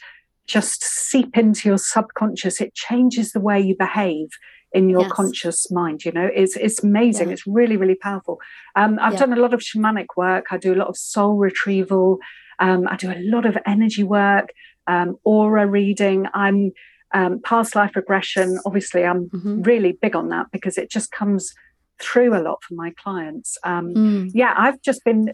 just 0.47 0.85
seep 0.85 1.39
into 1.39 1.71
your 1.71 1.79
subconscious, 1.79 2.61
it 2.61 2.75
changes 2.75 3.33
the 3.33 3.41
way 3.41 3.59
you 3.59 3.75
behave 3.75 4.29
in 4.75 4.89
your 4.89 5.03
yes. 5.03 5.13
conscious 5.13 5.71
mind 5.71 6.05
you 6.05 6.13
know 6.13 6.29
it's 6.35 6.57
it's 6.57 6.83
amazing 6.83 7.29
yeah. 7.29 7.35
it's 7.35 7.47
really 7.47 7.77
really 7.77 7.95
powerful 7.95 8.41
um, 8.77 8.99
i've 9.01 9.15
yeah. 9.15 9.21
done 9.21 9.33
a 9.33 9.41
lot 9.41 9.55
of 9.55 9.61
shamanic 9.61 10.07
work 10.17 10.47
i 10.51 10.59
do 10.59 10.75
a 10.75 10.77
lot 10.77 10.89
of 10.89 10.97
soul 10.97 11.37
retrieval 11.37 12.19
um, 12.59 12.87
i 12.89 12.97
do 12.97 13.11
a 13.11 13.21
lot 13.21 13.47
of 13.47 13.57
energy 13.67 14.03
work 14.03 14.51
um, 14.87 15.17
aura 15.25 15.67
reading. 15.67 16.27
I'm 16.35 16.73
um, 17.13 17.41
past 17.43 17.75
life 17.75 17.97
regression. 17.97 18.59
Obviously, 18.67 19.05
I'm 19.05 19.29
mm-hmm. 19.29 19.63
really 19.63 19.93
big 19.93 20.17
on 20.17 20.29
that 20.29 20.47
because 20.53 20.79
it 20.79 20.91
just 20.91 21.11
comes 21.11 21.55
through 22.01 22.37
a 22.37 22.43
lot 22.43 22.63
for 22.63 22.75
my 22.75 22.93
clients. 23.03 23.57
Um, 23.65 23.95
mm. 23.95 24.31
Yeah, 24.35 24.55
I've 24.57 24.83
just 24.83 25.05
been 25.05 25.33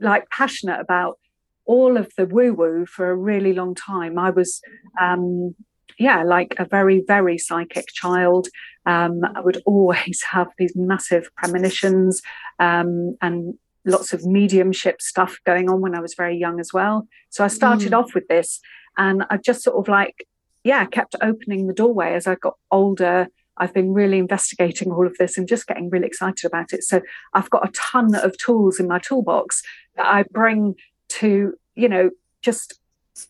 like 0.00 0.28
passionate 0.30 0.80
about 0.80 1.18
all 1.66 1.96
of 1.96 2.10
the 2.16 2.26
woo 2.26 2.52
woo 2.52 2.84
for 2.86 3.10
a 3.10 3.16
really 3.16 3.52
long 3.52 3.74
time. 3.74 4.18
I 4.18 4.30
was, 4.30 4.60
um, 5.00 5.54
yeah, 5.98 6.22
like 6.22 6.54
a 6.58 6.64
very, 6.64 7.02
very 7.06 7.38
psychic 7.38 7.86
child. 7.88 8.48
Um, 8.86 9.20
I 9.34 9.40
would 9.40 9.62
always 9.66 10.22
have 10.30 10.48
these 10.58 10.74
massive 10.76 11.28
premonitions 11.36 12.22
um, 12.58 13.16
and 13.20 13.54
lots 13.84 14.12
of 14.12 14.24
mediumship 14.24 15.00
stuff 15.00 15.38
going 15.46 15.68
on 15.70 15.80
when 15.80 15.94
I 15.94 16.00
was 16.00 16.14
very 16.14 16.36
young 16.36 16.60
as 16.60 16.72
well. 16.72 17.06
So 17.30 17.44
I 17.44 17.48
started 17.48 17.92
mm. 17.92 17.98
off 17.98 18.14
with 18.14 18.28
this 18.28 18.60
and 18.98 19.24
I 19.30 19.38
just 19.38 19.62
sort 19.62 19.76
of 19.76 19.88
like, 19.88 20.26
yeah, 20.64 20.84
kept 20.84 21.16
opening 21.22 21.66
the 21.66 21.72
doorway 21.72 22.14
as 22.14 22.26
I 22.26 22.34
got 22.34 22.56
older. 22.70 23.28
I've 23.56 23.72
been 23.72 23.92
really 23.92 24.18
investigating 24.18 24.90
all 24.90 25.06
of 25.06 25.16
this 25.18 25.38
and 25.38 25.48
just 25.48 25.66
getting 25.66 25.90
really 25.90 26.06
excited 26.06 26.44
about 26.46 26.72
it. 26.72 26.82
So 26.82 27.00
I've 27.34 27.50
got 27.50 27.66
a 27.66 27.72
ton 27.72 28.14
of 28.14 28.36
tools 28.38 28.78
in 28.78 28.88
my 28.88 28.98
toolbox 28.98 29.62
that 29.96 30.06
I 30.06 30.24
bring 30.30 30.74
to, 31.10 31.54
you 31.74 31.88
know, 31.88 32.10
just 32.42 32.79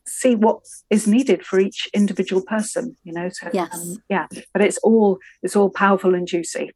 see 0.07 0.35
what 0.35 0.61
is 0.91 1.07
needed 1.07 1.45
for 1.45 1.61
each 1.61 1.89
individual 1.95 2.43
person, 2.43 2.97
you 3.05 3.13
know. 3.13 3.29
So 3.29 3.51
yes. 3.53 3.75
Um, 3.75 4.03
yeah, 4.09 4.27
but 4.53 4.63
it's 4.63 4.79
all 4.79 5.19
it's 5.43 5.57
all 5.57 5.71
powerful 5.71 6.15
and 6.15 6.27
juicy. 6.27 6.71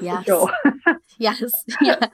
yes. 0.00 0.24
Sure. 0.24 0.50
yes, 1.18 1.42
yeah. 1.80 2.08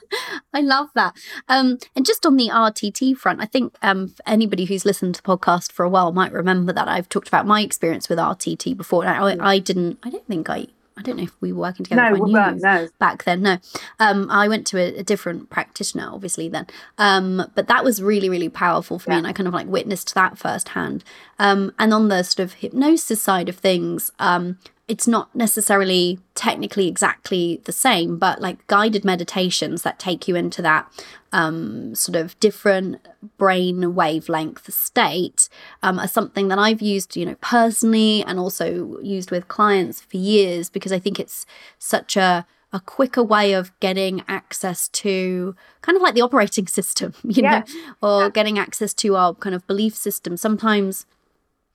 I 0.52 0.60
love 0.60 0.88
that. 0.94 1.16
Um, 1.48 1.78
and 1.96 2.06
just 2.06 2.26
on 2.26 2.36
the 2.36 2.48
RTT 2.48 3.16
front, 3.16 3.40
I 3.40 3.46
think 3.46 3.76
um, 3.82 4.14
anybody 4.26 4.64
who's 4.64 4.84
listened 4.84 5.14
to 5.16 5.22
the 5.22 5.36
podcast 5.36 5.72
for 5.72 5.84
a 5.84 5.88
while 5.88 6.12
might 6.12 6.32
remember 6.32 6.72
that 6.72 6.88
I've 6.88 7.08
talked 7.08 7.28
about 7.28 7.46
my 7.46 7.62
experience 7.62 8.08
with 8.08 8.18
RTT 8.18 8.76
before. 8.76 9.06
I, 9.06 9.36
I 9.40 9.58
didn't. 9.58 9.98
I 10.02 10.10
don't 10.10 10.26
think 10.26 10.48
I 10.48 10.68
I 10.96 11.02
don't 11.02 11.16
know 11.16 11.22
if 11.22 11.34
we 11.40 11.52
were 11.52 11.60
working 11.60 11.84
together. 11.84 12.16
No, 12.16 12.22
we 12.22 12.32
weren't. 12.32 12.62
No, 12.62 12.88
back 12.98 13.24
then, 13.24 13.42
no. 13.42 13.58
Um, 13.98 14.30
I 14.30 14.46
went 14.48 14.66
to 14.68 14.78
a, 14.78 14.98
a, 14.98 15.02
different 15.02 15.48
practitioner, 15.48 16.08
obviously 16.12 16.48
then. 16.48 16.66
Um, 16.98 17.50
but 17.54 17.66
that 17.68 17.82
was 17.82 18.02
really, 18.02 18.28
really 18.28 18.50
powerful 18.50 18.98
for 18.98 19.10
yeah. 19.10 19.16
me, 19.16 19.18
and 19.18 19.26
I 19.26 19.32
kind 19.32 19.48
of 19.48 19.54
like 19.54 19.66
witnessed 19.66 20.14
that 20.14 20.36
firsthand. 20.36 21.02
Um, 21.38 21.72
and 21.78 21.94
on 21.94 22.08
the 22.08 22.22
sort 22.22 22.44
of 22.44 22.54
hypnosis 22.54 23.22
side 23.22 23.48
of 23.48 23.56
things, 23.56 24.12
um, 24.18 24.58
it's 24.92 25.08
not 25.08 25.34
necessarily 25.34 26.18
technically 26.34 26.86
exactly 26.86 27.62
the 27.64 27.72
same, 27.72 28.18
but 28.18 28.42
like 28.42 28.66
guided 28.66 29.06
meditations 29.06 29.84
that 29.84 29.98
take 29.98 30.28
you 30.28 30.36
into 30.36 30.60
that 30.60 30.86
um, 31.32 31.94
sort 31.94 32.14
of 32.14 32.38
different 32.40 33.00
brain 33.38 33.94
wavelength 33.94 34.70
state 34.70 35.48
um, 35.82 35.98
are 35.98 36.06
something 36.06 36.48
that 36.48 36.58
I've 36.58 36.82
used, 36.82 37.16
you 37.16 37.24
know, 37.24 37.36
personally 37.40 38.22
and 38.24 38.38
also 38.38 39.00
used 39.00 39.30
with 39.30 39.48
clients 39.48 40.02
for 40.02 40.18
years 40.18 40.68
because 40.68 40.92
I 40.92 40.98
think 40.98 41.18
it's 41.18 41.46
such 41.78 42.14
a 42.18 42.46
a 42.74 42.80
quicker 42.80 43.22
way 43.22 43.52
of 43.52 43.70
getting 43.80 44.22
access 44.28 44.88
to 44.88 45.54
kind 45.80 45.96
of 45.96 46.02
like 46.02 46.14
the 46.14 46.22
operating 46.22 46.66
system, 46.78 47.14
you 47.22 47.42
yeah. 47.42 47.60
know, 47.60 47.64
or 48.02 48.22
yeah. 48.24 48.28
getting 48.28 48.58
access 48.58 48.92
to 48.92 49.16
our 49.16 49.32
kind 49.34 49.54
of 49.54 49.66
belief 49.66 49.94
system. 49.94 50.36
Sometimes 50.36 51.06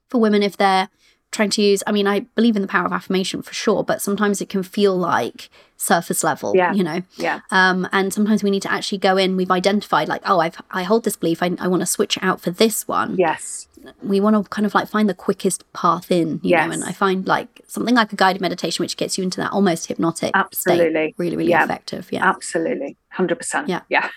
for 0.08 0.22
women, 0.22 0.44
if 0.44 0.56
they're 0.56 0.90
trying 1.32 1.50
to 1.50 1.62
use 1.62 1.84
i 1.88 1.92
mean 1.92 2.08
i 2.08 2.22
believe 2.36 2.56
in 2.56 2.62
the 2.62 2.68
power 2.68 2.86
of 2.86 2.92
affirmation 2.92 3.42
for 3.42 3.54
sure 3.54 3.84
but 3.84 4.02
sometimes 4.02 4.42
it 4.42 4.50
can 4.50 4.64
feel 4.64 4.96
like 4.96 5.50
surface 5.78 6.24
level 6.24 6.54
yeah. 6.56 6.74
you 6.74 6.84
know? 6.84 7.02
Yeah. 7.18 7.42
Um 7.52 7.88
and 7.92 8.12
sometimes 8.12 8.44
we 8.44 8.50
need 8.50 8.64
to 8.64 8.72
actually 8.72 8.98
go 8.98 9.16
in 9.16 9.38
we've 9.38 9.52
identified 9.52 10.08
like 10.08 10.22
oh 10.26 10.40
i've 10.40 10.60
i 10.72 10.84
hold 10.84 11.04
this 11.04 11.16
belief 11.16 11.44
i, 11.44 11.56
I 11.60 11.68
want 11.68 11.82
to 11.82 11.86
switch 11.86 12.18
out 12.22 12.42
for 12.42 12.52
this 12.52 12.88
one. 12.88 13.16
Yes. 13.18 13.68
We 14.02 14.20
want 14.20 14.36
to 14.36 14.50
kind 14.50 14.66
of 14.66 14.74
like 14.74 14.90
find 14.90 15.08
the 15.08 15.14
quickest 15.14 15.72
path 15.74 16.12
in 16.12 16.40
you 16.44 16.52
yes. 16.52 16.68
know? 16.68 16.74
And 16.74 16.84
i 16.84 16.92
find 16.92 17.28
like 17.28 17.62
something 17.68 17.96
like 17.96 18.12
a 18.12 18.16
guided 18.16 18.42
meditation 18.42 18.84
which 18.84 18.98
gets 18.98 19.18
you 19.18 19.24
into 19.24 19.40
that 19.40 19.52
almost 19.52 19.86
hypnotic 19.88 20.32
absolutely. 20.34 20.90
State, 20.90 21.16
really 21.18 21.38
really 21.38 21.52
yeah. 21.52 21.64
effective 21.64 22.12
yeah. 22.12 22.28
Absolutely. 22.28 22.98
100% 23.16 23.68
yeah. 23.68 23.82
Yeah. 23.90 24.10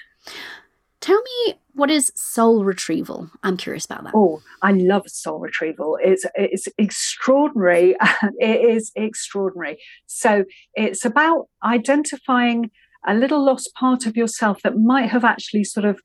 Tell 1.01 1.21
me 1.21 1.55
what 1.75 1.91
is 1.91 2.13
soul 2.15 2.65
retrieval? 2.65 3.31
I'm 3.43 3.57
curious 3.57 3.85
about 3.85 4.05
that. 4.05 4.13
Oh, 4.15 4.43
I 4.63 4.73
love 4.73 5.09
soul 5.09 5.39
retrieval. 5.39 5.99
It's 6.03 6.25
it's 6.35 6.69
extraordinary. 6.79 7.97
it 8.39 8.71
is 8.71 8.93
extraordinary. 8.97 9.79
So 10.07 10.45
it's 10.75 11.05
about 11.05 11.49
identifying 11.65 12.71
a 13.07 13.15
little 13.15 13.45
lost 13.45 13.73
part 13.75 14.07
of 14.07 14.17
yourself 14.17 14.61
that 14.63 14.77
might 14.77 15.11
have 15.11 15.25
actually 15.25 15.65
sort 15.65 15.87
of 15.87 16.01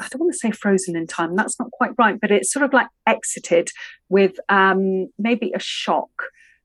I 0.00 0.08
don't 0.08 0.20
want 0.20 0.32
to 0.32 0.38
say 0.38 0.50
frozen 0.50 0.96
in 0.96 1.06
time. 1.06 1.36
That's 1.36 1.58
not 1.60 1.70
quite 1.70 1.92
right, 1.98 2.18
but 2.20 2.30
it's 2.30 2.52
sort 2.52 2.64
of 2.64 2.72
like 2.72 2.88
exited 3.06 3.70
with 4.08 4.32
um, 4.48 5.08
maybe 5.18 5.52
a 5.54 5.60
shock. 5.60 6.10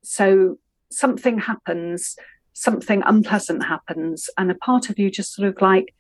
So 0.04 0.58
something 0.92 1.38
happens, 1.38 2.16
something 2.54 3.04
unpleasant 3.06 3.66
happens, 3.66 4.30
and 4.38 4.50
a 4.50 4.56
part 4.56 4.90
of 4.90 4.98
you 4.98 5.12
just 5.12 5.34
sort 5.34 5.48
of 5.48 5.62
like 5.62 5.94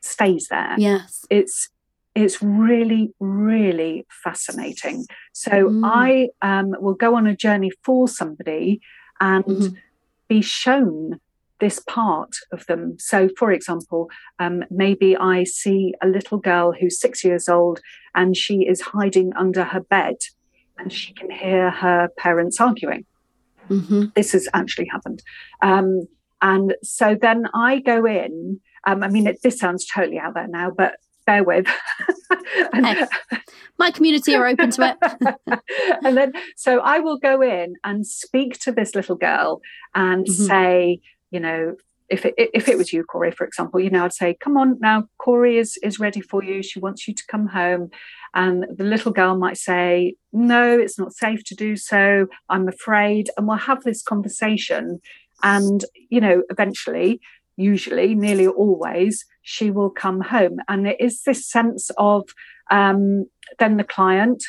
stays 0.00 0.48
there. 0.50 0.74
Yes. 0.78 1.24
It's 1.30 1.68
it's 2.14 2.42
really, 2.42 3.14
really 3.20 4.06
fascinating. 4.24 5.06
So 5.32 5.50
mm. 5.50 5.82
I 5.84 6.28
um, 6.42 6.74
will 6.80 6.94
go 6.94 7.14
on 7.14 7.26
a 7.26 7.36
journey 7.36 7.70
for 7.84 8.08
somebody 8.08 8.80
and 9.20 9.44
mm-hmm. 9.44 9.74
be 10.28 10.42
shown 10.42 11.20
this 11.60 11.78
part 11.80 12.34
of 12.52 12.66
them. 12.66 12.96
So, 12.98 13.28
for 13.38 13.52
example, 13.52 14.10
um, 14.38 14.64
maybe 14.70 15.16
I 15.16 15.44
see 15.44 15.94
a 16.02 16.08
little 16.08 16.38
girl 16.38 16.72
who's 16.72 16.98
six 16.98 17.22
years 17.22 17.48
old 17.48 17.80
and 18.14 18.36
she 18.36 18.66
is 18.66 18.80
hiding 18.80 19.32
under 19.36 19.62
her 19.62 19.80
bed 19.80 20.16
and 20.78 20.92
she 20.92 21.12
can 21.12 21.30
hear 21.30 21.70
her 21.70 22.08
parents 22.16 22.60
arguing. 22.60 23.04
Mm-hmm. 23.68 24.06
This 24.16 24.32
has 24.32 24.48
actually 24.52 24.86
happened. 24.86 25.22
Um, 25.62 26.08
and 26.42 26.74
so 26.82 27.16
then 27.20 27.44
I 27.54 27.80
go 27.80 28.06
in 28.06 28.60
um, 28.86 29.02
I 29.02 29.08
mean, 29.08 29.26
it, 29.26 29.42
this 29.42 29.58
sounds 29.58 29.86
totally 29.86 30.18
out 30.18 30.34
there 30.34 30.48
now, 30.48 30.70
but 30.70 30.94
bear 31.26 31.44
with. 31.44 31.66
and, 32.72 32.86
hey, 32.86 33.06
my 33.78 33.90
community 33.90 34.34
are 34.34 34.46
open 34.46 34.70
to 34.70 34.96
it. 35.02 35.60
and 36.04 36.16
then, 36.16 36.32
so 36.56 36.80
I 36.80 36.98
will 36.98 37.18
go 37.18 37.42
in 37.42 37.74
and 37.84 38.06
speak 38.06 38.58
to 38.60 38.72
this 38.72 38.94
little 38.94 39.16
girl 39.16 39.60
and 39.94 40.26
mm-hmm. 40.26 40.44
say, 40.44 41.00
you 41.30 41.40
know, 41.40 41.76
if 42.08 42.24
it, 42.24 42.34
if 42.36 42.68
it 42.68 42.76
was 42.76 42.92
you, 42.92 43.04
Cori, 43.04 43.30
for 43.30 43.46
example, 43.46 43.78
you 43.78 43.90
know, 43.90 44.04
I'd 44.04 44.12
say, 44.12 44.36
come 44.40 44.56
on 44.56 44.78
now, 44.80 45.04
Cori 45.18 45.58
is, 45.58 45.78
is 45.82 46.00
ready 46.00 46.20
for 46.20 46.42
you. 46.42 46.62
She 46.62 46.80
wants 46.80 47.06
you 47.06 47.14
to 47.14 47.22
come 47.28 47.46
home. 47.48 47.90
And 48.34 48.64
the 48.76 48.84
little 48.84 49.12
girl 49.12 49.36
might 49.36 49.58
say, 49.58 50.14
no, 50.32 50.78
it's 50.78 50.98
not 50.98 51.12
safe 51.12 51.44
to 51.44 51.54
do 51.54 51.76
so. 51.76 52.26
I'm 52.48 52.66
afraid. 52.66 53.30
And 53.36 53.46
we'll 53.46 53.58
have 53.58 53.84
this 53.84 54.02
conversation. 54.02 55.00
And, 55.42 55.84
you 56.08 56.20
know, 56.20 56.42
eventually 56.50 57.20
usually, 57.56 58.14
nearly 58.14 58.46
always, 58.46 59.24
she 59.42 59.70
will 59.70 59.90
come 59.90 60.20
home. 60.20 60.58
And 60.68 60.86
it 60.86 60.96
is 61.00 61.22
this 61.22 61.46
sense 61.48 61.90
of 61.98 62.28
um, 62.70 63.26
then 63.58 63.76
the 63.76 63.84
client, 63.84 64.42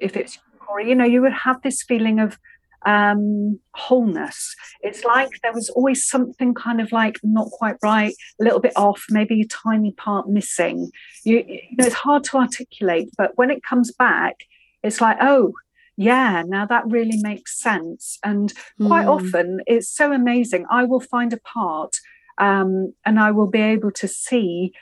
if 0.00 0.16
it's 0.16 0.38
Cori, 0.60 0.88
you 0.88 0.94
know, 0.94 1.04
you 1.04 1.20
would 1.20 1.32
have 1.32 1.60
this 1.62 1.82
feeling 1.82 2.20
of 2.20 2.38
um, 2.86 3.60
wholeness. 3.74 4.54
It's 4.80 5.04
like 5.04 5.30
there 5.42 5.52
was 5.52 5.70
always 5.70 6.06
something 6.06 6.54
kind 6.54 6.80
of 6.80 6.92
like 6.92 7.18
not 7.22 7.48
quite 7.50 7.76
right, 7.82 8.14
a 8.40 8.44
little 8.44 8.60
bit 8.60 8.74
off, 8.76 9.04
maybe 9.10 9.40
a 9.40 9.46
tiny 9.46 9.92
part 9.92 10.28
missing. 10.28 10.90
You, 11.24 11.44
you 11.46 11.76
know, 11.78 11.86
it's 11.86 11.94
hard 11.94 12.24
to 12.24 12.38
articulate, 12.38 13.08
but 13.16 13.32
when 13.36 13.50
it 13.50 13.62
comes 13.62 13.92
back, 13.92 14.36
it's 14.82 15.00
like, 15.00 15.16
oh, 15.20 15.54
yeah, 15.96 16.42
now 16.46 16.66
that 16.66 16.84
really 16.86 17.18
makes 17.22 17.60
sense. 17.60 18.18
And 18.24 18.52
quite 18.78 19.06
mm. 19.06 19.14
often, 19.14 19.60
it's 19.66 19.88
so 19.88 20.12
amazing. 20.12 20.66
I 20.70 20.84
will 20.84 21.00
find 21.00 21.32
a 21.32 21.40
part 21.40 21.96
um, 22.38 22.92
and 23.04 23.18
I 23.20 23.30
will 23.30 23.46
be 23.46 23.60
able 23.60 23.90
to 23.92 24.08
see 24.08 24.72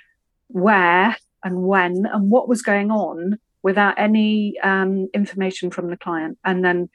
where 0.49 1.17
and 1.45 1.63
when 1.65 2.07
and 2.07 2.31
what 2.31 2.49
was 2.49 2.63
going 2.63 2.91
on 2.91 3.39
without 3.63 3.99
any 3.99 4.59
um, 4.61 5.09
information 5.15 5.71
from 5.71 5.89
the 5.89 5.97
client, 5.97 6.39
and 6.45 6.65
then 6.65 6.89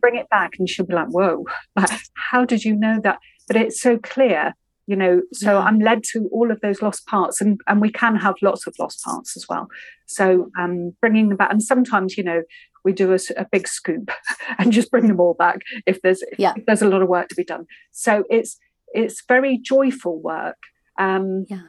bring 0.00 0.16
it 0.16 0.28
back, 0.28 0.52
and 0.58 0.68
she'll 0.68 0.86
be 0.86 0.94
like, 0.94 1.08
"Whoa, 1.08 1.44
how 2.14 2.44
did 2.44 2.64
you 2.64 2.76
know 2.76 3.00
that?" 3.02 3.18
But 3.48 3.56
it's 3.56 3.80
so 3.80 3.98
clear, 3.98 4.54
you 4.86 4.96
know. 4.96 5.22
So. 5.32 5.58
I'm 5.58 5.78
led 5.78 6.02
to 6.12 6.28
all 6.32 6.50
of 6.50 6.60
those 6.60 6.82
lost 6.82 7.06
parts, 7.06 7.40
and 7.40 7.60
and 7.66 7.80
we 7.80 7.90
can 7.90 8.16
have 8.16 8.34
lots 8.42 8.66
of 8.66 8.74
lost 8.78 9.02
parts 9.04 9.36
as 9.36 9.46
well. 9.48 9.68
So 10.06 10.50
um, 10.58 10.94
bringing 11.00 11.28
them 11.28 11.36
back, 11.36 11.50
and 11.50 11.62
sometimes, 11.62 12.16
you 12.16 12.24
know, 12.24 12.42
we 12.84 12.92
do 12.92 13.12
a, 13.12 13.18
a, 13.36 13.46
big 13.50 13.68
scoop 13.68 14.10
and 14.58 14.72
just 14.72 14.90
bring 14.90 15.06
them 15.06 15.20
all 15.20 15.34
back 15.34 15.60
if 15.86 16.02
there's 16.02 16.22
yeah. 16.38 16.52
if 16.56 16.66
there's 16.66 16.82
a 16.82 16.88
lot 16.88 17.02
of 17.02 17.08
work 17.08 17.28
to 17.28 17.34
be 17.34 17.44
done. 17.44 17.66
So 17.92 18.24
it's 18.28 18.58
it's 18.92 19.22
very 19.26 19.58
joyful 19.58 20.20
work. 20.20 20.58
Um, 20.98 21.46
yeah. 21.48 21.62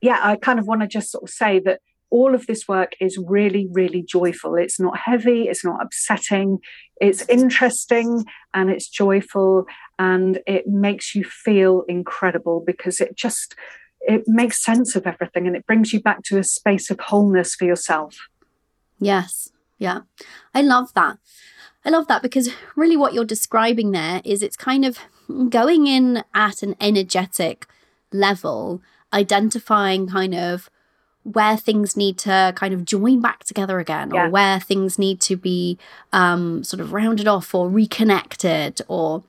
Yeah, 0.00 0.20
I 0.22 0.36
kind 0.36 0.60
of 0.60 0.66
want 0.66 0.82
to 0.82 0.86
just 0.86 1.10
sort 1.10 1.24
of 1.24 1.30
say 1.30 1.58
that 1.60 1.80
all 2.10 2.34
of 2.34 2.46
this 2.46 2.68
work 2.68 2.92
is 3.00 3.18
really, 3.26 3.68
really 3.72 4.02
joyful. 4.02 4.54
It's 4.54 4.78
not 4.78 4.96
heavy, 4.96 5.48
it's 5.48 5.64
not 5.64 5.82
upsetting, 5.82 6.58
it's 7.00 7.28
interesting 7.28 8.24
and 8.54 8.70
it's 8.70 8.88
joyful 8.88 9.66
and 9.98 10.40
it 10.46 10.66
makes 10.66 11.14
you 11.14 11.24
feel 11.24 11.82
incredible 11.88 12.62
because 12.64 13.00
it 13.00 13.16
just 13.16 13.54
it 14.00 14.24
makes 14.26 14.62
sense 14.62 14.94
of 14.94 15.06
everything 15.06 15.46
and 15.46 15.56
it 15.56 15.66
brings 15.66 15.92
you 15.92 16.00
back 16.00 16.22
to 16.24 16.38
a 16.38 16.44
space 16.44 16.90
of 16.90 17.00
wholeness 17.00 17.54
for 17.54 17.64
yourself. 17.64 18.16
Yes. 19.00 19.50
Yeah. 19.78 20.00
I 20.54 20.62
love 20.62 20.94
that. 20.94 21.18
I 21.84 21.90
love 21.90 22.06
that 22.08 22.22
because 22.22 22.50
really 22.76 22.96
what 22.96 23.12
you're 23.12 23.24
describing 23.24 23.90
there 23.92 24.20
is 24.24 24.42
it's 24.42 24.56
kind 24.56 24.84
of 24.84 24.98
going 25.48 25.86
in 25.86 26.22
at 26.34 26.62
an 26.62 26.76
energetic 26.80 27.66
level, 28.12 28.82
identifying 29.12 30.08
kind 30.08 30.34
of 30.34 30.70
where 31.22 31.56
things 31.56 31.96
need 31.96 32.16
to 32.18 32.52
kind 32.56 32.72
of 32.72 32.84
join 32.84 33.20
back 33.20 33.44
together 33.44 33.78
again 33.78 34.10
yeah. 34.12 34.26
or 34.26 34.30
where 34.30 34.58
things 34.58 34.98
need 34.98 35.20
to 35.20 35.36
be 35.36 35.78
um, 36.12 36.64
sort 36.64 36.80
of 36.80 36.92
rounded 36.92 37.28
off 37.28 37.54
or 37.54 37.68
reconnected 37.68 38.80
or 38.88 39.22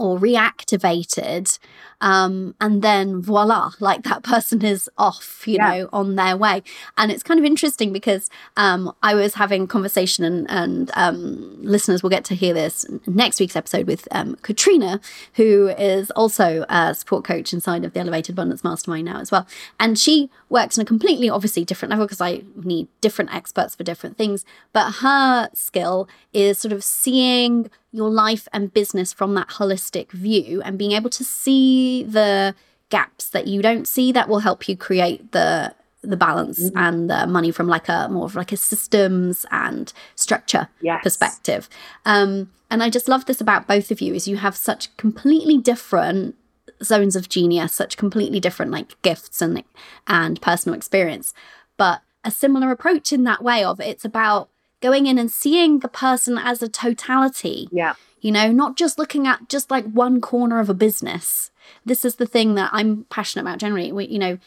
or 0.00 0.18
reactivated 0.18 1.58
um, 2.00 2.54
and 2.60 2.80
then 2.80 3.20
voila 3.20 3.72
like 3.78 4.02
that 4.04 4.22
person 4.22 4.64
is 4.64 4.88
off 4.96 5.42
you 5.46 5.56
yeah. 5.56 5.70
know 5.70 5.88
on 5.92 6.16
their 6.16 6.36
way. 6.36 6.62
And 6.96 7.12
it's 7.12 7.22
kind 7.22 7.38
of 7.38 7.44
interesting 7.44 7.92
because 7.92 8.30
um, 8.56 8.92
i 9.02 9.14
was 9.14 9.34
having 9.34 9.66
conversation 9.66 10.24
and, 10.24 10.50
and 10.50 10.90
um, 10.94 11.58
listeners 11.62 12.02
will 12.02 12.10
get 12.10 12.24
to 12.24 12.34
hear 12.34 12.54
this 12.54 12.86
next 13.06 13.38
week's 13.38 13.56
episode 13.56 13.86
with 13.86 14.08
um, 14.10 14.36
katrina 14.36 15.00
who 15.34 15.68
is 15.78 16.10
also 16.12 16.64
a 16.68 16.94
support 16.94 17.24
coach 17.24 17.52
inside 17.52 17.84
of 17.84 17.92
the 17.92 18.00
elevated 18.00 18.34
abundance 18.34 18.64
mastermind 18.64 19.04
now 19.04 19.20
as 19.20 19.30
well. 19.30 19.46
And 19.78 19.98
she 19.98 20.30
works 20.48 20.78
on 20.78 20.82
a 20.82 20.86
completely 20.86 21.28
obviously 21.28 21.64
different 21.64 21.90
level 21.90 22.06
because 22.06 22.20
i 22.20 22.42
need 22.56 22.88
different 23.02 23.34
experts 23.34 23.74
for 23.74 23.84
different 23.84 24.16
things. 24.16 24.46
But 24.72 24.92
her 25.02 25.50
skill 25.52 26.08
is 26.32 26.56
sort 26.58 26.72
of 26.72 26.82
seeing 26.82 27.70
your 27.92 28.10
life 28.10 28.46
and 28.52 28.72
business 28.72 29.12
from 29.12 29.34
that 29.34 29.48
holistic 29.48 30.12
view 30.12 30.62
and 30.62 30.78
being 30.78 30.92
able 30.92 31.10
to 31.10 31.24
see 31.24 32.04
the 32.04 32.54
gaps 32.88 33.28
that 33.28 33.46
you 33.46 33.62
don't 33.62 33.86
see 33.86 34.12
that 34.12 34.28
will 34.28 34.40
help 34.40 34.68
you 34.68 34.76
create 34.76 35.32
the 35.32 35.74
the 36.02 36.16
balance 36.16 36.70
mm-hmm. 36.70 36.78
and 36.78 37.10
the 37.10 37.26
money 37.26 37.50
from 37.50 37.68
like 37.68 37.88
a 37.88 38.08
more 38.10 38.24
of 38.24 38.34
like 38.34 38.52
a 38.52 38.56
systems 38.56 39.44
and 39.50 39.92
structure 40.14 40.68
yes. 40.80 41.02
perspective. 41.02 41.68
Um, 42.06 42.50
and 42.70 42.82
I 42.82 42.88
just 42.88 43.08
love 43.08 43.26
this 43.26 43.40
about 43.40 43.66
both 43.66 43.90
of 43.90 44.00
you 44.00 44.14
is 44.14 44.26
you 44.26 44.36
have 44.36 44.56
such 44.56 44.96
completely 44.96 45.58
different 45.58 46.36
zones 46.82 47.16
of 47.16 47.28
genius, 47.28 47.74
such 47.74 47.96
completely 47.96 48.40
different 48.40 48.70
like 48.72 49.00
gifts 49.02 49.42
and 49.42 49.62
and 50.06 50.40
personal 50.40 50.76
experience, 50.76 51.34
but 51.76 52.00
a 52.24 52.30
similar 52.30 52.70
approach 52.70 53.12
in 53.12 53.24
that 53.24 53.42
way 53.42 53.64
of 53.64 53.80
it's 53.80 54.04
about 54.04 54.48
going 54.80 55.06
in 55.06 55.18
and 55.18 55.30
seeing 55.30 55.80
the 55.80 55.88
person 55.88 56.38
as 56.38 56.62
a 56.62 56.68
totality. 56.68 57.68
Yeah. 57.70 57.94
You 58.20 58.32
know, 58.32 58.52
not 58.52 58.76
just 58.76 58.98
looking 58.98 59.26
at 59.26 59.48
just 59.48 59.70
like 59.70 59.90
one 59.90 60.20
corner 60.20 60.60
of 60.60 60.68
a 60.68 60.74
business. 60.74 61.50
This 61.84 62.04
is 62.04 62.16
the 62.16 62.26
thing 62.26 62.54
that 62.54 62.70
I'm 62.72 63.04
passionate 63.08 63.42
about 63.42 63.58
generally. 63.58 63.92
We, 63.92 64.06
you 64.06 64.18
know, 64.18 64.38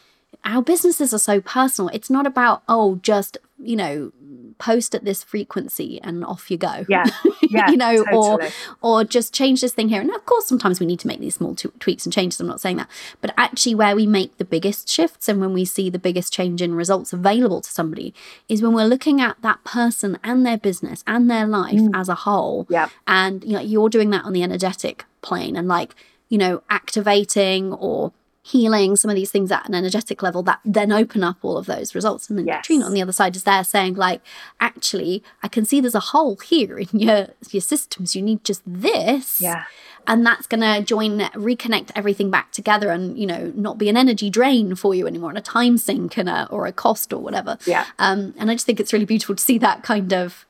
our 0.44 0.62
businesses 0.62 1.14
are 1.14 1.20
so 1.20 1.41
personal. 1.41 1.89
It's 1.94 2.10
not 2.10 2.28
about, 2.28 2.64
oh, 2.68 3.00
just, 3.02 3.38
you 3.58 3.76
know, 3.76 4.12
post 4.58 4.96
at 4.96 5.04
this 5.04 5.24
frequency 5.24 6.00
and 6.04 6.24
off 6.24 6.50
you 6.50 6.58
go. 6.58 6.86
Yeah. 6.88 7.06
yeah 7.41 7.70
you 7.70 7.78
know, 7.78 8.04
totally. 8.04 8.48
or 8.82 9.00
or 9.00 9.04
just 9.04 9.34
change 9.34 9.62
this 9.62 9.74
thing 9.74 9.89
here. 9.89 10.02
And 10.02 10.10
of 10.12 10.26
course, 10.26 10.48
sometimes 10.48 10.80
we 10.80 10.86
need 10.86 11.00
to 11.02 11.08
make 11.08 11.20
these 11.20 11.36
small 11.36 11.56
t- 11.56 11.70
tweaks 11.80 12.06
and 12.06 12.14
changes. 12.14 12.39
I'm 12.39 12.48
not 12.48 12.62
saying 12.62 12.78
that. 12.78 12.89
But 13.22 13.34
actually, 13.38 13.76
where 13.76 13.96
we 13.96 14.08
make 14.08 14.38
the 14.38 14.46
biggest 14.46 14.88
shifts 14.88 15.28
and 15.28 15.39
when 15.39 15.54
we 15.54 15.66
see 15.66 15.89
the 15.89 16.00
biggest 16.00 16.32
change 16.32 16.62
in 16.62 16.76
results 16.76 17.14
available 17.14 17.62
to 17.62 17.70
somebody 17.70 18.14
is 18.48 18.62
when 18.62 18.74
we're 18.74 18.86
looking 18.86 19.22
at 19.22 19.41
that 19.41 19.64
person 19.64 20.18
and 20.24 20.46
their 20.46 20.58
business 20.58 21.04
and 21.08 21.30
their 21.30 21.46
life 21.46 21.74
mm. 21.74 21.91
as 21.94 22.10
a 22.10 22.16
whole. 22.16 22.66
Yeah. 22.70 22.89
And, 23.08 23.44
you 23.44 23.54
know, 23.54 23.62
you're 23.62 23.89
doing 23.89 24.12
that 24.12 24.26
on 24.26 24.34
the 24.34 24.44
energetic 24.44 25.06
plane 25.22 25.56
and 25.56 25.68
like, 25.68 25.96
you 26.30 26.38
know, 26.38 26.64
activating 26.70 27.74
or 27.74 28.12
healing, 28.46 28.98
some 28.98 29.10
of 29.10 29.16
these 29.16 29.32
things 29.32 29.52
at 29.54 29.68
an 29.68 29.74
energetic 29.74 30.22
level 30.22 30.44
that 30.44 30.60
then 30.66 30.91
open 30.91 31.24
up 31.24 31.38
all 31.41 31.58
of 31.58 31.66
those 31.66 31.96
results. 31.96 32.30
And 32.30 32.38
then 32.38 32.46
yes. 32.46 32.58
Katrina 32.58 32.86
on 32.86 32.94
the 32.94 33.02
other 33.02 33.14
side 33.14 33.38
is 33.38 33.46
there 33.46 33.64
saying, 33.64 33.96
like, 33.96 34.22
actually, 34.60 35.24
I 35.41 35.48
can 35.48 35.64
see 35.64 35.80
there's 35.80 35.96
a 35.96 36.02
hole 36.02 36.36
here 36.36 36.78
in 36.78 36.89
your 36.91 37.30
your 37.52 37.62
systems. 37.62 38.16
You 38.16 38.22
need 38.22 38.44
just 38.44 38.62
this. 38.66 39.39
Yeah. 39.39 39.64
And 40.06 40.26
that's 40.26 40.46
gonna 40.46 40.82
join, 40.82 41.20
reconnect 41.20 41.91
everything 41.96 42.30
back 42.30 42.52
together 42.52 42.89
and, 42.89 43.18
you 43.18 43.26
know, 43.26 43.54
not 43.56 43.78
be 43.78 43.88
an 43.88 43.96
energy 43.96 44.30
drain 44.30 44.76
for 44.76 44.94
you 44.94 45.08
anymore 45.08 45.30
and 45.30 45.38
a 45.38 45.41
time 45.41 45.78
sink 45.78 46.18
and 46.18 46.28
a 46.28 46.50
or 46.52 46.68
a 46.68 46.74
cost 46.74 47.14
or 47.14 47.20
whatever. 47.20 47.58
Yeah. 47.66 47.86
Um, 47.98 48.34
and 48.38 48.52
I 48.52 48.56
just 48.56 48.66
think 48.66 48.82
it's 48.82 48.91
really 48.91 49.06
beautiful 49.06 49.36
to 49.36 49.41
see 49.41 49.58
that 49.60 49.84
kind 49.84 50.12
of 50.12 50.46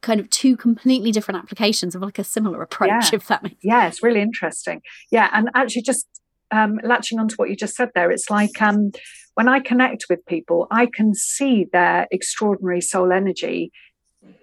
kind 0.00 0.18
of 0.18 0.28
two 0.30 0.56
completely 0.56 1.12
different 1.12 1.38
applications 1.38 1.94
of 1.94 2.02
like 2.02 2.18
a 2.18 2.24
similar 2.24 2.62
approach 2.62 2.90
yeah. 2.90 3.10
if 3.12 3.26
that 3.26 3.42
makes 3.42 3.56
yeah 3.62 3.86
it's 3.86 4.02
really 4.02 4.20
interesting 4.20 4.80
yeah 5.10 5.28
and 5.32 5.50
actually 5.54 5.82
just 5.82 6.06
um, 6.50 6.78
latching 6.82 7.18
onto 7.18 7.36
what 7.36 7.50
you 7.50 7.56
just 7.56 7.76
said 7.76 7.90
there, 7.94 8.10
it's 8.10 8.30
like 8.30 8.60
um, 8.60 8.90
when 9.34 9.48
I 9.48 9.60
connect 9.60 10.06
with 10.08 10.24
people, 10.26 10.66
I 10.70 10.86
can 10.86 11.14
see 11.14 11.66
their 11.72 12.06
extraordinary 12.10 12.80
soul 12.80 13.12
energy, 13.12 13.70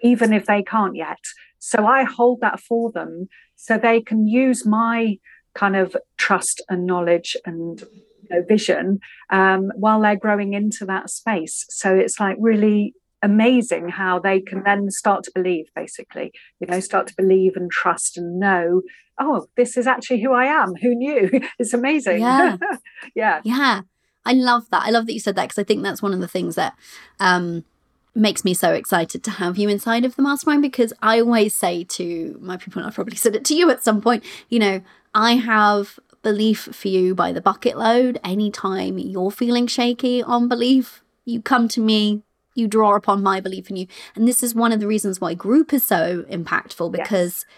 even 0.02 0.32
if 0.32 0.46
they 0.46 0.62
can't 0.62 0.96
yet. 0.96 1.18
So 1.58 1.86
I 1.86 2.04
hold 2.04 2.40
that 2.40 2.60
for 2.60 2.92
them 2.92 3.28
so 3.56 3.78
they 3.78 4.00
can 4.00 4.26
use 4.26 4.66
my 4.66 5.18
kind 5.54 5.76
of 5.76 5.96
trust 6.18 6.60
and 6.68 6.86
knowledge 6.86 7.36
and 7.44 7.80
you 7.80 8.28
know, 8.30 8.44
vision 8.46 9.00
um, 9.30 9.70
while 9.76 10.00
they're 10.00 10.16
growing 10.16 10.52
into 10.54 10.84
that 10.86 11.10
space. 11.10 11.64
So 11.70 11.94
it's 11.94 12.20
like 12.20 12.36
really 12.38 12.94
amazing 13.24 13.88
how 13.88 14.18
they 14.18 14.40
can 14.40 14.62
then 14.64 14.90
start 14.90 15.24
to 15.24 15.32
believe, 15.34 15.66
basically, 15.74 16.32
you 16.60 16.66
know, 16.66 16.80
start 16.80 17.06
to 17.08 17.14
believe 17.16 17.52
and 17.56 17.70
trust 17.70 18.16
and 18.16 18.38
know 18.38 18.82
oh, 19.18 19.46
this 19.56 19.76
is 19.76 19.86
actually 19.86 20.20
who 20.20 20.32
I 20.32 20.46
am. 20.46 20.74
Who 20.82 20.94
knew? 20.94 21.30
it's 21.58 21.74
amazing. 21.74 22.20
Yeah. 22.20 22.56
yeah. 23.14 23.40
Yeah. 23.44 23.82
I 24.24 24.32
love 24.32 24.68
that. 24.70 24.82
I 24.84 24.90
love 24.90 25.06
that 25.06 25.12
you 25.12 25.20
said 25.20 25.36
that 25.36 25.44
because 25.44 25.58
I 25.58 25.64
think 25.64 25.82
that's 25.82 26.02
one 26.02 26.12
of 26.12 26.20
the 26.20 26.28
things 26.28 26.54
that 26.54 26.74
um, 27.20 27.64
makes 28.14 28.44
me 28.44 28.54
so 28.54 28.72
excited 28.72 29.22
to 29.24 29.30
have 29.32 29.58
you 29.58 29.68
inside 29.68 30.04
of 30.04 30.16
the 30.16 30.22
mastermind 30.22 30.62
because 30.62 30.92
I 31.02 31.20
always 31.20 31.54
say 31.54 31.84
to 31.84 32.38
my 32.40 32.56
people, 32.56 32.80
and 32.80 32.88
I've 32.88 32.94
probably 32.94 33.16
said 33.16 33.36
it 33.36 33.44
to 33.46 33.54
you 33.54 33.70
at 33.70 33.84
some 33.84 34.00
point, 34.00 34.24
you 34.48 34.58
know, 34.58 34.80
I 35.14 35.32
have 35.36 35.98
belief 36.22 36.68
for 36.72 36.88
you 36.88 37.14
by 37.14 37.32
the 37.32 37.42
bucket 37.42 37.76
load. 37.76 38.18
Anytime 38.24 38.98
you're 38.98 39.30
feeling 39.30 39.66
shaky 39.66 40.22
on 40.22 40.48
belief, 40.48 41.02
you 41.26 41.42
come 41.42 41.68
to 41.68 41.80
me, 41.80 42.22
you 42.54 42.68
draw 42.68 42.94
upon 42.94 43.22
my 43.22 43.40
belief 43.40 43.70
in 43.70 43.76
you. 43.76 43.86
And 44.14 44.26
this 44.26 44.42
is 44.42 44.54
one 44.54 44.72
of 44.72 44.80
the 44.80 44.86
reasons 44.86 45.20
why 45.20 45.34
group 45.34 45.72
is 45.72 45.84
so 45.84 46.24
impactful 46.30 46.92
because. 46.92 47.44
Yes 47.48 47.54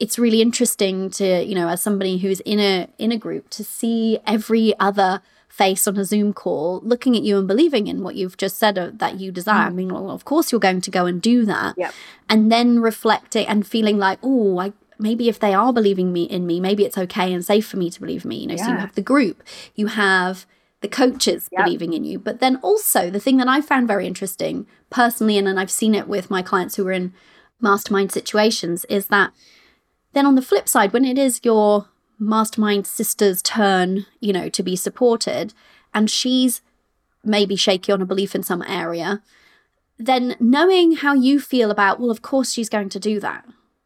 it's 0.00 0.18
really 0.18 0.42
interesting 0.42 1.10
to 1.10 1.44
you 1.44 1.54
know 1.54 1.68
as 1.68 1.80
somebody 1.80 2.18
who's 2.18 2.40
in 2.40 2.58
a 2.58 2.88
in 2.98 3.12
a 3.12 3.16
group 3.16 3.48
to 3.50 3.62
see 3.62 4.18
every 4.26 4.74
other 4.80 5.22
face 5.48 5.86
on 5.86 5.96
a 5.96 6.04
zoom 6.04 6.32
call 6.32 6.80
looking 6.82 7.16
at 7.16 7.22
you 7.22 7.38
and 7.38 7.46
believing 7.46 7.86
in 7.86 8.02
what 8.02 8.16
you've 8.16 8.36
just 8.36 8.56
said 8.58 8.76
uh, 8.76 8.90
that 8.92 9.20
you 9.20 9.30
desire 9.30 9.66
mm. 9.66 9.70
i 9.70 9.70
mean 9.70 9.92
well, 9.92 10.10
of 10.10 10.24
course 10.24 10.50
you're 10.50 10.60
going 10.60 10.80
to 10.80 10.90
go 10.90 11.06
and 11.06 11.22
do 11.22 11.44
that 11.44 11.74
yep. 11.78 11.94
and 12.28 12.50
then 12.50 12.80
reflecting 12.80 13.46
and 13.46 13.66
feeling 13.66 13.96
like 13.96 14.18
oh 14.22 14.58
i 14.58 14.72
maybe 14.98 15.28
if 15.28 15.38
they 15.38 15.54
are 15.54 15.72
believing 15.72 16.12
me 16.12 16.24
in 16.24 16.46
me 16.46 16.58
maybe 16.58 16.84
it's 16.84 16.98
okay 16.98 17.32
and 17.32 17.44
safe 17.44 17.66
for 17.66 17.76
me 17.76 17.88
to 17.88 18.00
believe 18.00 18.24
me 18.24 18.36
you 18.36 18.46
know 18.48 18.54
yeah. 18.54 18.66
so 18.66 18.72
you 18.72 18.78
have 18.78 18.94
the 18.94 19.02
group 19.02 19.42
you 19.76 19.86
have 19.86 20.44
the 20.84 20.88
coaches 20.88 21.48
yep. 21.50 21.64
believing 21.64 21.92
in 21.94 22.04
you 22.04 22.18
but 22.18 22.40
then 22.40 22.56
also 22.56 23.08
the 23.08 23.18
thing 23.18 23.38
that 23.38 23.48
i 23.48 23.60
found 23.60 23.88
very 23.88 24.06
interesting 24.06 24.66
personally 24.90 25.38
and, 25.38 25.48
and 25.48 25.58
i've 25.58 25.70
seen 25.70 25.94
it 25.94 26.06
with 26.06 26.30
my 26.30 26.42
clients 26.42 26.76
who 26.76 26.86
are 26.86 26.92
in 26.92 27.12
mastermind 27.60 28.12
situations 28.12 28.84
is 28.86 29.06
that 29.06 29.32
then 30.14 30.26
on 30.26 30.36
the 30.36 30.42
flip 30.42 30.68
side, 30.68 30.92
when 30.92 31.04
it 31.04 31.18
is 31.18 31.40
your 31.42 31.88
mastermind 32.18 32.86
sister's 32.86 33.42
turn, 33.42 34.06
you 34.20 34.32
know, 34.32 34.48
to 34.48 34.62
be 34.62 34.76
supported, 34.76 35.52
and 35.92 36.10
she's 36.10 36.62
maybe 37.24 37.56
shaky 37.56 37.92
on 37.92 38.00
a 38.00 38.06
belief 38.06 38.34
in 38.34 38.42
some 38.42 38.62
area, 38.62 39.22
then 39.98 40.36
knowing 40.40 40.96
how 40.96 41.14
you 41.14 41.40
feel 41.40 41.70
about, 41.70 42.00
well, 42.00 42.10
of 42.10 42.22
course 42.22 42.52
she's 42.52 42.68
going 42.68 42.88
to 42.88 43.00
do 43.00 43.20
that 43.20 43.44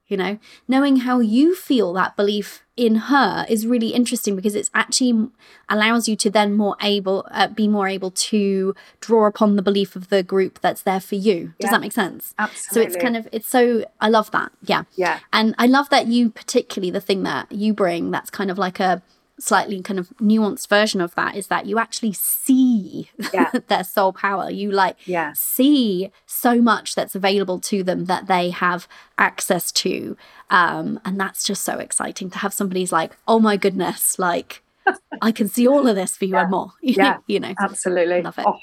you 0.08 0.16
know? 0.16 0.38
Knowing 0.66 0.98
how 0.98 1.20
you 1.20 1.54
feel 1.54 1.92
that 1.92 2.16
belief 2.16 2.64
in 2.76 2.94
her 2.94 3.44
is 3.48 3.66
really 3.66 3.88
interesting 3.88 4.36
because 4.36 4.54
it's 4.54 4.70
actually 4.72 5.28
allows 5.68 6.08
you 6.08 6.16
to 6.16 6.30
then 6.30 6.54
more 6.54 6.76
able 6.80 7.26
uh, 7.30 7.48
be 7.48 7.66
more 7.66 7.88
able 7.88 8.10
to 8.10 8.74
draw 9.00 9.26
upon 9.26 9.56
the 9.56 9.62
belief 9.62 9.96
of 9.96 10.08
the 10.08 10.22
group 10.22 10.60
that's 10.60 10.82
there 10.82 11.00
for 11.00 11.16
you. 11.16 11.54
Does 11.58 11.68
yeah, 11.68 11.70
that 11.72 11.80
make 11.80 11.92
sense? 11.92 12.34
Absolutely 12.38 12.92
so 12.92 12.96
it's 12.96 13.02
kind 13.02 13.16
of 13.16 13.28
it's 13.32 13.48
so 13.48 13.84
i 14.00 14.08
love 14.08 14.30
that. 14.30 14.52
Yeah. 14.62 14.84
Yeah. 14.96 15.18
And 15.32 15.54
i 15.58 15.66
love 15.66 15.88
that 15.90 16.06
you 16.06 16.30
particularly 16.30 16.90
the 16.90 17.00
thing 17.00 17.24
that 17.24 17.50
you 17.50 17.74
bring 17.74 18.10
that's 18.10 18.30
kind 18.30 18.50
of 18.50 18.58
like 18.58 18.80
a 18.80 19.02
slightly 19.38 19.80
kind 19.82 19.98
of 19.98 20.08
nuanced 20.20 20.68
version 20.68 21.00
of 21.00 21.14
that 21.14 21.36
is 21.36 21.46
that 21.48 21.66
you 21.66 21.78
actually 21.78 22.12
see 22.12 23.10
yeah. 23.32 23.50
their 23.68 23.84
soul 23.84 24.12
power. 24.12 24.50
You 24.50 24.70
like 24.70 24.96
yeah. 25.06 25.32
see 25.34 26.10
so 26.26 26.60
much 26.60 26.94
that's 26.94 27.14
available 27.14 27.60
to 27.60 27.82
them 27.82 28.06
that 28.06 28.26
they 28.26 28.50
have 28.50 28.88
access 29.16 29.70
to. 29.72 30.16
Um, 30.50 31.00
and 31.04 31.18
that's 31.18 31.44
just 31.44 31.62
so 31.62 31.78
exciting 31.78 32.30
to 32.30 32.38
have 32.38 32.52
somebody's 32.52 32.92
like, 32.92 33.16
oh 33.26 33.38
my 33.38 33.56
goodness, 33.56 34.18
like 34.18 34.62
I 35.22 35.32
can 35.32 35.48
see 35.48 35.66
all 35.66 35.86
of 35.86 35.96
this 35.96 36.16
for 36.16 36.24
you 36.24 36.34
yeah. 36.34 36.42
and 36.42 36.50
more. 36.50 36.72
Yeah, 36.82 37.18
you 37.26 37.40
know, 37.40 37.54
absolutely. 37.58 38.22
Love 38.22 38.38
it. 38.38 38.44
Oh, 38.46 38.58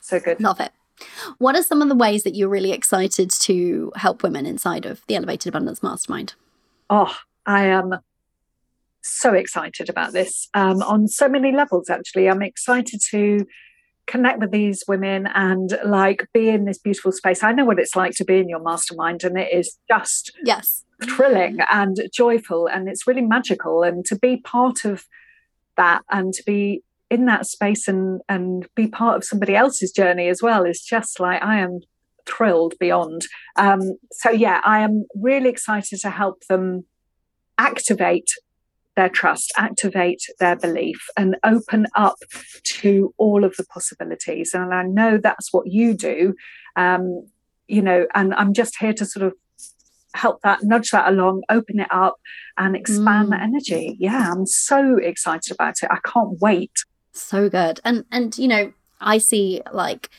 so 0.00 0.20
good. 0.20 0.40
Love 0.40 0.60
it. 0.60 0.72
What 1.38 1.56
are 1.56 1.62
some 1.62 1.82
of 1.82 1.88
the 1.88 1.94
ways 1.94 2.22
that 2.22 2.34
you're 2.34 2.48
really 2.48 2.70
excited 2.72 3.30
to 3.30 3.92
help 3.96 4.22
women 4.22 4.46
inside 4.46 4.86
of 4.86 5.02
the 5.08 5.16
Elevated 5.16 5.48
Abundance 5.48 5.82
Mastermind? 5.82 6.34
Oh, 6.88 7.14
I 7.46 7.66
am 7.66 7.98
so 9.04 9.34
excited 9.34 9.88
about 9.88 10.12
this 10.12 10.48
um, 10.54 10.82
on 10.82 11.08
so 11.08 11.28
many 11.28 11.52
levels, 11.52 11.90
actually. 11.90 12.28
I'm 12.28 12.42
excited 12.42 13.00
to 13.10 13.46
connect 14.06 14.38
with 14.38 14.50
these 14.50 14.82
women 14.86 15.26
and 15.34 15.78
like 15.84 16.26
be 16.34 16.48
in 16.48 16.64
this 16.64 16.78
beautiful 16.78 17.12
space. 17.12 17.42
I 17.42 17.52
know 17.52 17.64
what 17.64 17.78
it's 17.78 17.96
like 17.96 18.12
to 18.16 18.24
be 18.24 18.38
in 18.38 18.48
your 18.48 18.62
mastermind, 18.62 19.24
and 19.24 19.38
it 19.38 19.52
is 19.52 19.78
just 19.88 20.32
yes 20.44 20.84
thrilling 21.02 21.58
and 21.70 21.96
joyful, 22.12 22.66
and 22.66 22.88
it's 22.88 23.06
really 23.06 23.22
magical. 23.22 23.82
And 23.82 24.04
to 24.06 24.16
be 24.16 24.38
part 24.38 24.84
of 24.84 25.04
that 25.76 26.02
and 26.10 26.32
to 26.32 26.42
be 26.44 26.82
in 27.10 27.26
that 27.26 27.46
space 27.46 27.86
and 27.88 28.20
and 28.28 28.66
be 28.74 28.86
part 28.86 29.16
of 29.16 29.24
somebody 29.24 29.54
else's 29.54 29.92
journey 29.92 30.28
as 30.28 30.42
well 30.42 30.64
is 30.64 30.80
just 30.80 31.20
like 31.20 31.42
I 31.42 31.60
am 31.60 31.80
thrilled 32.26 32.74
beyond. 32.80 33.26
Um, 33.56 33.98
so 34.12 34.30
yeah, 34.30 34.60
I 34.64 34.80
am 34.80 35.04
really 35.14 35.50
excited 35.50 36.00
to 36.00 36.10
help 36.10 36.44
them 36.48 36.84
activate 37.58 38.28
their 38.96 39.08
trust, 39.08 39.52
activate 39.56 40.22
their 40.38 40.56
belief, 40.56 41.06
and 41.16 41.36
open 41.44 41.86
up 41.94 42.16
to 42.62 43.14
all 43.18 43.44
of 43.44 43.56
the 43.56 43.64
possibilities. 43.64 44.54
And 44.54 44.72
I 44.72 44.82
know 44.82 45.18
that's 45.18 45.52
what 45.52 45.66
you 45.66 45.94
do, 45.94 46.34
um, 46.76 47.26
you 47.66 47.82
know, 47.82 48.06
and 48.14 48.34
I'm 48.34 48.52
just 48.52 48.76
here 48.78 48.92
to 48.94 49.04
sort 49.04 49.26
of 49.26 49.34
help 50.14 50.42
that, 50.42 50.62
nudge 50.62 50.90
that 50.90 51.08
along, 51.08 51.42
open 51.48 51.80
it 51.80 51.88
up, 51.90 52.16
and 52.56 52.76
expand 52.76 53.28
mm. 53.28 53.30
that 53.30 53.42
energy. 53.42 53.96
Yeah, 53.98 54.30
I'm 54.32 54.46
so 54.46 54.96
excited 54.96 55.52
about 55.52 55.82
it. 55.82 55.88
I 55.90 55.98
can't 56.04 56.38
wait. 56.40 56.84
So 57.12 57.48
good. 57.48 57.80
And 57.84 58.04
and 58.10 58.36
you 58.38 58.48
know, 58.48 58.72
I 59.00 59.18
see 59.18 59.60
like 59.72 60.10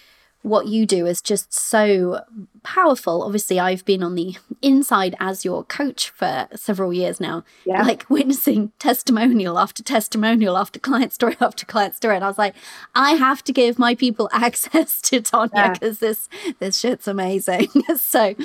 what 0.46 0.68
you 0.68 0.86
do 0.86 1.08
is 1.08 1.24
just 1.24 1.52
so 1.52 2.22
powerful. 2.62 3.24
Obviously, 3.24 3.60
I've 3.60 3.84
been 3.84 4.04
on 4.04 4.14
the 4.14 4.38
inside 4.62 5.16
as 5.20 5.44
your 5.44 5.64
coach 5.64 6.12
for 6.12 6.48
several 6.54 6.94
years 6.94 7.20
now, 7.20 7.44
yeah. 7.66 7.82
like 7.82 8.06
witnessing 8.12 8.72
testimonial 8.78 9.58
after 9.58 9.82
testimonial 9.82 10.56
after 10.56 10.80
client 10.80 11.14
story 11.14 11.36
after 11.42 11.66
client 11.66 11.96
story. 11.96 12.16
And 12.16 12.24
I 12.24 12.28
was 12.28 12.38
like, 12.38 12.54
I 12.94 13.14
have 13.14 13.44
to 13.46 13.52
give 13.52 13.80
my 13.80 13.96
people 13.96 14.30
access 14.34 15.02
to 15.02 15.20
Tonja 15.20 15.74
because 15.74 16.00
yeah. 16.00 16.10
this 16.10 16.30
this 16.60 16.80
shit's 16.80 17.08
amazing. 17.08 17.70
so 17.98 18.36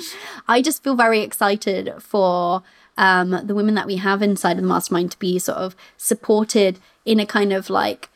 I 0.47 0.63
just 0.63 0.83
feel 0.83 0.95
very 0.95 1.19
excited 1.19 1.93
for 1.99 2.63
um, 2.97 3.45
the 3.45 3.53
women 3.53 3.75
that 3.75 3.85
we 3.85 3.97
have 3.97 4.23
inside 4.23 4.57
of 4.57 4.63
the 4.63 4.67
mastermind 4.67 5.11
to 5.11 5.19
be 5.19 5.37
sort 5.37 5.59
of 5.59 5.75
supported 5.97 6.79
in 7.05 7.19
a 7.19 7.27
kind 7.27 7.53
of 7.53 7.69
like 7.69 8.09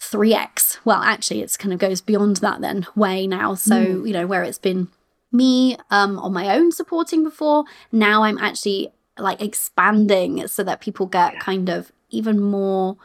3x. 0.00 0.78
Well, 0.84 1.02
actually, 1.02 1.42
it's 1.42 1.56
kind 1.56 1.72
of 1.72 1.78
goes 1.78 2.00
beyond 2.00 2.36
that 2.38 2.60
then 2.60 2.86
way 2.94 3.26
now. 3.26 3.54
So, 3.54 3.74
mm. 3.74 4.06
you 4.06 4.12
know, 4.12 4.26
where 4.26 4.42
it's 4.42 4.58
been 4.58 4.88
me 5.32 5.76
um, 5.90 6.18
on 6.18 6.32
my 6.32 6.54
own 6.54 6.72
supporting 6.72 7.24
before, 7.24 7.64
now 7.92 8.22
I'm 8.22 8.38
actually 8.38 8.92
like 9.18 9.40
expanding 9.40 10.46
so 10.46 10.62
that 10.62 10.80
people 10.80 11.06
get 11.06 11.40
kind 11.40 11.68
of 11.68 11.90
even 12.10 12.40
more 12.40 12.96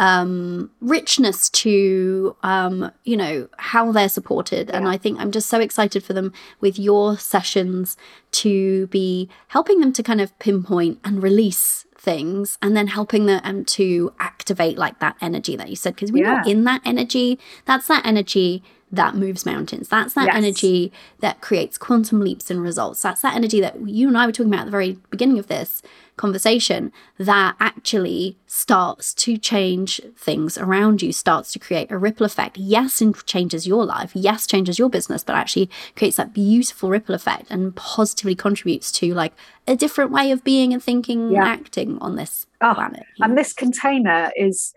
um, 0.00 0.70
richness 0.80 1.50
to 1.50 2.34
um, 2.42 2.90
you 3.04 3.18
know 3.18 3.48
how 3.58 3.92
they're 3.92 4.08
supported 4.08 4.68
yeah. 4.68 4.76
and 4.76 4.88
i 4.88 4.96
think 4.96 5.20
i'm 5.20 5.30
just 5.30 5.48
so 5.48 5.60
excited 5.60 6.02
for 6.02 6.14
them 6.14 6.32
with 6.60 6.78
your 6.78 7.18
sessions 7.18 7.98
to 8.32 8.86
be 8.86 9.28
helping 9.48 9.80
them 9.80 9.92
to 9.92 10.02
kind 10.02 10.20
of 10.20 10.36
pinpoint 10.38 10.98
and 11.04 11.22
release 11.22 11.84
things 11.98 12.56
and 12.62 12.74
then 12.74 12.86
helping 12.86 13.26
them 13.26 13.62
to 13.66 14.10
activate 14.18 14.78
like 14.78 14.98
that 15.00 15.16
energy 15.20 15.54
that 15.54 15.68
you 15.68 15.76
said 15.76 15.94
because 15.94 16.10
we're 16.10 16.24
yeah. 16.24 16.36
not 16.36 16.48
in 16.48 16.64
that 16.64 16.80
energy 16.86 17.38
that's 17.66 17.86
that 17.88 18.04
energy 18.06 18.62
that 18.92 19.14
moves 19.14 19.46
mountains. 19.46 19.88
That's 19.88 20.14
that 20.14 20.26
yes. 20.26 20.36
energy 20.36 20.92
that 21.20 21.40
creates 21.40 21.78
quantum 21.78 22.20
leaps 22.20 22.50
in 22.50 22.60
results. 22.60 23.00
That's 23.02 23.22
that 23.22 23.36
energy 23.36 23.60
that 23.60 23.88
you 23.88 24.08
and 24.08 24.18
I 24.18 24.26
were 24.26 24.32
talking 24.32 24.52
about 24.52 24.62
at 24.62 24.64
the 24.64 24.72
very 24.72 24.98
beginning 25.10 25.38
of 25.38 25.46
this 25.46 25.82
conversation 26.20 26.92
that 27.16 27.56
actually 27.58 28.36
starts 28.46 29.14
to 29.14 29.38
change 29.38 30.02
things 30.16 30.58
around 30.58 31.00
you, 31.00 31.12
starts 31.12 31.50
to 31.52 31.58
create 31.58 31.90
a 31.90 31.96
ripple 31.96 32.26
effect. 32.26 32.58
Yes, 32.58 33.00
and 33.00 33.14
changes 33.24 33.66
your 33.66 33.86
life. 33.86 34.10
Yes, 34.14 34.46
changes 34.46 34.78
your 34.78 34.90
business, 34.90 35.24
but 35.24 35.34
actually 35.34 35.70
creates 35.96 36.18
that 36.18 36.34
beautiful 36.34 36.90
ripple 36.90 37.14
effect 37.14 37.50
and 37.50 37.74
positively 37.74 38.34
contributes 38.34 38.92
to 38.92 39.14
like 39.14 39.32
a 39.66 39.74
different 39.74 40.10
way 40.10 40.30
of 40.30 40.44
being 40.44 40.74
and 40.74 40.84
thinking 40.84 41.32
yeah. 41.32 41.40
and 41.40 41.48
acting 41.48 41.96
on 42.02 42.16
this 42.16 42.46
oh, 42.60 42.74
planet. 42.74 43.06
And 43.20 43.38
this 43.38 43.54
container 43.54 44.30
is 44.36 44.74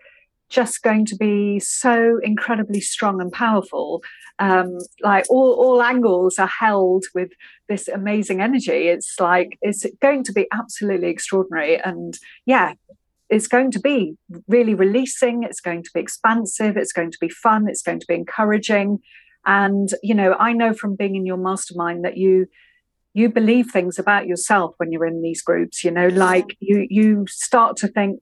just 0.48 0.82
going 0.82 1.04
to 1.06 1.16
be 1.16 1.60
so 1.60 2.18
incredibly 2.22 2.80
strong 2.80 3.20
and 3.20 3.30
powerful. 3.30 4.02
Um, 4.38 4.78
like 5.00 5.26
all, 5.30 5.52
all 5.52 5.82
angles 5.82 6.38
are 6.38 6.50
held 6.60 7.04
with 7.14 7.30
this 7.68 7.86
amazing 7.88 8.40
energy. 8.40 8.88
It's 8.88 9.20
like 9.20 9.58
it's 9.62 9.86
going 10.02 10.24
to 10.24 10.32
be 10.32 10.46
absolutely 10.52 11.08
extraordinary. 11.08 11.80
And 11.80 12.18
yeah, 12.44 12.74
it's 13.30 13.46
going 13.46 13.70
to 13.72 13.80
be 13.80 14.16
really 14.48 14.74
releasing, 14.74 15.44
it's 15.44 15.60
going 15.60 15.82
to 15.82 15.90
be 15.94 16.00
expansive, 16.00 16.76
it's 16.76 16.92
going 16.92 17.10
to 17.12 17.18
be 17.20 17.28
fun, 17.28 17.68
it's 17.68 17.82
going 17.82 18.00
to 18.00 18.06
be 18.06 18.14
encouraging. 18.14 18.98
And, 19.46 19.88
you 20.02 20.14
know, 20.14 20.34
I 20.34 20.52
know 20.52 20.72
from 20.72 20.96
being 20.96 21.16
in 21.16 21.26
your 21.26 21.36
mastermind 21.36 22.04
that 22.04 22.16
you 22.16 22.46
you 23.16 23.28
believe 23.28 23.70
things 23.70 23.98
about 23.98 24.26
yourself 24.26 24.74
when 24.78 24.90
you're 24.90 25.06
in 25.06 25.22
these 25.22 25.40
groups 25.40 25.84
you 25.84 25.90
know 25.90 26.08
like 26.08 26.56
you 26.58 26.86
you 26.90 27.24
start 27.28 27.76
to 27.76 27.86
think 27.86 28.20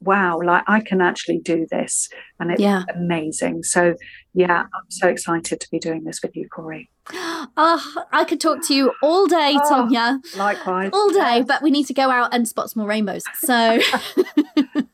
wow, 0.00 0.38
like 0.42 0.64
I 0.66 0.80
can 0.80 1.00
actually 1.00 1.38
do 1.38 1.66
this. 1.70 2.08
And 2.38 2.50
it's 2.50 2.60
yeah. 2.60 2.84
amazing. 2.94 3.62
So, 3.62 3.94
yeah, 4.34 4.62
I'm 4.62 4.90
so 4.90 5.08
excited 5.08 5.60
to 5.60 5.68
be 5.70 5.78
doing 5.78 6.04
this 6.04 6.20
with 6.22 6.36
you, 6.36 6.48
Cori. 6.48 6.90
Oh, 7.12 8.04
I 8.12 8.24
could 8.24 8.40
talk 8.40 8.66
to 8.68 8.74
you 8.74 8.92
all 9.02 9.26
day, 9.26 9.56
oh, 9.56 9.70
Tonja. 9.70 10.36
Likewise. 10.36 10.90
All 10.92 11.10
day, 11.10 11.38
yeah. 11.38 11.42
but 11.42 11.62
we 11.62 11.70
need 11.70 11.86
to 11.86 11.94
go 11.94 12.10
out 12.10 12.32
and 12.34 12.46
spot 12.46 12.70
some 12.70 12.80
more 12.80 12.88
rainbows. 12.88 13.24
So, 13.40 13.80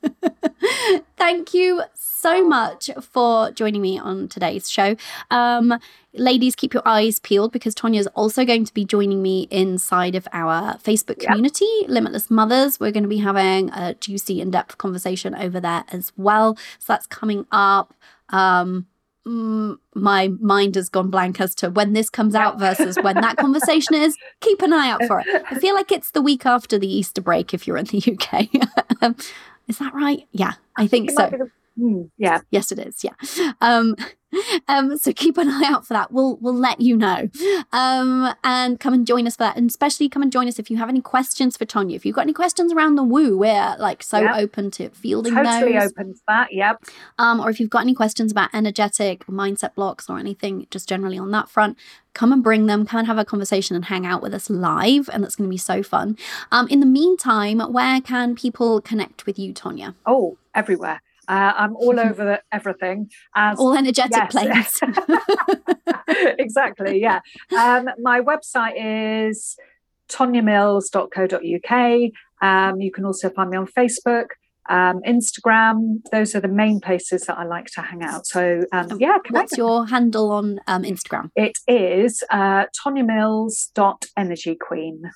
thank 1.17 1.55
you 1.55 1.83
so 1.95 2.47
much 2.47 2.91
for 3.01 3.51
joining 3.53 3.83
me 3.83 3.99
on 3.99 4.29
today's 4.29 4.71
show. 4.71 4.97
Um, 5.31 5.79
ladies, 6.13 6.57
keep 6.57 6.75
your 6.75 6.83
eyes 6.87 7.19
peeled 7.19 7.53
because 7.53 7.75
Tonja 7.75 7.99
is 7.99 8.07
also 8.09 8.45
going 8.45 8.65
to 8.65 8.75
be 8.75 8.85
joining 8.85 9.23
me 9.23 9.49
inside 9.51 10.15
of 10.15 10.27
our 10.33 10.77
Facebook 10.79 11.21
community, 11.21 11.69
yep. 11.83 11.91
Limitless 11.91 12.31
Mothers. 12.31 12.81
We're 12.81 12.93
going 12.93 13.05
to 13.05 13.09
be 13.09 13.19
having 13.19 13.71
a 13.71 13.95
juicy, 13.95 14.41
in 14.41 14.51
depth 14.51 14.79
conversation 14.79 15.35
over 15.35 15.61
there 15.61 15.85
as 15.89 16.13
well. 16.17 16.57
So 16.79 16.93
that's 16.93 17.07
coming 17.07 17.47
up. 17.53 17.95
Um, 18.31 18.87
mm, 19.27 19.79
my 19.95 20.29
mind 20.41 20.75
has 20.75 20.89
gone 20.89 21.11
blank 21.11 21.41
as 21.41 21.55
to 21.57 21.71
when 21.71 21.93
this 21.93 22.11
comes 22.11 22.35
out 22.35 22.59
versus 22.59 22.97
when 23.03 23.17
that 23.17 23.37
conversation 23.37 23.95
is. 23.95 24.17
Keep 24.41 24.63
an 24.63 24.73
eye 24.73 24.91
out 24.91 25.05
for 25.05 25.21
it. 25.21 25.27
I 25.51 25.59
feel 25.59 25.75
like 25.75 25.93
it's 25.93 26.11
the 26.11 26.23
week 26.23 26.47
after 26.47 26.79
the 26.79 26.93
Easter 26.93 27.21
break 27.21 27.55
if 27.55 27.67
you're 27.67 27.77
in 27.77 27.87
the 27.87 28.19
UK. 28.19 29.15
is 29.69 29.79
that 29.79 29.95
right? 29.95 30.27
Yeah, 30.33 30.55
I 30.77 30.87
think 30.87 31.11
so. 31.11 31.49
Mm, 31.79 32.11
yeah. 32.17 32.41
Yes, 32.51 32.73
it 32.73 32.79
is. 32.79 33.05
Yeah. 33.05 33.53
Um, 33.61 33.97
um, 34.69 34.97
so 34.97 35.13
keep 35.13 35.37
an 35.39 35.49
eye 35.49 35.65
out 35.67 35.87
for 35.87 35.95
that. 35.95 36.11
We'll 36.11 36.37
we'll 36.41 36.55
let 36.55 36.81
you 36.81 36.97
know. 36.97 37.29
Um, 37.73 38.35
and 38.45 38.81
come 38.81 38.95
and 38.95 39.07
join 39.07 39.27
us 39.27 39.37
for 39.37 39.45
that. 39.45 39.57
And 39.57 39.69
especially 39.69 40.09
come 40.09 40.23
and 40.23 40.33
join 40.33 40.49
us 40.49 40.59
if 40.59 40.71
you 40.71 40.79
have 40.79 40.89
any 40.89 41.01
questions 41.01 41.57
for 41.57 41.65
Tonja. 41.65 41.95
If 41.95 42.07
you've 42.07 42.15
got 42.15 42.23
any 42.23 42.33
questions 42.33 42.73
around 42.73 42.95
the 42.95 43.05
woo, 43.05 43.37
we're 43.37 43.77
like 43.79 44.03
so 44.03 44.21
yep. 44.21 44.37
open 44.37 44.71
to 44.73 44.89
fielding 44.91 45.35
totally 45.35 45.75
those. 45.75 45.93
open 45.93 46.15
to 46.15 46.21
that. 46.29 46.53
Yep. 46.53 46.85
Um, 47.19 47.41
or 47.41 47.51
if 47.51 47.61
you've 47.61 47.71
got 47.71 47.83
any 47.83 47.95
questions 47.95 48.33
about 48.33 48.51
energetic 48.55 49.27
mindset 49.27 49.75
blocks 49.75 50.09
or 50.09 50.19
anything, 50.19 50.67
just 50.71 50.89
generally 50.89 51.19
on 51.19 51.31
that 51.33 51.49
front, 51.49 51.77
come 52.17 52.33
and 52.33 52.43
bring 52.43 52.67
them. 52.67 52.85
Come 52.87 53.01
and 53.01 53.07
have 53.07 53.19
a 53.19 53.25
conversation 53.25 53.77
and 53.77 53.85
hang 53.85 54.07
out 54.07 54.23
with 54.23 54.35
us 54.35 54.51
live, 54.51 55.09
and 55.13 55.23
that's 55.23 55.37
going 55.37 55.49
to 55.49 55.53
be 55.53 55.59
so 55.59 55.83
fun. 55.83 56.17
Um, 56.51 56.67
in 56.69 56.81
the 56.81 56.87
meantime, 56.87 57.61
where 57.61 58.01
can 58.01 58.35
people 58.35 58.81
connect 58.81 59.27
with 59.27 59.39
you, 59.39 59.53
Tonja? 59.53 59.95
Oh, 60.07 60.39
everywhere. 60.55 61.03
Uh, 61.29 61.53
I'm 61.57 61.77
all 61.77 62.01
over 62.09 62.41
everything. 62.51 63.11
As, 63.35 63.59
all 63.59 63.77
energetic 63.77 64.33
yes. 64.33 64.81
exactly, 66.09 67.01
yeah. 67.01 67.21
Um, 67.57 67.91
my 68.01 68.21
website 68.21 69.29
is 69.29 69.57
tonjamills.co.uk. 70.09 72.11
Um, 72.43 72.81
you 72.81 72.91
can 72.91 73.05
also 73.05 73.31
find 73.31 73.51
me 73.51 73.59
on 73.59 73.67
Facebook. 73.67 74.29
Um, 74.69 75.01
Instagram. 75.07 76.03
Those 76.11 76.35
are 76.35 76.41
the 76.41 76.49
main 76.49 76.81
places 76.81 77.23
that 77.23 77.39
I 77.39 77.45
like 77.45 77.67
to 77.73 77.83
hang 77.83 78.03
out. 78.03 78.27
So 78.27 78.65
um, 78.73 78.89
oh, 78.91 78.99
yeah, 78.99 79.19
what's 79.31 79.57
your 79.57 79.87
handle 79.87 80.33
on 80.33 80.61
um, 80.67 80.83
Instagram? 80.83 81.31
It 81.37 81.59
is 81.67 82.23
uh, 82.31 82.67
Tonja 82.67 83.07
Mills 83.07 83.71
dot 83.75 84.07
Energy 84.17 84.57
Queen. 84.57 85.11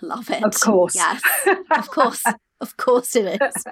Love 0.00 0.30
it. 0.30 0.42
Of 0.42 0.58
course. 0.58 0.96
Yes, 0.96 1.22
of 1.70 1.88
course. 1.88 2.22
Of 2.62 2.76
course 2.76 3.16
it 3.16 3.42
is. 3.42 3.64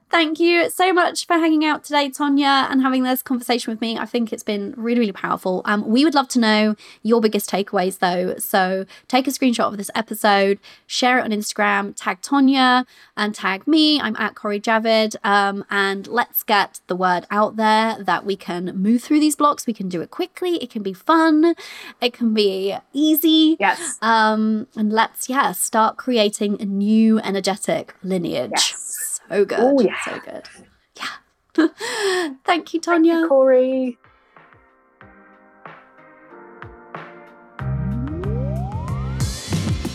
Thank 0.10 0.40
you 0.40 0.70
so 0.70 0.94
much 0.94 1.26
for 1.26 1.34
hanging 1.34 1.66
out 1.66 1.84
today, 1.84 2.08
Tonja, 2.08 2.70
and 2.70 2.80
having 2.80 3.02
this 3.02 3.22
conversation 3.22 3.70
with 3.70 3.82
me. 3.82 3.98
I 3.98 4.06
think 4.06 4.32
it's 4.32 4.42
been 4.42 4.72
really, 4.78 5.00
really 5.00 5.12
powerful. 5.12 5.60
Um, 5.66 5.86
we 5.86 6.06
would 6.06 6.14
love 6.14 6.28
to 6.28 6.38
know 6.38 6.74
your 7.02 7.20
biggest 7.20 7.50
takeaways, 7.50 7.98
though. 7.98 8.36
So 8.38 8.86
take 9.08 9.28
a 9.28 9.30
screenshot 9.30 9.66
of 9.66 9.76
this 9.76 9.90
episode, 9.94 10.58
share 10.86 11.18
it 11.18 11.24
on 11.24 11.32
Instagram, 11.32 11.92
tag 11.96 12.22
Tonja, 12.22 12.86
and 13.14 13.34
tag 13.34 13.68
me. 13.68 14.00
I'm 14.00 14.16
at 14.16 14.34
Cori 14.34 14.58
Javid. 14.58 15.14
Um, 15.22 15.66
and 15.68 16.06
let's 16.06 16.42
get 16.42 16.80
the 16.86 16.96
word 16.96 17.26
out 17.30 17.56
there 17.56 18.02
that 18.02 18.24
we 18.24 18.36
can 18.36 18.74
move 18.74 19.02
through 19.02 19.20
these 19.20 19.36
blocks. 19.36 19.66
We 19.66 19.74
can 19.74 19.90
do 19.90 20.00
it 20.00 20.10
quickly. 20.10 20.56
It 20.62 20.70
can 20.70 20.82
be 20.82 20.94
fun. 20.94 21.54
It 22.00 22.14
can 22.14 22.32
be 22.32 22.74
easy. 22.94 23.58
Yes. 23.60 23.98
Um, 24.00 24.66
and 24.74 24.90
let's, 24.90 25.28
yeah, 25.28 25.52
start 25.52 25.98
creating 25.98 26.58
a 26.62 26.64
new 26.64 27.18
energetic 27.18 27.94
lineage. 28.02 28.50
Yes. 28.52 29.20
So 29.28 29.44
good. 29.44 29.58
Oh, 29.60 29.80
yeah. 29.80 29.96
So 30.04 30.20
good. 30.20 30.48
Yeah. 30.96 31.68
Thank 32.44 32.72
you, 32.74 32.80
Tonja. 32.80 33.02
Thank 33.02 33.06
you, 33.06 33.28
Cori. 33.28 33.98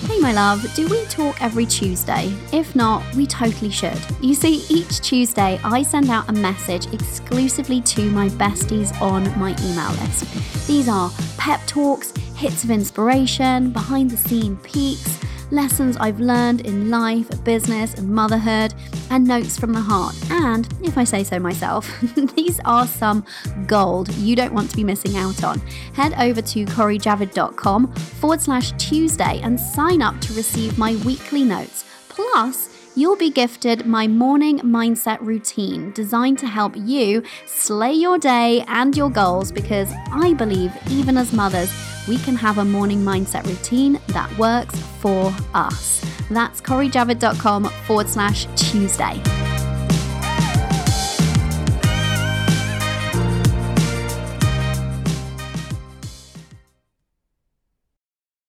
Hey, 0.07 0.19
my 0.19 0.33
love, 0.33 0.63
do 0.75 0.87
we 0.87 1.03
talk 1.05 1.41
every 1.41 1.65
Tuesday? 1.65 2.31
If 2.51 2.75
not, 2.75 3.03
we 3.15 3.25
totally 3.25 3.71
should. 3.71 3.97
You 4.21 4.35
see, 4.35 4.63
each 4.69 5.01
Tuesday 5.01 5.59
I 5.63 5.81
send 5.81 6.09
out 6.09 6.29
a 6.29 6.33
message 6.33 6.93
exclusively 6.93 7.81
to 7.81 8.11
my 8.11 8.29
besties 8.29 8.93
on 9.01 9.23
my 9.39 9.55
email 9.63 9.91
list. 10.03 10.67
These 10.67 10.87
are 10.87 11.09
pep 11.37 11.61
talks, 11.65 12.11
hits 12.35 12.63
of 12.63 12.69
inspiration, 12.69 13.71
behind 13.71 14.11
the 14.11 14.17
scene 14.17 14.57
peeks 14.57 15.19
lessons 15.51 15.97
I've 15.97 16.19
learned 16.19 16.61
in 16.61 16.89
life, 16.89 17.43
business, 17.43 17.93
and 17.95 18.09
motherhood, 18.09 18.73
and 19.09 19.27
notes 19.27 19.57
from 19.57 19.73
the 19.73 19.79
heart. 19.81 20.15
And, 20.31 20.67
if 20.83 20.97
I 20.97 21.03
say 21.03 21.23
so 21.23 21.39
myself, 21.39 21.89
these 22.35 22.59
are 22.65 22.87
some 22.87 23.25
gold 23.67 24.13
you 24.15 24.35
don't 24.35 24.53
want 24.53 24.69
to 24.69 24.75
be 24.75 24.83
missing 24.83 25.17
out 25.17 25.43
on. 25.43 25.59
Head 25.93 26.13
over 26.19 26.41
to 26.41 26.65
corijavid.com 26.65 27.93
forward 27.93 28.41
slash 28.41 28.71
Tuesday 28.77 29.39
and 29.43 29.59
sign 29.59 30.01
up 30.01 30.19
to 30.21 30.33
receive 30.33 30.77
my 30.77 30.95
weekly 31.05 31.43
notes. 31.43 31.85
Plus, 32.09 32.72
you'll 32.95 33.15
be 33.15 33.29
gifted 33.29 33.85
my 33.85 34.07
morning 34.07 34.59
mindset 34.59 35.19
routine 35.21 35.91
designed 35.91 36.39
to 36.39 36.47
help 36.47 36.75
you 36.75 37.23
slay 37.45 37.93
your 37.93 38.17
day 38.17 38.63
and 38.67 38.95
your 38.95 39.09
goals 39.09 39.51
because 39.51 39.91
I 40.11 40.33
believe, 40.33 40.71
even 40.89 41.17
as 41.17 41.33
mothers, 41.33 41.73
we 42.07 42.17
can 42.17 42.35
have 42.35 42.57
a 42.57 42.65
morning 42.65 42.99
mindset 42.99 43.45
routine 43.45 43.99
that 44.09 44.35
works 44.37 44.77
for 44.99 45.33
us. 45.53 46.03
That's 46.29 46.61
CoriJavid.com 46.61 47.65
forward 47.65 48.09
slash 48.09 48.47
Tuesday. 48.55 49.21